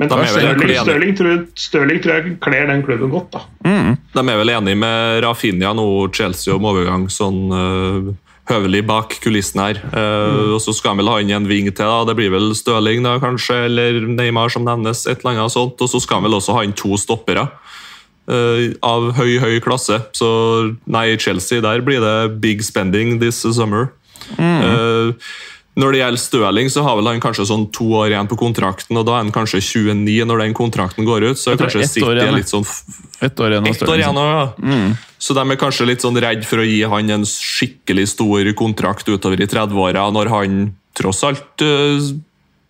Men 0.00 0.10
Stirling, 0.10 1.14
tror, 1.14 1.44
tror 1.54 1.92
jeg 1.94 2.34
kler 2.42 2.66
den 2.68 2.82
klubben 2.84 3.12
godt. 3.12 3.36
da. 3.36 3.44
Mm. 3.64 3.94
De 4.12 4.24
er 4.24 4.40
vel 4.40 4.52
enige 4.56 4.80
med 4.82 5.20
Rafinha 5.24 5.70
nå, 5.76 5.86
Chelsea 6.16 6.56
om 6.56 6.66
overgang 6.72 7.06
sånn 7.12 7.44
høvelig 8.50 8.82
bak 8.86 9.14
kulissen 9.24 9.60
her. 9.62 9.78
Eh, 9.92 10.52
Og 10.54 10.60
så 10.60 10.74
skal 10.76 10.90
han 10.94 10.98
vel 10.98 11.08
ha 11.08 11.18
inn 11.20 11.30
en 11.30 11.46
ving 11.48 11.66
til. 11.72 11.84
da, 11.86 12.04
Det 12.04 12.16
blir 12.16 12.30
vel 12.30 12.52
Støling 12.54 13.02
da, 13.02 13.18
kanskje, 13.18 13.64
eller 13.66 14.00
Neymar 14.06 14.50
som 14.52 14.64
nevnes. 14.64 15.06
et 15.06 15.20
eller 15.24 15.38
annet 15.40 15.52
sånt, 15.52 15.80
Og 15.80 15.88
så 15.88 16.00
skal 16.00 16.20
han 16.20 16.24
vel 16.30 16.38
også 16.40 16.52
ha 16.54 16.62
inn 16.62 16.72
to 16.72 16.96
stoppere. 16.96 17.48
eh, 18.26 18.72
av 18.82 19.12
høy, 19.16 19.38
høy 19.38 19.60
klasse. 19.60 19.98
Så 20.16 20.76
nei, 20.86 21.16
Chelsea, 21.16 21.60
der 21.60 21.80
blir 21.82 22.00
det 22.00 22.40
big 22.40 22.62
spending 22.64 23.18
this 23.20 23.42
summer. 23.42 23.92
Eh, 24.38 25.12
når 25.74 25.94
det 25.94 26.00
gjelder 26.00 26.22
Støling, 26.22 26.68
så 26.70 26.84
har 26.86 26.98
vel 26.98 27.08
han 27.10 27.22
kanskje 27.22 27.48
sånn 27.48 27.64
to 27.74 27.88
år 27.98 28.12
igjen 28.12 28.28
på 28.30 28.38
kontrakten, 28.38 28.94
og 29.00 29.06
da 29.08 29.16
er 29.16 29.24
han 29.24 29.32
kanskje 29.34 29.58
29 29.64 30.28
når 30.30 30.44
den 30.44 30.54
kontrakten 30.54 31.06
går 31.08 31.26
ut. 31.32 31.40
Så 31.40 31.50
er 31.50 31.58
kanskje 31.58 31.82
ett 31.82 31.98
år 31.98 32.14
City 32.14 32.28
er 32.28 32.36
litt 32.36 32.52
sånn 32.52 32.66
Ett 33.24 33.40
år 33.42 33.56
igjen 33.56 33.66
ett 33.72 33.82
år 33.88 33.98
igjen 33.98 34.20
ja. 34.22 34.44
Så 35.18 35.34
de 35.34 35.42
er 35.42 35.58
kanskje 35.58 35.88
litt 35.88 36.04
sånn 36.04 36.20
redd 36.22 36.46
for 36.46 36.62
å 36.62 36.68
gi 36.68 36.78
han 36.86 37.10
en 37.16 37.26
skikkelig 37.26 38.06
stor 38.12 38.52
kontrakt 38.58 39.08
utover 39.10 39.42
i 39.42 39.50
30-åra, 39.50 40.06
når 40.14 40.30
han 40.30 40.62
tross 40.94 41.24
alt 41.26 41.64
øh, 41.64 42.12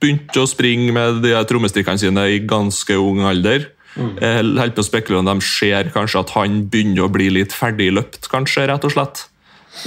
begynte 0.01 0.41
å 0.41 0.49
springe 0.49 0.93
med 0.95 1.21
de 1.25 1.37
trommestikkene 1.49 2.01
sine 2.01 2.29
i 2.33 2.41
ganske 2.41 2.97
ung 2.97 3.25
alder. 3.29 3.69
Jeg 3.95 4.43
holder 4.59 4.73
på 4.75 4.83
å 4.83 4.87
spekulere 4.87 5.23
om 5.23 5.29
de 5.29 5.47
ser 5.47 5.91
kanskje 5.95 6.25
at 6.25 6.33
han 6.35 6.63
begynner 6.71 7.05
å 7.05 7.13
bli 7.13 7.29
litt 7.31 7.53
ferdigløpt, 7.55 8.27
kanskje, 8.33 8.67
rett 8.71 8.87
og 8.87 8.95
slett. 8.95 9.27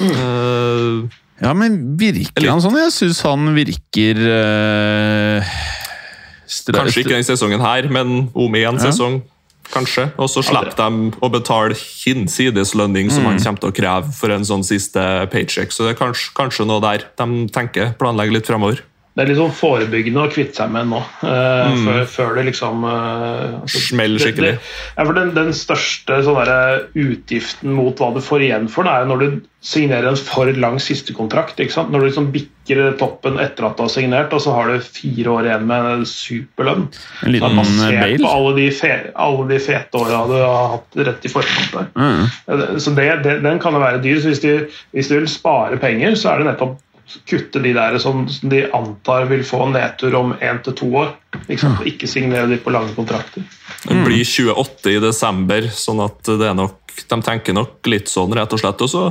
Eh, 0.03 1.17
Ja, 1.41 1.53
men 1.53 1.97
virker 1.97 2.31
Eller- 2.35 2.55
han 2.55 2.61
sånn? 2.61 2.77
Jeg 2.81 2.93
syns 2.95 3.21
han 3.21 3.53
virker 3.53 4.21
øh, 4.25 5.55
kanskje 6.73 7.03
ikke 7.03 7.13
denne 7.13 7.27
sesongen 7.27 7.61
her, 7.61 7.89
men 7.93 8.29
om 8.33 8.57
igjen 8.57 8.79
sesong. 8.81 9.19
Ja. 9.21 9.33
Kanskje. 9.67 10.05
Og 10.15 10.29
så 10.31 10.39
slipper 10.47 10.77
de 10.79 11.11
å 11.19 11.27
betale 11.31 11.75
hinsides 11.75 12.71
lønning 12.79 13.09
som 13.11 13.25
han 13.27 13.39
kommer 13.41 13.59
til 13.59 13.73
å 13.73 13.75
kreve 13.75 14.13
for 14.15 14.31
en 14.31 14.45
sånn 14.47 14.63
siste 14.63 15.01
paycheck. 15.33 15.75
Så 15.75 15.83
det 15.83 15.95
er 15.95 15.99
kanskje, 15.99 16.31
kanskje 16.37 16.67
noe 16.69 16.79
der 16.85 17.03
de 17.19 17.47
tenker, 17.51 17.91
planlegger 17.99 18.37
litt 18.39 18.47
framover. 18.47 18.79
Det 19.17 19.23
er 19.23 19.31
litt 19.31 19.39
sånn 19.39 19.53
forebyggende 19.57 20.27
å 20.27 20.29
kvitte 20.29 20.59
seg 20.59 20.69
med 20.69 20.91
nå, 20.91 20.99
eh, 21.25 21.71
før, 21.81 22.03
før 22.05 22.35
det 22.37 22.43
liksom 22.51 22.83
uh, 22.85 23.63
altså, 23.63 23.81
Smeller 23.87 24.21
skikkelig. 24.21 24.51
det- 24.59 24.93
Ja, 24.93 25.05
for 25.07 25.17
den, 25.17 25.31
den 25.33 25.49
største 25.57 26.19
sånn 26.27 26.41
utgiften 26.93 27.73
mot 27.73 27.97
hva 27.97 28.11
du 28.13 28.21
får 28.21 28.45
igjen 28.45 28.69
for 28.69 28.85
den, 28.85 28.93
er 28.93 29.09
når 29.09 29.23
du 29.23 29.41
signerer 29.67 30.11
en 30.11 30.19
for 30.21 30.51
lang 30.53 30.77
sistekontrakt. 30.79 31.57
ikke 31.59 31.73
sant? 31.73 31.89
Når 31.91 31.99
du 31.99 32.05
liksom 32.11 32.29
bikker 32.31 32.93
toppen 32.99 33.39
etter 33.41 33.65
at 33.65 33.77
du 33.79 33.83
har 33.87 33.91
signert, 33.91 34.33
og 34.35 34.43
så 34.43 34.53
har 34.53 34.69
du 34.69 34.85
fire 34.85 35.33
år 35.33 35.49
igjen 35.49 35.65
med 35.65 36.05
superlønn. 36.07 36.87
En 37.25 37.33
liten 37.33 37.59
eh, 37.63 37.97
Bale. 37.97 38.21
på 38.21 38.31
alle 38.37 38.55
de, 38.59 38.67
fe, 38.71 38.93
alle 39.17 39.47
de 39.49 39.59
fete 39.65 39.97
åra 39.97 40.23
du 40.29 40.35
har 40.37 40.73
hatt 40.75 40.99
rett 41.09 41.25
i 41.25 41.31
forkant 41.33 41.73
der. 41.73 41.89
Mm. 41.97 42.77
Så 42.79 42.93
det, 42.93 43.07
det, 43.25 43.39
Den 43.43 43.59
kan 43.63 43.73
jo 43.73 43.81
være 43.81 44.03
dyr. 44.03 44.21
så 44.21 44.29
hvis 44.29 44.43
du, 44.45 44.67
hvis 44.93 45.09
du 45.09 45.17
vil 45.17 45.31
spare 45.31 45.81
penger, 45.81 46.13
så 46.19 46.35
er 46.35 46.43
det 46.43 46.51
nettopp 46.51 46.77
kutte 47.29 47.61
de 47.63 47.73
der 47.75 47.97
som 48.01 48.25
de 48.41 48.65
antar 48.75 49.27
vil 49.29 49.43
få 49.47 49.67
nedtur 49.71 50.15
om 50.19 50.33
én 50.43 50.59
til 50.63 50.75
to 50.77 50.89
år. 51.03 51.13
Ikke, 51.45 51.61
sant? 51.61 51.85
ikke 51.87 52.09
signere 52.09 52.49
de 52.49 52.57
på 52.59 52.73
lange 52.73 52.95
kontrakter. 52.95 53.45
Det 53.83 54.01
blir 54.03 54.25
28 54.25 54.95
i 54.95 54.99
desember, 55.03 55.69
sånn 55.71 56.01
at 56.03 56.19
det 56.27 56.47
er 56.49 56.55
nok, 56.57 56.79
de 56.97 57.17
tenker 57.23 57.53
nok 57.55 57.87
litt 57.87 58.09
sånn, 58.09 58.33
rett 58.35 58.55
og 58.55 58.61
slett. 58.61 58.83
Og 58.83 58.91
så 58.91 59.03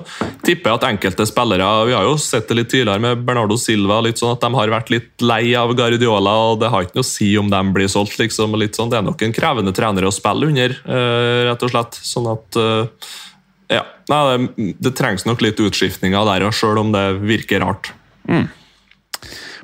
tipper 0.45 0.73
jeg 0.73 0.81
at 0.81 0.87
enkelte 0.89 1.27
spillere 1.29 1.69
Vi 1.87 1.95
har 1.95 2.09
jo 2.09 2.17
sett 2.21 2.49
det 2.51 2.59
litt 2.59 2.73
tidligere 2.73 3.03
med 3.03 3.23
Bernardo 3.29 3.57
Silva, 3.61 4.01
litt 4.05 4.21
sånn 4.21 4.35
at 4.35 4.43
de 4.43 4.51
har 4.59 4.75
vært 4.75 4.93
litt 4.93 5.25
lei 5.25 5.55
av 5.57 5.73
Guardiola, 5.79 6.35
og 6.51 6.61
det 6.61 6.73
har 6.73 6.85
ikke 6.85 6.99
noe 6.99 7.07
å 7.07 7.13
si 7.13 7.31
om 7.41 7.53
de 7.53 7.63
blir 7.77 7.93
solgt. 7.93 8.19
liksom, 8.21 8.59
litt 8.59 8.77
sånn. 8.77 8.91
Det 8.93 9.01
er 9.01 9.07
nok 9.07 9.23
en 9.23 9.37
krevende 9.37 9.77
trener 9.77 10.09
å 10.09 10.15
spille 10.15 10.51
under, 10.51 10.77
eh, 10.85 11.47
rett 11.49 11.63
og 11.63 11.73
slett. 11.73 12.01
Sånn 12.03 12.29
at 12.33 12.61
eh, 12.61 13.09
Ja. 13.73 13.83
Nei, 14.11 14.21
det, 14.31 14.69
det 14.85 14.95
trengs 14.99 15.27
nok 15.27 15.43
litt 15.43 15.61
utskiftninger 15.63 16.29
der, 16.29 16.47
òg, 16.47 16.55
sjøl 16.55 16.79
om 16.85 16.93
det 16.95 17.07
virker 17.27 17.65
rart. 17.65 17.91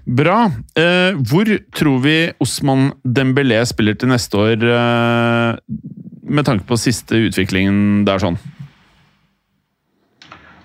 Bra. 0.03 0.39
Eh, 0.75 1.15
hvor 1.31 1.47
tror 1.79 2.01
vi 2.03 2.17
Osman 2.43 2.91
Dembélé 3.07 3.61
spiller 3.71 3.95
til 3.95 4.11
neste 4.11 4.41
år, 4.41 4.65
eh, 4.67 5.61
med 6.23 6.49
tanke 6.49 6.67
på 6.67 6.81
siste 6.81 7.21
utviklingen 7.29 8.03
der 8.09 8.19
sånn? 8.23 8.41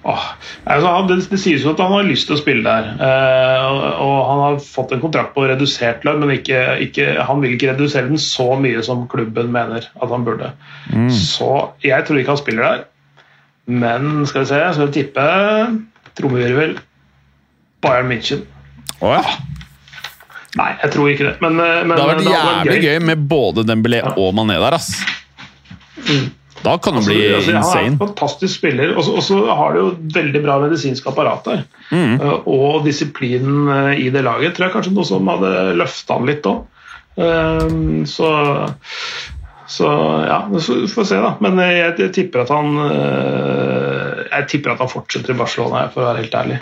Åh, 0.07 0.25
altså, 0.63 0.87
han, 0.87 1.07
det, 1.09 1.19
det 1.29 1.37
sies 1.41 1.65
jo 1.65 1.73
at 1.73 1.81
han 1.83 1.91
har 1.91 2.05
lyst 2.07 2.29
til 2.29 2.37
å 2.37 2.39
spille 2.39 2.63
der. 2.65 2.89
eh, 2.95 3.63
og, 3.67 3.85
og 4.07 4.19
han 4.31 4.43
har 4.45 4.59
fått 4.63 4.95
en 4.95 5.03
kontrakt 5.03 5.35
på 5.35 5.45
redusert 5.45 6.07
lønn, 6.07 6.23
men 6.23 6.37
ikke, 6.39 6.61
ikke, 6.87 7.09
han 7.27 7.43
vil 7.43 7.57
ikke 7.57 7.73
redusere 7.75 8.09
den 8.09 8.21
så 8.21 8.55
mye 8.57 8.81
som 8.87 9.05
klubben 9.11 9.51
mener 9.53 9.85
at 9.85 10.13
han 10.13 10.25
burde. 10.25 10.53
Så 11.13 11.51
jeg 11.85 12.07
tror 12.07 12.21
ikke 12.23 12.33
han 12.33 12.41
spiller 12.41 12.71
der. 12.71 12.87
Men 13.67 14.25
skal 14.29 14.45
vi 14.45 14.49
se, 14.53 14.59
skal 14.73 14.87
vi 14.87 14.95
tippe 15.01 15.23
trommevirvel 16.17 16.77
Bayern 17.83 18.07
München. 18.09 18.45
Å 19.03 19.11
ja. 19.17 19.23
Nei, 20.57 20.71
jeg 20.81 20.93
tror 20.95 21.09
ikke 21.11 21.27
det. 21.27 21.35
Men, 21.43 21.59
eh, 21.61 21.83
men 21.85 21.93
Det 21.93 22.01
har 22.01 22.13
vært 22.15 22.23
det 22.23 22.33
jævlig 22.33 22.83
gøy 22.87 22.99
med 23.11 23.25
både 23.29 23.65
Dembélé 23.67 23.99
og 24.17 24.31
Mané 24.33 24.55
der, 24.57 24.73
ass. 24.79 24.93
Da 26.63 26.73
kan 26.81 26.95
det 26.97 27.03
bli 27.05 27.17
Altså, 27.35 27.51
han 27.51 27.59
er 27.59 27.59
en 27.59 27.59
insane. 27.61 27.97
fantastisk 28.01 28.55
spiller, 28.57 28.95
og 28.97 29.03
så- 29.03 29.55
har 29.55 29.73
du 29.73 29.79
jo 29.79 29.97
veldig 30.15 30.41
bra 30.43 30.55
medisinsk 30.63 31.05
apparat 31.05 31.43
der. 31.45 31.63
Mm. 31.91 32.19
Uh, 32.19 32.47
Og 32.47 32.85
disiplinen 32.85 33.69
eh, 33.93 34.05
i 34.07 34.09
det 34.09 34.23
laget 34.23 34.55
tror 34.55 34.67
jeg 34.67 34.73
kanskje 34.73 34.93
noe 34.95 35.05
som 35.05 35.27
hadde 35.27 35.75
løfta 35.77 36.17
han 36.17 36.25
litt 36.25 36.43
òg. 36.43 36.65
Så, 37.17 38.27
så 39.67 39.87
ja, 40.27 40.37
så 40.59 40.87
får 40.87 41.01
vi 41.01 41.07
se, 41.09 41.17
da. 41.21 41.33
Men 41.43 41.59
eh, 41.59 41.73
jeg, 41.75 41.95
jeg 42.05 42.13
tipper 42.15 42.45
at 42.45 42.51
han 42.55 42.77
eh, 42.85 44.21
Jeg 44.31 44.47
tipper 44.53 44.73
at 44.73 44.83
han 44.83 44.91
fortsetter 44.91 45.35
i 45.35 45.39
Barcelona, 45.39 45.87
for 45.91 46.05
å 46.05 46.09
være 46.11 46.23
helt 46.23 46.37
ærlig. 46.39 46.61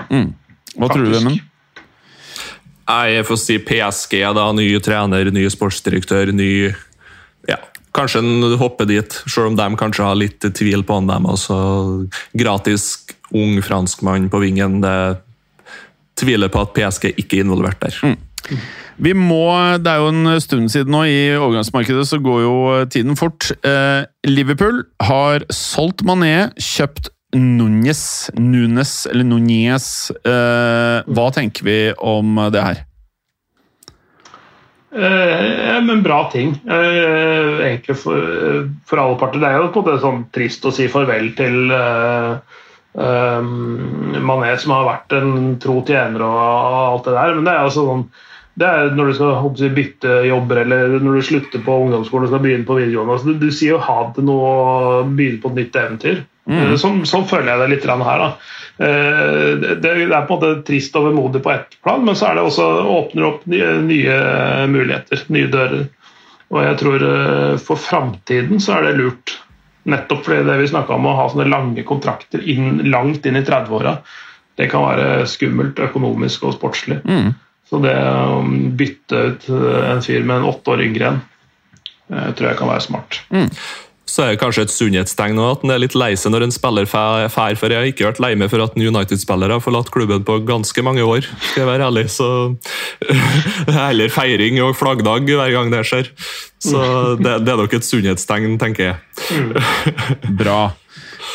Hva 0.76 0.90
tror 0.90 1.06
du, 1.06 1.12
faktisk. 1.12 1.22
Vemund? 1.22 1.52
Jeg 2.86 3.26
får 3.26 3.40
si 3.42 3.60
PSG, 3.66 4.20
da. 4.38 4.50
Ny 4.54 4.68
trener, 4.86 5.32
ny 5.34 5.46
sportsdirektør, 5.54 6.34
ny 6.36 6.52
Ja, 7.50 7.60
kanskje 7.98 8.22
en 8.22 8.58
hopper 8.62 8.90
dit, 8.90 9.22
selv 9.26 9.52
om 9.52 9.58
de 9.58 9.70
kanskje 9.80 10.06
har 10.06 10.18
litt 10.18 10.46
tvil 10.58 10.86
på 10.86 11.00
han, 11.00 11.10
dem 11.10 11.30
Altså, 11.30 11.58
Gratis 12.38 13.06
ung 13.36 13.58
franskmann 13.66 14.30
på 14.30 14.42
vingen. 14.44 14.82
Det 14.82 14.98
tviler 16.18 16.50
på 16.50 16.62
at 16.62 16.74
PSG 16.78 17.12
ikke 17.16 17.40
er 17.40 17.46
involvert 17.46 17.82
der. 17.82 18.16
Vi 18.98 19.12
må, 19.18 19.78
Det 19.82 19.92
er 19.92 20.00
jo 20.00 20.12
en 20.14 20.40
stund 20.42 20.72
siden 20.72 20.94
nå. 20.96 21.04
I 21.10 21.36
overgangsmarkedet 21.36 22.08
så 22.08 22.22
går 22.24 22.42
jo 22.46 22.56
tiden 22.92 23.20
fort. 23.20 23.52
Eh, 23.66 24.08
Liverpool 24.28 24.86
har 25.04 25.46
solgt 25.52 26.06
Mané, 26.08 26.52
kjøpt 26.56 27.12
Núñez, 27.36 28.32
Nunes 28.40 29.06
eller 29.12 29.28
Núñez. 29.28 30.12
Eh, 30.24 31.00
hva 31.04 31.32
tenker 31.36 31.68
vi 31.68 31.80
om 32.00 32.40
det 32.54 32.64
her? 32.64 32.86
Eh, 34.96 35.82
men 35.84 36.04
bra 36.04 36.22
ting. 36.32 36.54
Eh, 36.64 37.66
egentlig 37.68 37.98
for, 38.00 38.70
for 38.88 39.02
alle 39.02 39.18
parter. 39.20 39.42
Det 39.44 39.50
er 39.50 39.60
jo 39.60 39.72
på 39.74 39.84
en 39.84 39.90
måte 39.90 40.04
sånn 40.04 40.22
trist 40.36 40.64
å 40.64 40.72
si 40.76 40.88
farvel 40.92 41.34
til 41.36 41.74
eh, 41.76 42.62
eh, 42.96 43.50
Mané, 44.24 44.54
som 44.62 44.78
har 44.78 44.88
vært 44.88 45.18
en 45.20 45.58
tro 45.60 45.82
tjener 45.84 46.24
og 46.24 46.40
alt 46.40 47.10
det 47.10 47.18
der. 47.18 47.36
Men 47.36 47.50
det 47.50 47.58
er 47.58 47.68
jo 47.68 47.76
sånn 47.76 48.08
det 48.56 48.68
er 48.68 48.94
når 48.96 49.10
du 49.10 49.16
skal 49.18 49.74
bytte 49.76 50.12
jobber 50.30 50.62
eller 50.62 50.96
når 51.04 51.18
du 51.18 51.26
slutter 51.28 51.64
på 51.64 51.80
ungdomsskolen 51.86 52.28
og 52.28 52.32
skal 52.32 52.44
begynne 52.46 52.68
på 52.68 52.78
videregående. 52.80 53.18
Altså, 53.18 53.34
du, 53.34 53.42
du, 53.42 53.52
sier 53.52 53.76
jo 53.76 53.82
ha 53.84 53.98
til 54.16 54.28
noe 54.30 54.52
og 54.52 55.12
begynne 55.18 55.42
på 55.44 55.52
et 55.52 55.60
nytt 55.60 55.80
eventyr. 55.82 56.22
Mm. 56.46 56.76
Sånn, 56.80 57.02
sånn, 57.10 57.26
føler 57.28 57.52
jeg 57.52 57.62
det 57.62 57.70
litt 57.74 57.88
her. 58.08 58.24
Eh, 58.78 59.52
det, 59.60 59.76
det, 59.84 59.92
er 60.06 60.28
på 60.30 60.38
en 60.38 60.40
måte 60.40 60.66
trist 60.68 60.96
og 60.96 61.10
vemodig 61.10 61.42
på 61.44 61.52
ett 61.52 61.76
plan, 61.84 62.04
men 62.06 62.16
så 62.16 62.30
er 62.30 62.38
det 62.38 62.46
også 62.48 62.68
åpner 62.96 63.28
opp 63.28 63.46
nye, 63.52 63.72
nye 63.84 64.20
muligheter, 64.72 65.26
nye 65.36 65.52
dører. 65.52 65.88
Og 66.54 66.62
jeg 66.62 66.78
tror 66.80 67.08
eh, 67.10 67.56
for 67.60 67.82
framtiden 67.82 68.64
så 68.64 68.78
er 68.78 68.88
det 68.88 69.00
lurt. 69.02 69.40
Nettopp 69.90 70.24
fordi 70.26 70.46
det 70.48 70.62
vi 70.62 70.70
snakka 70.72 70.96
om 70.96 71.10
å 71.10 71.18
ha 71.20 71.26
sånne 71.30 71.50
lange 71.52 71.84
kontrakter 71.86 72.42
inn, 72.42 72.86
langt 72.88 73.26
inn 73.28 73.36
i 73.38 73.44
30-åra, 73.46 74.00
det 74.56 74.70
kan 74.72 74.86
være 74.88 75.26
skummelt 75.28 75.82
økonomisk 75.84 76.48
og 76.48 76.56
sportslig. 76.56 77.02
Mm. 77.04 77.34
Så 77.70 77.82
det 77.82 77.96
å 77.98 78.44
bytte 78.78 79.24
ut 79.32 79.50
en 79.50 80.04
fyr 80.06 80.22
med 80.26 80.38
en 80.38 80.52
åtte 80.52 80.76
år 80.76 80.86
yngre 80.86 81.10
en, 81.10 81.24
eh, 82.14 82.30
tror 82.38 82.52
jeg 82.52 82.60
kan 82.62 82.70
være 82.70 82.86
smart. 82.86 83.20
Mm. 83.34 83.50
Så 84.06 84.22
er 84.22 84.32
det 84.32 84.40
kanskje 84.40 84.68
et 84.68 84.72
sunnhetstegn 84.72 85.40
at 85.42 85.64
han 85.66 85.74
er 85.74 85.82
litt 85.82 85.96
lei 85.98 86.12
seg 86.16 86.32
når 86.32 86.46
en 86.46 86.54
spiller 86.54 86.86
fær, 86.88 87.58
for 87.58 87.74
jeg 87.74 87.80
har 87.82 87.90
ikke 87.90 88.06
vært 88.06 88.22
lei 88.22 88.32
meg 88.38 88.52
for 88.52 88.62
at 88.64 88.78
en 88.78 88.86
United-spiller 88.86 89.52
har 89.52 89.64
forlatt 89.66 89.90
klubben 89.92 90.24
på 90.28 90.38
ganske 90.46 90.86
mange 90.86 91.04
år. 91.04 91.26
skal 91.50 91.64
jeg 91.64 91.72
være 91.72 91.90
ærlig, 91.90 92.06
så 92.14 92.30
er 93.10 93.74
Heller 93.90 94.14
feiring 94.14 94.62
og 94.62 94.76
flaggdag 94.78 95.26
hver 95.26 95.52
gang 95.58 95.74
det 95.74 95.82
skjer. 95.90 96.14
Så 96.62 96.80
det, 97.18 97.42
det 97.44 97.54
er 97.54 97.60
nok 97.60 97.74
et 97.76 97.88
sunnhetstegn, 97.88 98.60
tenker 98.62 98.92
jeg. 98.92 98.98
Mm. 99.34 99.52
Bra. 100.42 100.60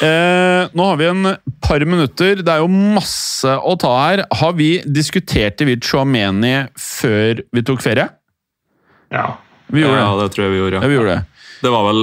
Eh, 0.00 0.62
nå 0.72 0.86
har 0.88 0.96
vi 0.96 1.08
en 1.10 1.34
par 1.60 1.84
minutter. 1.84 2.40
Det 2.40 2.54
er 2.54 2.62
jo 2.62 2.70
masse 2.70 3.52
å 3.52 3.76
ta 3.80 3.92
her. 3.98 4.24
Har 4.40 4.56
vi 4.56 4.72
diskutert 4.88 5.58
David 5.60 5.84
Chouameni 5.84 6.54
før 6.80 7.44
vi 7.52 7.64
tok 7.66 7.84
ferie? 7.84 8.08
Ja. 9.12 9.28
Vi 9.70 9.84
gjorde 9.84 10.00
ja, 10.00 10.08
det. 10.16 10.24
det 10.24 10.34
tror 10.34 10.46
jeg 10.46 10.54
vi 10.54 10.60
gjorde. 10.62 10.80
Ja. 10.80 10.90
vi 10.90 10.98
gjorde 10.98 11.14
det. 11.18 11.46
det 11.60 11.72
var 11.74 11.86
vel 11.90 12.02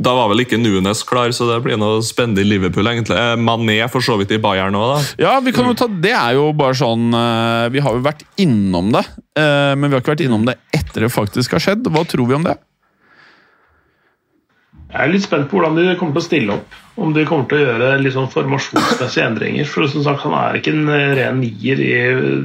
da 0.00 0.12
var 0.16 0.30
vel 0.32 0.42
ikke 0.42 0.58
Nunes 0.60 1.02
klar, 1.06 1.30
så 1.32 1.46
det 1.48 1.60
blir 1.64 1.78
noe 1.80 2.00
spennende 2.04 2.42
i 2.42 2.48
Liverpool. 2.48 2.88
egentlig. 2.90 3.16
Eh, 3.16 3.36
Mané 3.40 3.78
for 3.92 4.04
så 4.04 4.16
vidt 4.20 4.32
i 4.34 4.40
Bayern 4.42 4.76
òg, 4.76 4.94
da. 4.94 5.24
Ja, 5.24 5.34
vi 5.44 5.52
kan 5.56 5.68
jo 5.68 5.76
ta, 5.78 5.86
Det 5.88 6.12
er 6.12 6.34
jo 6.36 6.50
bare 6.56 6.76
sånn 6.76 7.12
eh, 7.14 7.68
Vi 7.72 7.82
har 7.84 7.96
jo 7.96 8.02
vært 8.04 8.24
innom 8.40 8.90
det, 8.92 9.04
eh, 9.38 9.72
men 9.76 9.88
vi 9.88 9.96
har 9.96 10.02
ikke 10.02 10.14
vært 10.16 10.26
innom 10.26 10.44
det 10.48 10.58
etter 10.76 11.06
det 11.06 11.12
faktisk 11.14 11.56
har 11.56 11.64
skjedd. 11.64 11.88
Hva 11.88 12.04
tror 12.08 12.28
vi 12.28 12.36
om 12.36 12.44
det? 12.44 12.56
Jeg 14.90 15.06
er 15.06 15.12
litt 15.12 15.22
spent 15.22 15.46
på 15.50 15.58
hvordan 15.58 15.76
de 15.78 15.92
kommer 15.98 16.16
til 16.16 16.22
å 16.22 16.26
stille 16.26 16.54
opp. 16.56 16.78
Om 17.00 17.12
de 17.14 17.22
kommer 17.28 17.46
til 17.48 17.60
å 17.60 17.66
gjøre 17.68 17.90
litt 18.02 18.14
sånn 18.16 18.30
formasjonsmessige 18.32 19.26
endringer. 19.28 19.68
For 19.70 19.86
som 19.90 20.02
sagt, 20.04 20.24
Han 20.24 20.34
er 20.34 20.58
ikke 20.58 20.74
en 20.74 20.90
ren 21.16 21.38
nier 21.40 21.82
i 21.84 21.92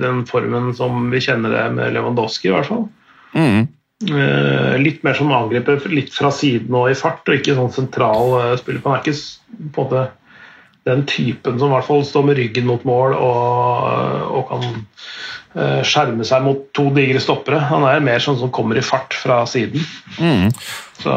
den 0.01 0.21
formen 0.29 0.69
som 0.77 1.09
vi 1.11 1.23
kjenner 1.25 1.55
det 1.55 1.65
med 1.73 1.95
Lewandowski, 1.95 2.51
i 2.51 2.53
hvert 2.53 2.69
fall. 2.69 2.85
Mm. 3.33 3.65
Eh, 4.05 4.75
litt 4.77 5.01
mer 5.07 5.17
som 5.17 5.33
angriper 5.33 5.81
litt 5.89 6.13
fra 6.13 6.29
siden 6.31 6.75
og 6.77 6.91
i 6.91 6.99
fart, 6.99 7.25
og 7.25 7.39
ikke 7.39 7.57
sånn 7.57 7.73
sentral 7.73 8.37
uh, 8.37 8.53
spiller. 8.61 8.83
Han 8.85 8.99
er 8.99 9.03
ikke 9.03 9.17
på 9.73 9.81
en 9.81 9.89
måte 9.89 10.05
den 10.85 11.05
typen 11.09 11.57
som 11.57 11.71
i 11.71 11.79
hvert 11.79 11.87
fall 11.87 12.05
står 12.05 12.27
med 12.27 12.37
ryggen 12.37 12.67
mot 12.69 12.83
mål 12.85 13.15
og, 13.17 14.35
og 14.37 14.51
kan 14.51 14.75
skjerme 15.87 16.21
seg 16.27 16.43
mot 16.45 16.59
to 16.77 16.91
digre 16.93 17.17
stoppere. 17.23 17.57
Han 17.71 17.87
er 17.87 18.03
mer 18.03 18.21
sånn 18.21 18.37
som 18.37 18.51
kommer 18.53 18.77
i 18.77 18.83
fart 18.85 19.15
fra 19.17 19.39
siden. 19.49 19.81
Mm. 20.19 20.51
Så 20.99 21.15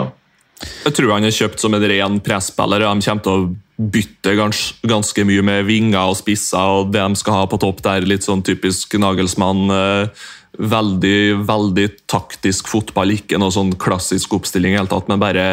jeg 0.58 0.94
tror 0.96 1.14
han 1.14 1.26
er 1.26 1.34
kjøpt 1.34 1.62
som 1.62 1.74
en 1.76 1.88
ren 1.90 2.18
presspiller. 2.24 2.82
De 2.82 3.04
kommer 3.06 3.24
til 3.24 3.34
å 3.34 3.48
bytte 3.78 4.34
gans, 4.34 4.62
ganske 4.90 5.22
mye 5.26 5.44
med 5.46 5.68
vinger 5.68 6.10
og 6.10 6.18
spisser 6.18 6.80
og 6.80 6.90
det 6.94 7.04
de 7.04 7.20
skal 7.20 7.36
ha 7.36 7.44
på 7.50 7.60
topp 7.62 7.82
der. 7.84 8.06
Litt 8.10 8.26
sånn 8.26 8.42
typisk 8.46 8.96
Nagelsmann. 8.98 9.68
Eh, 9.70 10.26
veldig 10.58 11.46
veldig 11.46 11.86
taktisk 12.10 12.68
fotball, 12.70 13.12
ikke 13.14 13.38
noe 13.38 13.54
sånn 13.54 13.70
klassisk 13.78 14.34
oppstilling, 14.34 14.74
helt 14.78 14.90
tatt, 14.90 15.06
men 15.10 15.20
bare 15.22 15.44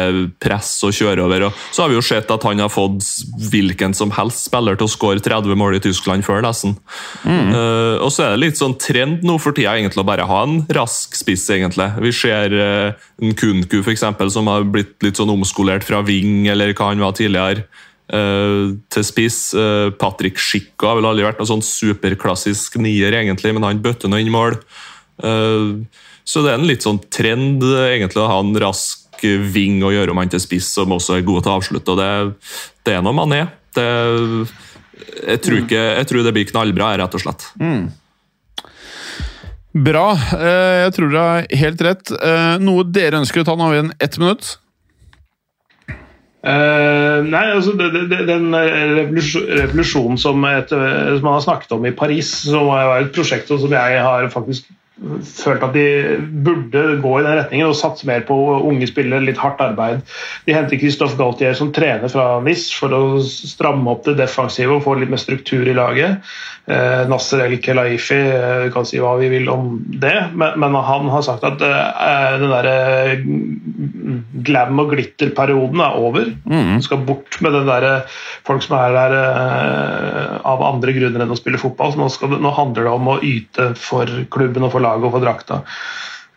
press 0.42 0.72
og 0.86 0.94
kjøre 0.96 1.22
over. 1.26 1.46
Og 1.48 1.60
så 1.70 1.84
har 1.84 1.92
vi 1.92 1.98
jo 1.98 2.04
sett 2.04 2.30
at 2.32 2.46
han 2.46 2.62
har 2.62 2.72
fått 2.72 3.06
hvilken 3.52 3.94
som 3.96 4.12
helst 4.16 4.48
spiller 4.48 4.78
til 4.78 4.88
å 4.88 4.92
skåre 4.92 5.22
30 5.22 5.58
mål 5.58 5.78
i 5.78 5.82
Tyskland 5.84 6.26
før, 6.26 6.42
nesten. 6.44 6.76
Mm. 7.22 7.52
Uh, 7.54 7.96
og 8.02 8.10
så 8.12 8.26
er 8.26 8.34
det 8.34 8.42
litt 8.42 8.60
sånn 8.60 8.76
trend 8.82 9.22
nå 9.26 9.38
for 9.42 9.56
tida 9.56 9.76
egentlig 9.78 10.02
å 10.02 10.08
bare 10.08 10.26
ha 10.26 10.42
en 10.46 10.60
rask 10.74 11.14
spiss, 11.18 11.46
egentlig. 11.54 11.88
Vi 12.02 12.14
ser 12.16 12.56
uh, 12.58 13.08
en 13.22 13.36
Kunku, 13.38 13.78
for 13.82 13.94
eksempel, 13.94 14.32
som 14.34 14.50
har 14.50 14.66
blitt 14.66 14.98
litt 15.06 15.20
sånn 15.20 15.32
omskolert 15.32 15.86
fra 15.86 16.02
wing, 16.06 16.48
eller 16.50 16.74
hva 16.74 16.90
han 16.90 17.04
var 17.04 17.14
tidligere. 17.16 17.68
Uh, 18.06 18.76
til 18.94 19.02
spiss. 19.06 19.38
Uh, 19.54 19.90
Patrick 19.98 20.38
Schicka 20.38 20.92
har 20.92 21.00
vel 21.00 21.08
aldri 21.08 21.24
vært 21.26 21.40
noen 21.40 21.56
sånn 21.56 21.64
superklassisk 21.66 22.78
nier, 22.82 23.14
egentlig, 23.18 23.54
men 23.54 23.66
han 23.66 23.82
bøtter 23.82 24.10
nå 24.10 24.20
inn 24.22 24.34
mål. 24.34 24.58
Uh, 25.22 25.84
så 26.26 26.42
det 26.44 26.52
er 26.52 26.60
en 26.60 26.68
litt 26.68 26.84
sånn 26.84 27.00
trend 27.12 27.62
egentlig 27.64 28.22
å 28.22 28.30
ha 28.30 28.40
en 28.42 28.56
rask 28.60 29.04
ving 29.22 29.78
og 29.86 29.94
gjøre 29.94 30.12
om 30.12 30.18
han 30.20 30.32
til 30.32 30.42
spiss, 30.42 30.68
som 30.76 30.92
også 30.92 31.16
er 31.16 31.26
god 31.26 31.44
til 31.44 31.52
å 31.52 31.60
avslutte. 31.60 31.94
og 31.94 32.00
Det, 32.00 32.08
det 32.84 32.96
er 32.96 33.04
noe 33.04 33.16
man 33.16 33.32
er. 33.36 33.46
Det, 33.76 33.86
jeg, 35.22 35.40
tror 35.44 35.62
ikke, 35.62 35.84
jeg 36.00 36.10
tror 36.10 36.26
det 36.26 36.34
blir 36.36 36.50
knallbra, 36.50 36.90
rett 37.00 37.16
og 37.16 37.22
slett. 37.22 37.46
Mm. 37.60 37.86
Bra. 39.86 40.04
Jeg 40.16 40.92
tror 40.96 41.10
dere 41.12 41.24
har 41.30 41.48
helt 41.62 41.82
rett. 41.84 42.12
Noe 42.60 42.84
dere 42.88 43.22
ønsker 43.22 43.42
å 43.42 43.48
ta? 43.48 43.56
Nå 43.56 43.66
har 43.66 43.74
vi 43.76 43.82
en 43.86 43.92
ett 43.96 44.20
minutt. 44.20 44.56
Uh, 46.46 47.24
nei, 47.26 47.46
altså 47.56 47.72
det, 47.74 47.88
det, 48.06 48.20
Den 48.28 48.52
revolusjonen 48.54 50.18
som, 50.20 50.44
et, 50.46 50.70
som, 50.70 51.24
man 51.24 51.34
har 51.34 51.42
snakket 51.42 51.72
om 51.74 51.88
i 51.88 51.94
Paris, 51.96 52.28
som 52.46 52.68
var 52.68 53.00
et 53.00 53.10
prosjekt 53.14 53.50
som 53.50 53.72
jeg 53.72 54.02
har 54.04 54.28
faktisk 54.30 54.68
følt 54.96 55.64
at 55.64 55.74
de 55.76 55.86
burde 56.44 56.82
gå 57.04 57.12
i 57.18 57.24
den 57.24 57.36
retningen 57.36 57.68
og 57.68 57.76
satse 57.76 58.06
mer 58.08 58.22
på 58.24 58.36
unge 58.64 58.88
spillere, 58.88 59.24
litt 59.24 59.40
hardt 59.40 59.60
arbeid. 59.60 60.00
De 60.46 60.54
henter 60.56 60.80
Christophe 60.80 61.18
Galtier 61.20 61.56
som 61.58 61.72
trener 61.76 62.08
fra 62.12 62.38
NIS 62.44 62.70
for 62.72 62.96
å 62.96 63.02
stramme 63.20 63.92
opp 63.92 64.06
det 64.06 64.16
defensive 64.22 64.78
og 64.78 64.86
få 64.86 64.96
litt 64.96 65.12
mer 65.12 65.20
struktur 65.20 65.68
i 65.68 65.76
laget. 65.76 66.24
Eh, 66.66 67.04
Nasser 67.10 67.44
El 67.44 67.58
Kelaifi 67.62 68.16
eh, 68.16 68.64
kan 68.74 68.88
si 68.88 68.98
hva 69.02 69.12
vi 69.20 69.28
vil 69.30 69.50
om 69.52 69.76
det, 69.86 70.16
men, 70.34 70.56
men 70.62 70.78
han 70.88 71.12
har 71.12 71.22
sagt 71.22 71.44
at 71.46 71.60
eh, 71.62 72.38
den 72.40 72.50
derre 72.50 72.78
eh, 73.12 73.28
glam 74.46 74.80
og 74.80 74.94
glitter-perioden 74.94 75.84
er 75.84 76.00
over. 76.00 76.32
Mm. 76.46 76.80
skal 76.82 77.04
bort 77.06 77.36
med 77.44 77.52
den 77.54 77.68
der, 77.68 77.86
folk 78.46 78.64
som 78.64 78.78
er 78.80 78.96
der 78.96 79.16
eh, 79.20 80.34
av 80.46 80.64
andre 80.64 80.96
grunner 80.96 81.22
enn 81.22 81.36
å 81.36 81.38
spille 81.38 81.60
fotball. 81.60 81.92
Så 81.92 82.00
nå, 82.00 82.08
skal, 82.16 82.36
nå 82.40 82.54
handler 82.56 82.88
det 82.88 82.96
om 82.96 83.12
å 83.12 83.20
yte 83.20 83.70
for 83.78 84.10
klubben 84.32 84.66
og 84.66 84.72
for 84.74 84.85
laget 84.86 85.08
og 85.10 85.16
for 85.18 85.26
drakta. 85.26 85.60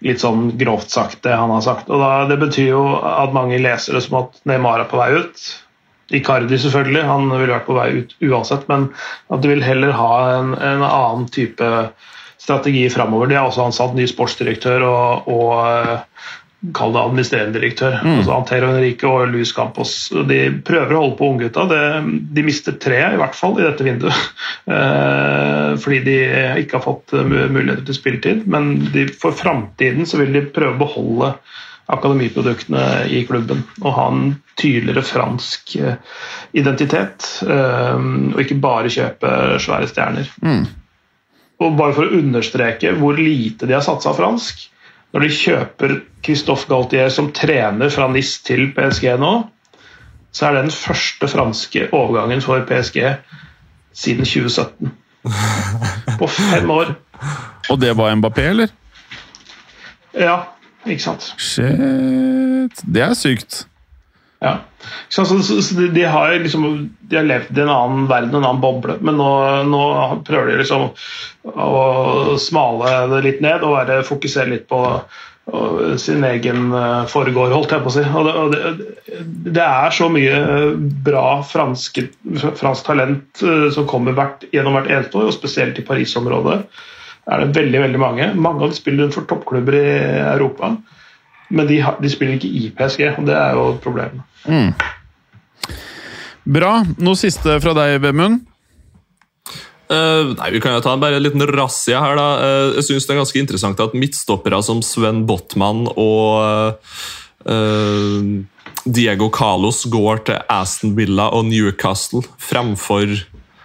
Litt 0.05 0.21
sånn 0.23 0.53
grovt 0.59 0.93
sagt, 0.93 1.21
det 1.25 1.35
han 1.35 1.51
har 1.51 1.63
sagt. 1.65 1.89
Og 1.91 2.01
da, 2.01 2.11
Det 2.29 2.39
betyr 2.41 2.69
jo 2.71 2.83
at 2.97 3.35
mange 3.35 3.59
leser 3.61 3.97
det 3.97 4.05
som 4.05 4.21
at 4.23 4.39
Neymar 4.49 4.83
er 4.83 4.91
på 4.91 4.99
vei 4.99 5.11
ut. 5.21 5.49
Icardi, 6.09 6.57
selvfølgelig, 6.57 7.03
han 7.05 7.27
ville 7.29 7.53
vært 7.53 7.67
på 7.67 7.75
vei 7.77 7.89
ut 7.99 8.15
uansett, 8.25 8.63
men 8.71 8.87
at 9.29 9.43
de 9.43 9.51
vil 9.51 9.61
heller 9.61 9.93
ha 9.93 10.13
en, 10.39 10.55
en 10.57 10.85
annen 10.87 11.27
type 11.29 11.67
strategi 12.39 12.87
framover. 12.89 13.29
De 13.29 13.37
har 13.37 13.49
også 13.49 13.67
ansatt 13.67 13.97
ny 13.97 14.07
sportsdirektør 14.09 14.85
og, 14.87 15.27
og 15.29 15.99
kall 16.75 16.91
det 16.93 17.01
administrerende 17.01 17.55
direktør. 17.55 17.99
Mm. 18.03 18.17
altså 18.17 18.33
Antero 18.35 18.71
Henrique 18.73 19.07
og 19.07 19.31
Luis 19.31 19.53
Campos. 19.55 19.93
De 20.27 20.39
prøver 20.65 20.91
å 20.91 21.03
holde 21.05 21.17
på 21.19 21.29
unggutta. 21.31 21.65
De 21.69 22.43
mister 22.43 22.75
tre, 22.81 22.99
i 23.13 23.19
hvert 23.19 23.37
fall, 23.37 23.55
i 23.59 23.67
dette 23.67 23.87
vinduet. 23.87 24.15
Eh, 24.69 25.71
fordi 25.81 25.97
de 26.05 26.15
ikke 26.61 26.77
har 26.77 26.83
fått 26.83 27.15
muligheter 27.25 27.81
til 27.87 27.95
spilletid. 27.95 28.43
Men 28.53 28.67
de, 28.93 29.07
for 29.17 29.33
framtiden 29.33 30.05
så 30.05 30.19
vil 30.19 30.35
de 30.35 30.43
prøve 30.53 30.75
å 30.75 30.81
beholde 30.83 31.29
akademiproduktene 31.89 32.83
i 33.09 33.23
klubben. 33.25 33.63
Og 33.81 33.95
ha 33.95 34.05
en 34.11 34.35
tydeligere 34.59 35.01
fransk 35.09 35.73
eh, 35.79 35.97
identitet. 36.59 37.25
Eh, 37.47 38.05
og 38.35 38.43
ikke 38.43 38.59
bare 38.61 38.93
kjøpe 38.93 39.31
svære 39.63 39.89
stjerner. 39.89 40.29
Mm. 40.45 40.67
og 41.65 41.79
bare 41.79 41.97
for 41.97 42.05
å 42.05 42.19
understreke 42.19 42.93
hvor 42.99 43.17
lite 43.17 43.67
de 43.67 43.75
har 43.75 43.83
satsa 43.83 44.13
fransk 44.15 44.67
Når 45.13 45.25
de 45.25 45.29
kjøper 45.33 45.93
Christophe 46.25 46.69
Galtier 46.69 47.09
som 47.13 47.31
trener 47.33 47.89
fra 47.93 48.07
NIS 48.11 48.35
til 48.45 48.69
PSG 48.75 49.15
nå, 49.21 49.31
så 50.31 50.45
er 50.45 50.57
det 50.57 50.67
den 50.67 50.75
første 50.75 51.29
franske 51.31 51.87
overgangen 51.95 52.43
for 52.45 52.61
PSG 52.69 52.99
siden 53.97 54.25
2017. 54.25 54.91
På 56.19 56.27
fem 56.27 56.69
år. 56.69 56.93
Og 57.69 57.81
det 57.81 57.95
var 57.97 58.13
Mbappé, 58.15 58.45
eller? 58.53 58.67
Ja, 60.13 60.37
ikke 60.85 61.03
sant. 61.03 61.33
Shit. 61.37 62.83
Det 62.85 63.01
er 63.01 63.13
sykt. 63.17 63.65
Ja. 64.39 64.53
Så, 65.11 65.25
så, 65.25 65.39
så 65.43 65.75
de, 65.75 65.87
de, 65.91 66.03
har 66.07 66.31
liksom, 66.39 66.67
de 67.01 67.17
har 67.19 67.25
levd 67.27 67.57
i 67.57 67.63
en 67.65 67.71
annen 67.73 68.05
verden, 68.07 68.35
en 68.35 68.45
annen 68.45 68.61
boble, 68.63 68.95
men 69.03 69.17
nå, 69.19 69.31
nå 69.67 69.81
prøver 70.27 70.53
de 70.53 70.61
liksom 70.61 70.85
å 71.49 72.37
smale 72.39 72.93
det 73.11 73.23
litt 73.25 73.41
ned 73.43 73.65
og 73.67 73.75
være, 73.75 74.05
fokusere 74.07 74.53
litt 74.53 74.69
på 74.71 74.79
sin 75.97 76.23
egen 76.23 76.73
foregår, 77.09 77.53
holdt 77.53 77.73
jeg 77.73 77.83
på 77.83 77.91
å 77.91 77.95
si. 77.95 78.03
Og 78.05 78.27
det, 78.27 78.33
og 78.37 78.53
det, 78.53 79.23
det 79.49 79.65
er 79.65 79.95
så 79.95 80.09
mye 80.13 80.37
bra 81.05 81.41
fransk, 81.45 82.01
fransk 82.59 82.85
talent 82.85 83.43
uh, 83.43 83.67
som 83.73 83.87
kommer 83.89 84.17
hvert, 84.17 84.45
gjennom 84.53 84.77
hvert 84.77 84.91
eneste 84.91 85.19
år, 85.19 85.31
og 85.31 85.35
spesielt 85.35 85.79
i 85.81 85.85
Paris-området 85.87 86.61
er 87.29 87.43
det 87.43 87.57
veldig 87.57 87.83
veldig 87.85 88.01
mange. 88.01 88.29
Mange 88.35 88.63
av 88.63 88.71
dem 88.71 88.77
spiller 88.77 89.11
for 89.13 89.27
toppklubber 89.29 89.77
i 89.77 89.89
Europa, 90.35 90.75
men 91.49 91.67
de, 91.69 91.79
de 92.01 92.11
spiller 92.11 92.37
ikke 92.37 92.49
i 92.49 92.69
PSG, 92.77 93.05
og 93.17 93.25
det 93.29 93.35
er 93.37 93.57
jo 93.57 93.65
et 93.73 93.81
problem. 93.83 94.21
Mm. 94.45 94.71
Bra. 96.49 96.79
Noe 97.01 97.19
siste 97.19 97.57
fra 97.61 97.75
deg, 97.77 97.99
Vemund? 98.03 98.45
Uh, 99.89 100.35
nei, 100.37 100.51
Vi 100.53 100.61
kan 100.61 100.75
jo 100.75 100.83
ta 100.85 100.93
bare 101.01 101.17
en 101.17 101.25
liten 101.25 101.43
razzia 101.49 102.01
her. 102.03 102.15
da. 102.17 102.27
Uh, 102.37 102.75
jeg 102.77 102.85
synes 102.89 103.07
Det 103.07 103.15
er 103.15 103.21
ganske 103.23 103.41
interessant 103.41 103.81
at 103.81 103.97
midtstoppere 103.97 104.61
som 104.65 104.83
Sven 104.85 105.25
Botman 105.29 105.87
og 105.97 106.77
uh, 107.49 108.45
Diego 108.85 109.29
Carlos 109.33 109.83
går 109.89 110.23
til 110.29 110.37
Aston 110.49 110.93
Villa 110.97 111.29
og 111.33 111.49
Newcastle 111.49 112.21
fremfor 112.37 113.17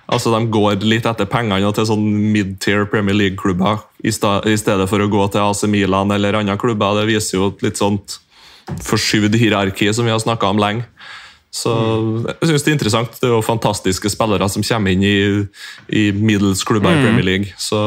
Altså, 0.07 0.33
De 0.35 0.51
går 0.53 0.85
litt 0.85 1.07
etter 1.09 1.29
pengene 1.31 1.73
til 1.75 1.89
sånn 1.89 2.05
mid-tier 2.35 2.85
Premier 2.91 3.17
League-klubber 3.17 3.85
i, 4.05 4.13
stedet 4.13 4.89
for 4.91 5.01
å 5.01 5.11
gå 5.11 5.27
til 5.33 5.45
AC 5.45 5.65
Milan 5.71 6.13
eller 6.13 6.41
andre 6.41 6.59
klubber. 6.61 7.01
Det 7.01 7.09
viser 7.09 7.39
jo 7.39 7.51
et 7.53 7.65
litt 7.65 7.81
sånt 7.81 8.19
forskyvd 8.85 9.37
hierarki 9.41 9.91
som 9.93 10.07
vi 10.07 10.13
har 10.13 10.23
snakka 10.23 10.53
om 10.53 10.61
lenge. 10.61 10.89
Så 11.55 11.71
jeg 12.27 12.49
synes 12.49 12.65
Det 12.65 12.71
er 12.71 12.75
interessant. 12.75 13.21
Det 13.21 13.29
er 13.29 13.37
jo 13.37 13.45
fantastiske 13.45 14.11
spillere 14.11 14.49
som 14.51 14.65
kommer 14.67 14.91
inn 14.91 15.05
i, 15.07 15.19
i 15.89 16.11
middels-klubber 16.13 16.91
mm. 16.91 16.99
i 16.99 17.05
Premier 17.05 17.29
League. 17.29 17.55
Så 17.59 17.79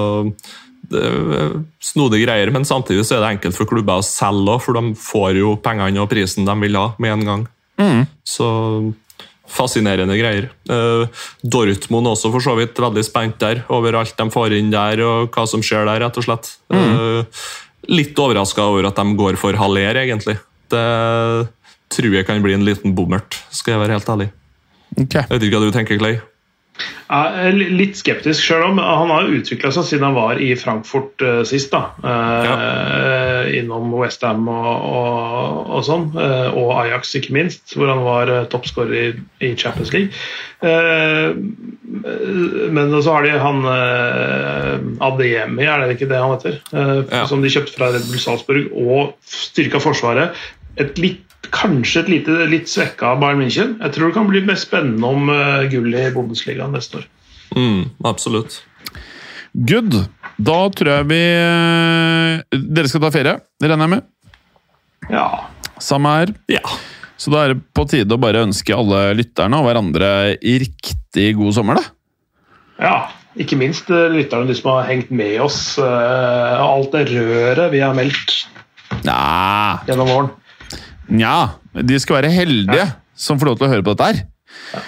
det 0.87 1.01
er 1.03 1.57
snodige 1.83 2.23
greier, 2.23 2.51
men 2.55 2.65
samtidig 2.65 3.03
så 3.05 3.17
er 3.17 3.25
det 3.25 3.33
enkelt 3.35 3.57
for 3.57 3.67
klubber 3.67 3.99
å 3.99 4.05
selge 4.05 4.53
òg, 4.53 4.61
for 4.63 4.77
de 4.77 4.93
får 4.95 5.41
jo 5.41 5.57
pengene 5.59 5.99
og 5.99 6.09
prisen 6.11 6.47
de 6.47 6.55
vil 6.63 6.79
ha 6.79 6.85
med 7.03 7.17
en 7.17 7.27
gang. 7.27 7.43
Mm. 7.81 8.05
Så 8.25 8.47
fascinerende 9.51 10.17
greier. 10.19 10.49
Uh, 10.69 11.07
Dortmund 11.43 12.11
også 12.11 12.31
for 12.33 12.43
så 12.43 12.55
vidt 12.59 12.79
veldig 12.81 13.03
spent 13.05 13.39
der, 13.43 13.63
over 13.73 13.99
alt 14.01 14.17
de 14.17 14.27
får 14.33 14.57
inn 14.57 14.73
der 14.73 15.01
og 15.05 15.31
hva 15.35 15.47
som 15.49 15.63
skjer 15.65 15.87
der, 15.87 16.03
rett 16.05 16.19
og 16.19 16.27
slett. 16.27 16.51
Mm. 16.73 16.97
Uh, 16.97 17.43
litt 17.91 18.19
overraska 18.19 18.65
over 18.67 18.89
at 18.89 18.99
de 18.99 19.17
går 19.19 19.39
for 19.39 19.57
Haller, 19.59 20.01
egentlig. 20.03 20.37
Det 20.71 20.87
tror 21.93 22.17
jeg 22.17 22.27
kan 22.27 22.43
bli 22.43 22.55
en 22.57 22.65
liten 22.67 22.95
bommert, 22.95 23.39
skal 23.55 23.77
jeg 23.77 23.85
være 23.85 23.99
helt 23.99 24.09
ærlig. 24.15 24.31
Okay. 24.97 25.23
Jeg 25.23 25.31
vet 25.31 25.45
ikke 25.47 25.59
hva 25.59 25.67
du 25.67 25.75
tenker, 25.75 26.01
Clay? 26.01 26.19
Jeg 27.07 27.47
er 27.47 27.55
litt 27.55 27.95
skeptisk 27.95 28.43
sjøl 28.43 28.65
om 28.65 28.79
Han 28.83 29.11
har 29.13 29.29
utvikla 29.31 29.71
seg 29.71 29.85
siden 29.87 30.09
han 30.09 30.17
var 30.17 30.41
i 30.43 30.49
Frankfurt 30.59 31.23
uh, 31.23 31.39
sist. 31.47 31.71
da 31.71 31.93
uh, 32.03 32.47
ja. 32.47 32.55
Innom 33.57 33.93
Westham 33.95 34.47
og, 34.51 34.67
og, 34.67 35.69
og, 35.71 35.81
sånn. 35.87 36.09
Og 36.17 36.71
Ajax, 36.81 37.13
ikke 37.15 37.35
minst, 37.37 37.77
hvor 37.77 37.87
han 37.87 38.01
var 38.03 38.31
toppskårer 38.51 38.95
i, 38.97 39.05
i, 39.39 39.53
Champions 39.55 39.93
League. 39.95 40.11
men 42.75 42.91
så 42.97 43.13
har 43.15 43.23
de 43.23 43.31
han 43.39 43.63
Adeyemi, 45.07 45.63
er 45.63 45.85
det 45.85 45.95
ikke 45.95 46.09
det 46.11 46.19
han 46.19 46.33
heter? 46.35 46.59
Ja. 46.73 47.23
Som 47.29 47.45
de 47.45 47.53
kjøpte 47.53 47.77
fra 47.77 47.91
Red 47.93 48.09
Bull 48.09 48.19
Salzburg, 48.19 48.67
og 48.75 49.15
styrka 49.31 49.79
Forsvaret. 49.83 50.35
Et 50.77 50.99
litt 51.01 51.27
kanskje 51.53 52.03
et 52.03 52.11
lite, 52.11 52.37
litt 52.51 52.69
svekka 52.69 53.15
Bayern 53.21 53.41
München. 53.41 53.75
Jeg 53.81 53.95
tror 53.95 54.09
det 54.09 54.17
kan 54.17 54.29
bli 54.29 54.43
mest 54.45 54.67
spennende 54.67 55.07
om 55.07 55.31
uh, 55.31 55.65
gull 55.71 55.93
i 55.95 56.07
Bundesliga 56.13 56.67
neste 56.71 57.01
år. 57.01 57.07
Mm, 57.55 57.83
absolutt. 58.05 58.59
Good. 59.53 59.95
Da 60.37 60.57
tror 60.75 60.91
jeg 60.91 61.07
vi 61.09 61.21
uh, 61.41 62.59
Dere 62.67 62.91
skal 62.91 63.05
ta 63.05 63.13
ferie, 63.13 63.37
det 63.57 63.71
regner 63.71 63.87
jeg 63.87 63.95
med? 63.95 64.09
Ja. 65.13 65.27
Samme 65.81 66.13
her. 66.19 66.33
Ja. 66.51 66.63
Så 67.17 67.33
da 67.33 67.43
er 67.43 67.55
det 67.55 67.63
på 67.73 67.87
tide 67.89 68.13
å 68.13 68.21
bare 68.21 68.43
ønske 68.45 68.75
alle 68.75 69.15
lytterne 69.17 69.57
og 69.57 69.65
hverandre 69.65 70.09
riktig 70.37 71.31
god 71.39 71.55
sommer, 71.57 71.79
da. 71.79 71.93
Ja. 72.83 72.97
Ikke 73.37 73.57
minst 73.57 73.89
uh, 73.93 74.07
lytterne, 74.09 74.49
de 74.49 74.57
som 74.57 74.71
har 74.73 74.87
hengt 74.89 75.11
med 75.13 75.37
oss. 75.45 75.77
alt 75.77 76.93
det 76.93 77.07
røret 77.11 77.69
vi 77.69 77.81
har 77.85 77.93
meldt 77.97 78.33
ja. 79.05 79.77
gjennom 79.85 80.09
våren. 80.09 80.31
Nja, 81.07 81.55
de 81.71 81.99
skal 82.01 82.21
være 82.21 82.31
heldige 82.33 82.83
ja. 82.83 82.87
som 83.15 83.39
får 83.39 83.47
lov 83.51 83.57
til 83.59 83.67
å 83.67 83.71
høre 83.71 83.83
på 83.85 83.93
dette 83.95 84.09
her. 84.09 84.17
Ja. 84.73 84.79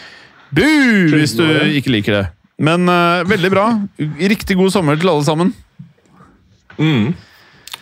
Bu, 0.49 0.65
hvis 1.13 1.35
du 1.37 1.45
ikke 1.77 1.91
liker 1.93 2.15
det. 2.17 2.25
Men 2.59 2.89
uh, 2.91 3.23
veldig 3.29 3.51
bra. 3.53 3.65
Riktig 3.99 4.57
god 4.59 4.71
sommer 4.73 4.95
til 4.99 5.09
alle 5.11 5.25
sammen. 5.27 5.53
Mm. 6.79 7.13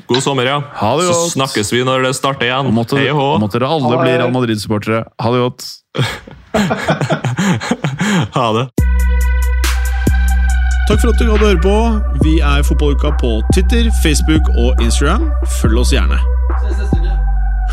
God 0.08 0.22
sommer, 0.22 0.46
ja. 0.46 0.60
Ha 0.80 0.92
det 1.00 1.06
godt. 1.08 1.18
Så 1.18 1.30
snakkes 1.34 1.74
vi 1.74 1.82
når 1.88 1.98
det 2.06 2.14
starter 2.18 2.46
igjen. 2.50 2.68
Måtte, 2.76 3.00
Hei 3.02 3.12
hå. 3.16 3.28
Måtte 3.42 3.58
dere 3.58 3.72
alle 3.74 3.96
bli 4.04 4.12
Real 4.14 4.34
Madrid-supportere. 4.36 5.00
Ha 5.24 5.28
det 5.34 5.40
godt. 5.42 5.62
ha 8.38 8.48
det. 8.60 8.66
Takk 10.88 11.02
for 11.02 11.12
at 11.12 11.20
du 11.20 11.26
gadd 11.28 11.42
å 11.42 11.50
høre 11.50 11.64
på. 11.66 11.78
Vi 12.24 12.38
er 12.40 12.64
Fotballuka 12.64 13.12
på 13.20 13.42
Twitter, 13.52 13.90
Facebook 14.06 14.46
og 14.56 14.70
Instagram. 14.86 15.28
Følg 15.58 15.78
oss 15.84 15.92
gjerne. 15.96 16.22